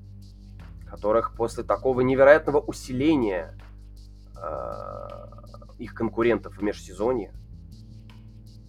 которых 0.86 1.34
после 1.36 1.64
такого 1.64 2.02
невероятного 2.02 2.60
усиления 2.60 3.58
э, 4.36 5.30
их 5.80 5.94
конкурентов 5.94 6.58
в 6.58 6.62
межсезонье. 6.62 7.34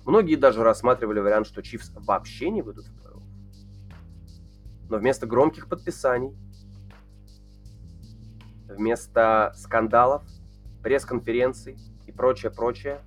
Многие 0.06 0.36
даже 0.36 0.62
рассматривали 0.62 1.20
вариант, 1.20 1.46
что 1.46 1.62
Чивс 1.62 1.90
вообще 1.94 2.50
не 2.50 2.62
выйдут 2.62 2.86
в 2.86 2.94
плей-офф. 2.94 3.22
Но 4.88 4.96
вместо 4.96 5.26
громких 5.26 5.68
подписаний, 5.68 6.34
вместо 8.66 9.52
скандалов, 9.56 10.22
пресс-конференций 10.82 11.78
и 12.06 12.12
прочее-прочее, 12.12 13.00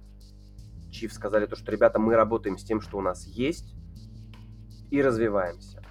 Чивс 0.92 1.16
сказали 1.16 1.46
то, 1.46 1.56
что, 1.56 1.72
ребята, 1.72 2.00
мы 2.00 2.16
работаем 2.16 2.58
с 2.58 2.64
тем, 2.64 2.82
что 2.82 2.98
у 2.98 3.02
нас 3.02 3.26
есть, 3.26 3.76
и 4.92 5.02
развиваемся. 5.02 5.84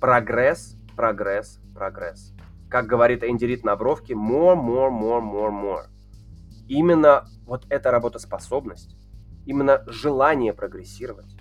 Прогресс, 0.00 0.76
прогресс, 0.96 1.60
прогресс. 1.74 2.32
Как 2.70 2.86
говорит 2.86 3.22
Энди 3.24 3.60
на 3.62 3.76
бровке, 3.76 4.14
more, 4.14 4.56
more, 4.56 4.90
more, 4.90 5.22
more, 5.22 5.50
more 5.50 5.86
именно 6.68 7.26
вот 7.46 7.66
эта 7.68 7.90
работоспособность, 7.90 8.96
именно 9.46 9.82
желание 9.86 10.52
прогрессировать, 10.52 11.34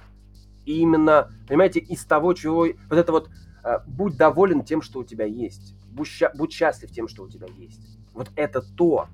и 0.65 0.79
именно, 0.79 1.31
понимаете, 1.47 1.79
из 1.79 2.03
того, 2.05 2.33
чего... 2.33 2.67
Вот 2.89 2.97
это 2.97 3.11
вот 3.11 3.29
э, 3.63 3.79
будь 3.85 4.17
доволен 4.17 4.63
тем, 4.63 4.81
что 4.81 4.99
у 4.99 5.03
тебя 5.03 5.25
есть. 5.25 5.75
Будь, 5.85 6.09
будь 6.35 6.51
счастлив 6.51 6.91
тем, 6.91 7.07
что 7.07 7.23
у 7.23 7.29
тебя 7.29 7.47
есть. 7.57 7.97
Вот 8.13 8.29
это 8.35 8.61
то, 8.61 9.07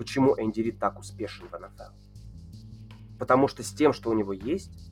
почему 0.00 0.34
Энди 0.38 0.60
Рид 0.60 0.78
так 0.78 0.98
успешен 0.98 1.46
в 1.46 1.52
НФЛ. 1.52 1.92
Потому 3.18 3.48
что 3.48 3.62
с 3.62 3.70
тем, 3.70 3.92
что 3.92 4.08
у 4.08 4.14
него 4.14 4.32
есть, 4.32 4.90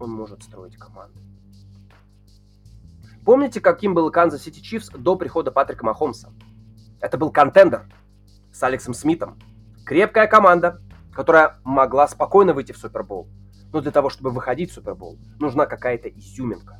он 0.00 0.10
может 0.10 0.42
строить 0.42 0.76
команду. 0.76 1.20
Помните, 3.24 3.60
каким 3.60 3.94
был 3.94 4.10
Канзас 4.10 4.42
Сити 4.42 4.58
Чифс 4.58 4.88
до 4.88 5.14
прихода 5.14 5.52
Патрика 5.52 5.86
Махомса? 5.86 6.32
Это 7.00 7.16
был 7.16 7.30
контендер– 7.30 7.86
с 8.52 8.60
Алексом 8.64 8.92
Смитом. 8.92 9.38
Крепкая 9.86 10.26
команда, 10.26 10.80
которая 11.12 11.60
могла 11.62 12.08
спокойно 12.08 12.52
выйти 12.52 12.72
в 12.72 12.78
Супербол. 12.78 13.28
Но 13.72 13.80
для 13.80 13.92
того, 13.92 14.10
чтобы 14.10 14.30
выходить 14.30 14.72
в 14.72 14.74
Супербол, 14.74 15.16
нужна 15.38 15.66
какая-то 15.66 16.08
изюминка. 16.08 16.76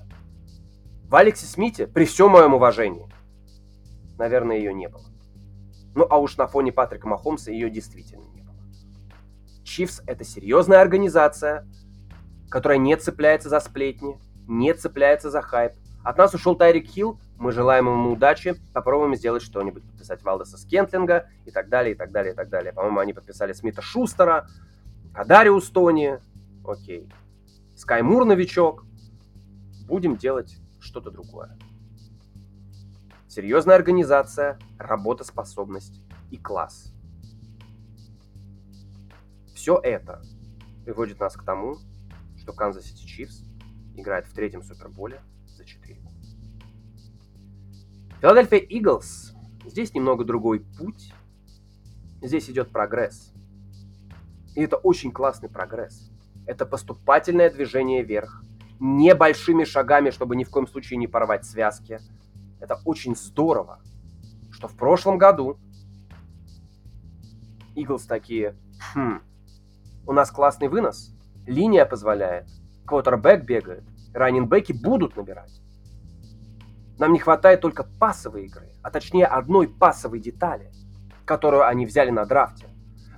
В 1.09 1.15
Алексе 1.15 1.47
Смите, 1.47 1.87
при 1.87 2.05
всем 2.05 2.31
моем 2.31 2.55
уважении, 2.55 3.07
наверное, 4.19 4.57
ее 4.57 4.75
не 4.75 4.89
было. 4.89 5.10
Ну 5.95 6.07
а 6.09 6.19
уж 6.19 6.37
на 6.37 6.47
фоне 6.47 6.73
Патрика 6.73 7.09
Махомса 7.09 7.51
ее 7.51 7.71
действительно 7.71 8.25
не 8.35 8.43
было. 8.43 8.57
Чивс 9.65 10.03
это 10.07 10.25
серьезная 10.25 10.81
организация, 10.81 11.67
которая 12.49 12.79
не 12.79 12.97
цепляется 12.97 13.49
за 13.49 13.61
сплетни, 13.61 14.19
не 14.47 14.75
цепляется 14.75 15.31
за 15.31 15.43
хайп. 15.43 15.73
От 16.03 16.17
нас 16.17 16.35
ушел 16.35 16.57
Тайрик 16.57 16.87
Хилл, 16.87 17.21
мы 17.37 17.53
желаем 17.53 17.87
ему 17.87 18.13
удачи, 18.13 18.57
попробуем 18.73 19.15
сделать 19.15 19.43
что-нибудь, 19.43 19.83
подписать 19.83 20.23
Валдеса 20.23 20.59
Скентлинга 20.59 21.29
и 21.45 21.51
так 21.51 21.69
далее, 21.69 21.95
и 21.95 21.97
так 21.97 22.11
далее, 22.11 22.33
и 22.33 22.37
так 22.37 22.49
далее. 22.49 22.73
По-моему, 22.73 23.01
они 23.01 23.13
подписали 23.13 23.53
Смита 23.53 23.83
Шустера, 23.83 24.49
Кадариус 25.15 25.69
Тони, 25.71 26.19
окей. 26.67 27.09
Скай 27.75 28.03
Мур 28.03 28.25
новичок. 28.25 28.85
Будем 29.87 30.17
делать 30.17 30.57
что-то 30.81 31.11
другое. 31.11 31.57
Серьезная 33.31 33.77
организация, 33.77 34.59
работоспособность 34.77 36.03
и 36.33 36.37
класс. 36.37 36.93
Все 39.55 39.79
это 39.81 40.21
приводит 40.85 41.21
нас 41.21 41.37
к 41.37 41.45
тому, 41.45 41.77
что 42.37 42.53
Канзас 42.53 42.87
Сити 42.87 43.07
Чифс 43.07 43.45
играет 43.95 44.27
в 44.27 44.33
третьем 44.35 44.65
Суперболе 44.65 45.23
за 45.47 45.65
4 45.65 46.01
года. 46.01 46.17
Филадельфия 48.21 48.59
Иглс. 48.59 49.33
Здесь 49.65 49.95
немного 49.95 50.25
другой 50.25 50.59
путь. 50.59 51.15
Здесь 52.21 52.51
идет 52.51 52.73
прогресс. 52.73 53.33
И 54.57 54.61
это 54.61 54.77
очень 54.77 55.13
классный 55.13 55.49
прогресс. 55.49 56.11
Это 56.47 56.67
поступательное 56.67 57.49
движение 57.49 58.03
вверх. 58.03 58.43
Небольшими 58.81 59.63
шагами, 59.63 60.11
чтобы 60.11 60.35
ни 60.35 60.43
в 60.43 60.51
коем 60.51 60.67
случае 60.67 60.97
не 60.97 61.07
порвать 61.07 61.45
связки. 61.45 62.01
Это 62.61 62.79
очень 62.85 63.17
здорово, 63.17 63.81
что 64.51 64.69
в 64.69 64.77
прошлом 64.77 65.19
году 65.19 65.59
Иглс 67.75 68.05
такие, 68.05 68.57
хм, 68.95 69.23
у 70.07 70.13
нас 70.13 70.31
классный 70.31 70.69
вынос, 70.69 71.15
линия 71.47 71.87
позволяет, 71.87 72.49
квотербек 72.87 73.45
бегает, 73.45 73.85
раннинбеки 74.13 74.73
будут 74.73 75.17
набирать. 75.17 75.61
Нам 76.99 77.13
не 77.13 77.19
хватает 77.19 77.63
только 77.63 77.85
пасовой 77.85 78.45
игры, 78.45 78.75
а 78.83 78.91
точнее 78.91 79.27
одной 79.27 79.69
пасовой 79.69 80.21
детали, 80.21 80.71
которую 81.25 81.67
они 81.67 81.87
взяли 81.87 82.11
на 82.11 82.27
драфте. 82.27 82.67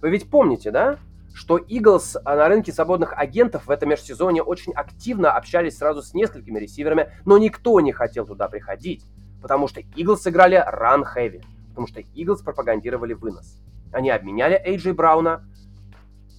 Вы 0.01 0.11
ведь 0.11 0.30
помните, 0.30 0.70
да? 0.70 0.99
Что 1.34 1.57
Иглс 1.57 2.16
на 2.24 2.47
рынке 2.47 2.72
свободных 2.72 3.14
агентов 3.16 3.66
в 3.66 3.70
этом 3.70 3.88
межсезоне 3.88 4.43
очень 4.43 4.72
активно 4.72 5.32
общались 5.32 5.78
сразу 5.78 6.03
с 6.03 6.12
несколькими 6.12 6.59
ресиверами, 6.59 7.11
но 7.24 7.38
никто 7.38 7.80
не 7.80 7.93
хотел 7.93 8.26
туда 8.26 8.49
приходить, 8.49 9.05
потому 9.43 9.68
что 9.68 9.80
Иглс 9.80 10.22
сыграли 10.22 10.57
run 10.57 11.05
heavy, 11.05 11.45
потому 11.68 11.86
что 11.88 12.01
Иглс 12.01 12.40
пропагандировали 12.40 13.12
вынос. 13.12 13.59
Они 13.93 14.09
обменяли 14.09 14.55
Эйджей 14.55 14.93
Брауна, 14.93 15.45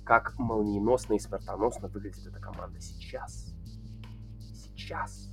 как 0.06 0.38
молниеносно 0.40 1.14
и 1.14 1.20
смертоносно 1.20 1.90
выглядит 1.90 2.26
эта 2.26 2.40
команда 2.40 2.80
сейчас. 2.80 3.54
Сейчас. 4.54 5.30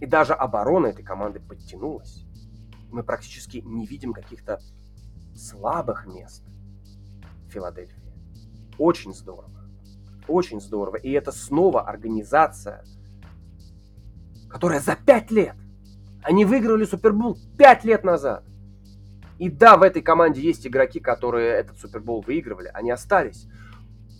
И 0.00 0.06
даже 0.06 0.34
оборона 0.34 0.88
этой 0.88 1.04
команды 1.04 1.40
подтянулась. 1.40 2.24
Мы 2.90 3.02
практически 3.02 3.58
не 3.58 3.86
видим 3.86 4.12
каких-то 4.12 4.60
слабых 5.34 6.06
мест 6.06 6.44
в 7.46 7.50
Филадельфии. 7.50 8.12
Очень 8.78 9.14
здорово. 9.14 9.50
Очень 10.28 10.60
здорово. 10.60 10.96
И 10.96 11.10
это 11.12 11.32
снова 11.32 11.82
организация, 11.82 12.84
которая 14.52 14.80
за 14.80 14.96
пять 14.96 15.30
лет, 15.30 15.56
они 16.22 16.44
выиграли 16.44 16.84
Супербол 16.84 17.38
пять 17.56 17.84
лет 17.84 18.04
назад. 18.04 18.44
И 19.38 19.48
да, 19.48 19.78
в 19.78 19.82
этой 19.82 20.02
команде 20.02 20.42
есть 20.42 20.66
игроки, 20.66 21.00
которые 21.00 21.54
этот 21.54 21.78
Супербол 21.78 22.20
выигрывали, 22.20 22.70
они 22.74 22.90
остались. 22.90 23.48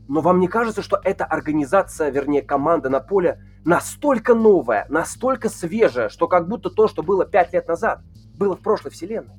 Но 0.08 0.22
вам 0.22 0.40
не 0.40 0.48
кажется, 0.48 0.80
что 0.80 0.98
эта 1.04 1.26
организация, 1.26 2.10
вернее 2.10 2.40
команда 2.40 2.88
на 2.88 2.98
поле 2.98 3.44
настолько 3.64 4.34
новая, 4.34 4.86
настолько 4.88 5.50
свежая, 5.50 6.08
что 6.08 6.26
как 6.26 6.48
будто 6.48 6.70
то, 6.70 6.88
что 6.88 7.02
было 7.02 7.26
пять 7.26 7.52
лет 7.52 7.68
назад, 7.68 8.00
было 8.34 8.56
в 8.56 8.60
прошлой 8.60 8.90
вселенной. 8.90 9.36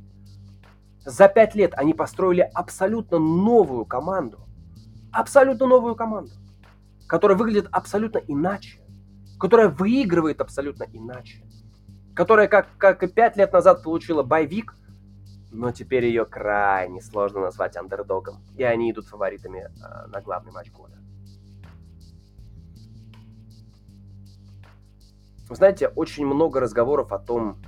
За 1.04 1.28
пять 1.28 1.56
лет 1.56 1.74
они 1.76 1.96
построили 1.96 2.50
абсолютно 2.54 3.18
новую 3.18 3.86
команду. 3.86 4.40
Абсолютно 5.12 5.66
новую 5.66 5.96
команду, 5.96 6.32
которая 7.08 7.38
выглядит 7.38 7.68
абсолютно 7.72 8.20
иначе, 8.20 8.80
которая 9.40 9.70
выигрывает 9.70 10.42
абсолютно 10.42 10.86
иначе, 10.92 11.44
которая, 12.16 12.48
как, 12.48 12.68
как 12.78 13.04
и 13.04 13.08
пять 13.08 13.38
лет 13.38 13.54
назад 13.54 13.84
получила 13.84 14.24
боевик, 14.24 14.76
но 15.52 15.72
теперь 15.72 16.06
ее 16.06 16.26
крайне 16.26 17.02
сложно 17.02 17.42
назвать 17.42 17.78
андердогом, 17.78 18.44
и 18.56 18.64
они 18.64 18.92
идут 18.92 19.08
фаворитами 19.08 19.60
э, 19.60 20.08
на 20.08 20.22
главный 20.22 20.52
матч 20.52 20.72
года. 20.72 20.98
Вы 25.48 25.56
знаете, 25.56 25.90
очень 25.90 26.26
много 26.26 26.60
разговоров 26.60 27.12
о 27.12 27.20
том, 27.20 27.62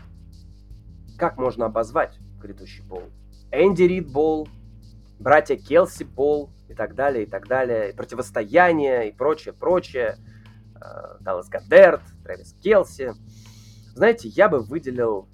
как 1.18 1.38
можно 1.38 1.66
обозвать 1.66 2.18
грядущий 2.42 2.84
бол. 2.84 3.04
Энди 3.52 3.84
Рид 3.84 4.12
бол, 4.12 4.48
братья 5.20 5.56
Келси 5.56 6.04
бол 6.04 6.50
и 6.68 6.74
так 6.74 6.96
далее, 6.96 7.24
и 7.24 7.26
так 7.28 7.48
далее, 7.48 7.92
и 7.92 7.96
противостояние, 7.96 9.10
и 9.10 9.12
прочее, 9.12 9.54
прочее. 9.54 10.18
Э, 10.82 11.18
Даллас 11.22 11.50
Гаддерт, 11.50 12.02
Трэвис 12.24 12.54
Келси. 12.62 13.14
Знаете, 13.94 14.28
я 14.30 14.50
бы 14.50 14.62
выделил 14.62 15.30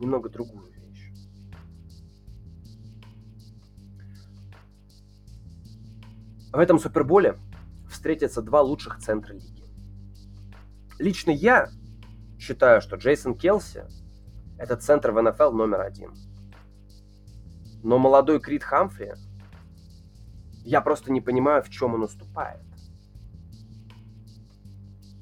немного 0.00 0.28
другую 0.28 0.72
вещь. 0.72 1.12
В 6.52 6.58
этом 6.58 6.78
Суперболе 6.78 7.38
встретятся 7.88 8.42
два 8.42 8.62
лучших 8.62 8.98
центра 8.98 9.34
лиги. 9.34 9.64
Лично 10.98 11.30
я 11.30 11.68
считаю, 12.38 12.80
что 12.80 12.96
Джейсон 12.96 13.36
Келси– 13.36 13.84
это 14.58 14.76
центр 14.76 15.10
в 15.10 15.20
НФЛ 15.20 15.52
номер 15.52 15.80
один. 15.82 16.14
Но 17.82 17.98
молодой 17.98 18.40
Крид 18.40 18.62
Хамфри, 18.62 19.12
я 20.64 20.80
просто 20.80 21.12
не 21.12 21.20
понимаю, 21.20 21.62
в 21.62 21.68
чем 21.68 21.94
он 21.94 22.04
уступает. 22.04 22.62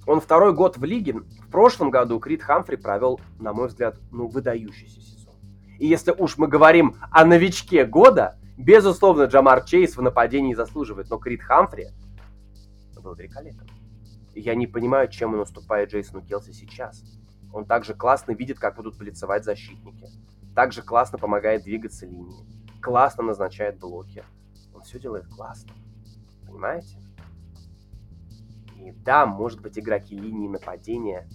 Он 0.07 0.21
второй 0.21 0.53
год 0.53 0.77
в 0.77 0.85
лиге. 0.85 1.13
В 1.13 1.51
прошлом 1.51 1.91
году 1.91 2.19
Крид 2.19 2.43
Хамфри 2.43 2.77
провел, 2.77 3.21
на 3.39 3.53
мой 3.53 3.69
взгляд, 3.69 3.99
ну, 4.11 4.29
выдающийся 4.29 5.01
сезон. 5.01 5.35
И 5.79 5.87
если 5.87 6.13
уж 6.13 6.37
мы 6.39 6.49
говорим 6.49 6.97
о 7.11 7.25
новичке 7.25 7.85
года, 7.85 8.39
безусловно, 8.57 9.25
Джамар 9.25 9.65
Чейз 9.65 9.97
в 9.97 10.03
нападении 10.03 10.55
заслуживает, 10.55 11.11
но 11.11 11.19
Крид 11.19 11.43
Хамфри 11.43 11.89
был 13.01 13.15
великолепен. 13.15 13.69
Я 14.35 14.55
не 14.55 14.67
понимаю, 14.67 15.09
чем 15.09 15.35
он 15.35 15.41
уступает 15.41 15.91
Джейсону 15.91 16.23
Келси 16.23 16.53
сейчас. 16.53 17.03
Он 17.53 17.65
также 17.65 17.95
классно 17.95 18.33
видит, 18.33 18.59
как 18.59 18.77
будут 18.77 18.97
блицевать 18.97 19.45
защитники. 19.45 20.07
Также 20.55 20.83
классно 20.83 21.19
помогает 21.19 21.65
двигаться 21.65 22.07
линии. 22.07 22.47
Классно 22.81 23.25
назначает 23.25 23.79
блоки. 23.79 24.25
Он 24.73 24.83
все 24.83 24.99
делает 25.01 25.27
классно. 25.27 25.73
Понимаете? 26.47 26.97
И 28.91 28.93
да, 29.05 29.25
может 29.25 29.61
быть, 29.61 29.79
игроки 29.79 30.17
линии 30.17 30.49
нападения 30.49 31.29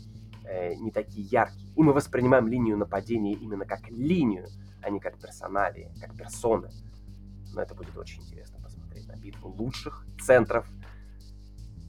э, 0.43 0.75
не 0.75 0.91
такие 0.91 1.25
яркие. 1.25 1.69
И 1.75 1.81
мы 1.81 1.93
воспринимаем 1.93 2.47
линию 2.47 2.77
нападения 2.77 3.33
именно 3.33 3.65
как 3.65 3.89
линию, 3.89 4.47
а 4.81 4.89
не 4.89 4.99
как 4.99 5.17
персоналии, 5.17 5.91
как 6.01 6.15
персоны. 6.17 6.69
Но 7.53 7.61
это 7.61 7.73
будет 7.73 7.97
очень 7.97 8.21
интересно 8.23 8.59
посмотреть 8.61 9.07
на 9.07 9.15
битву 9.15 9.49
лучших 9.49 10.05
центров. 10.21 10.67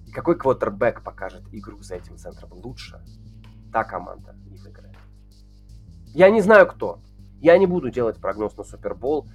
И 0.06 0.12
какой 0.12 0.38
квотербек 0.38 1.02
покажет 1.02 1.42
игру 1.52 1.82
за 1.82 1.96
этим 1.96 2.16
центром 2.16 2.52
лучше, 2.52 3.04
та 3.72 3.82
команда 3.82 4.36
не 4.46 4.58
выиграет. 4.58 4.96
Я 6.14 6.30
не 6.30 6.40
знаю 6.40 6.66
кто. 6.68 7.00
Я 7.40 7.58
не 7.58 7.66
буду 7.66 7.90
делать 7.90 8.18
прогноз 8.18 8.56
на 8.56 8.62
Супербол. 8.64 9.28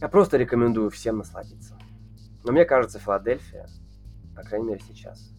Я 0.00 0.08
просто 0.08 0.36
рекомендую 0.36 0.90
всем 0.90 1.18
насладиться. 1.18 1.76
Но 2.44 2.52
мне 2.52 2.64
кажется, 2.64 2.98
Филадельфия 2.98 3.68
по 4.34 4.42
крайней 4.42 4.68
мере 4.68 4.80
сейчас, 4.80 5.32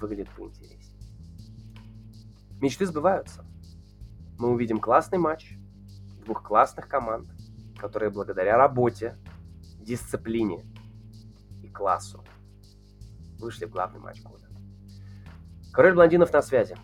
выглядит 0.00 0.28
поинтереснее. 0.30 0.98
Мечты 2.60 2.86
сбываются. 2.86 3.44
Мы 4.38 4.50
увидим 4.50 4.78
классный 4.80 5.18
матч 5.18 5.56
двух 6.24 6.42
классных 6.42 6.88
команд, 6.88 7.30
которые 7.78 8.10
благодаря 8.10 8.56
работе, 8.56 9.16
дисциплине 9.80 10.64
и 11.62 11.68
классу 11.68 12.22
вышли 13.38 13.64
в 13.64 13.70
главный 13.70 14.00
матч 14.00 14.22
года. 14.22 14.46
Король 15.72 15.94
блондинов 15.94 16.32
на 16.32 16.42
связи. 16.42 16.76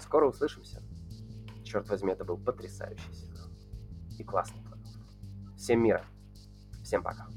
Скоро 0.00 0.28
услышимся. 0.28 0.82
Черт 1.64 1.88
возьми, 1.88 2.12
это 2.12 2.24
был 2.24 2.38
потрясающий 2.38 3.12
сезон. 3.12 3.50
И 4.18 4.24
классный 4.24 4.62
плей 4.62 4.70
Всем 5.56 5.82
мира. 5.82 6.04
Всем 6.82 7.02
пока. 7.02 7.28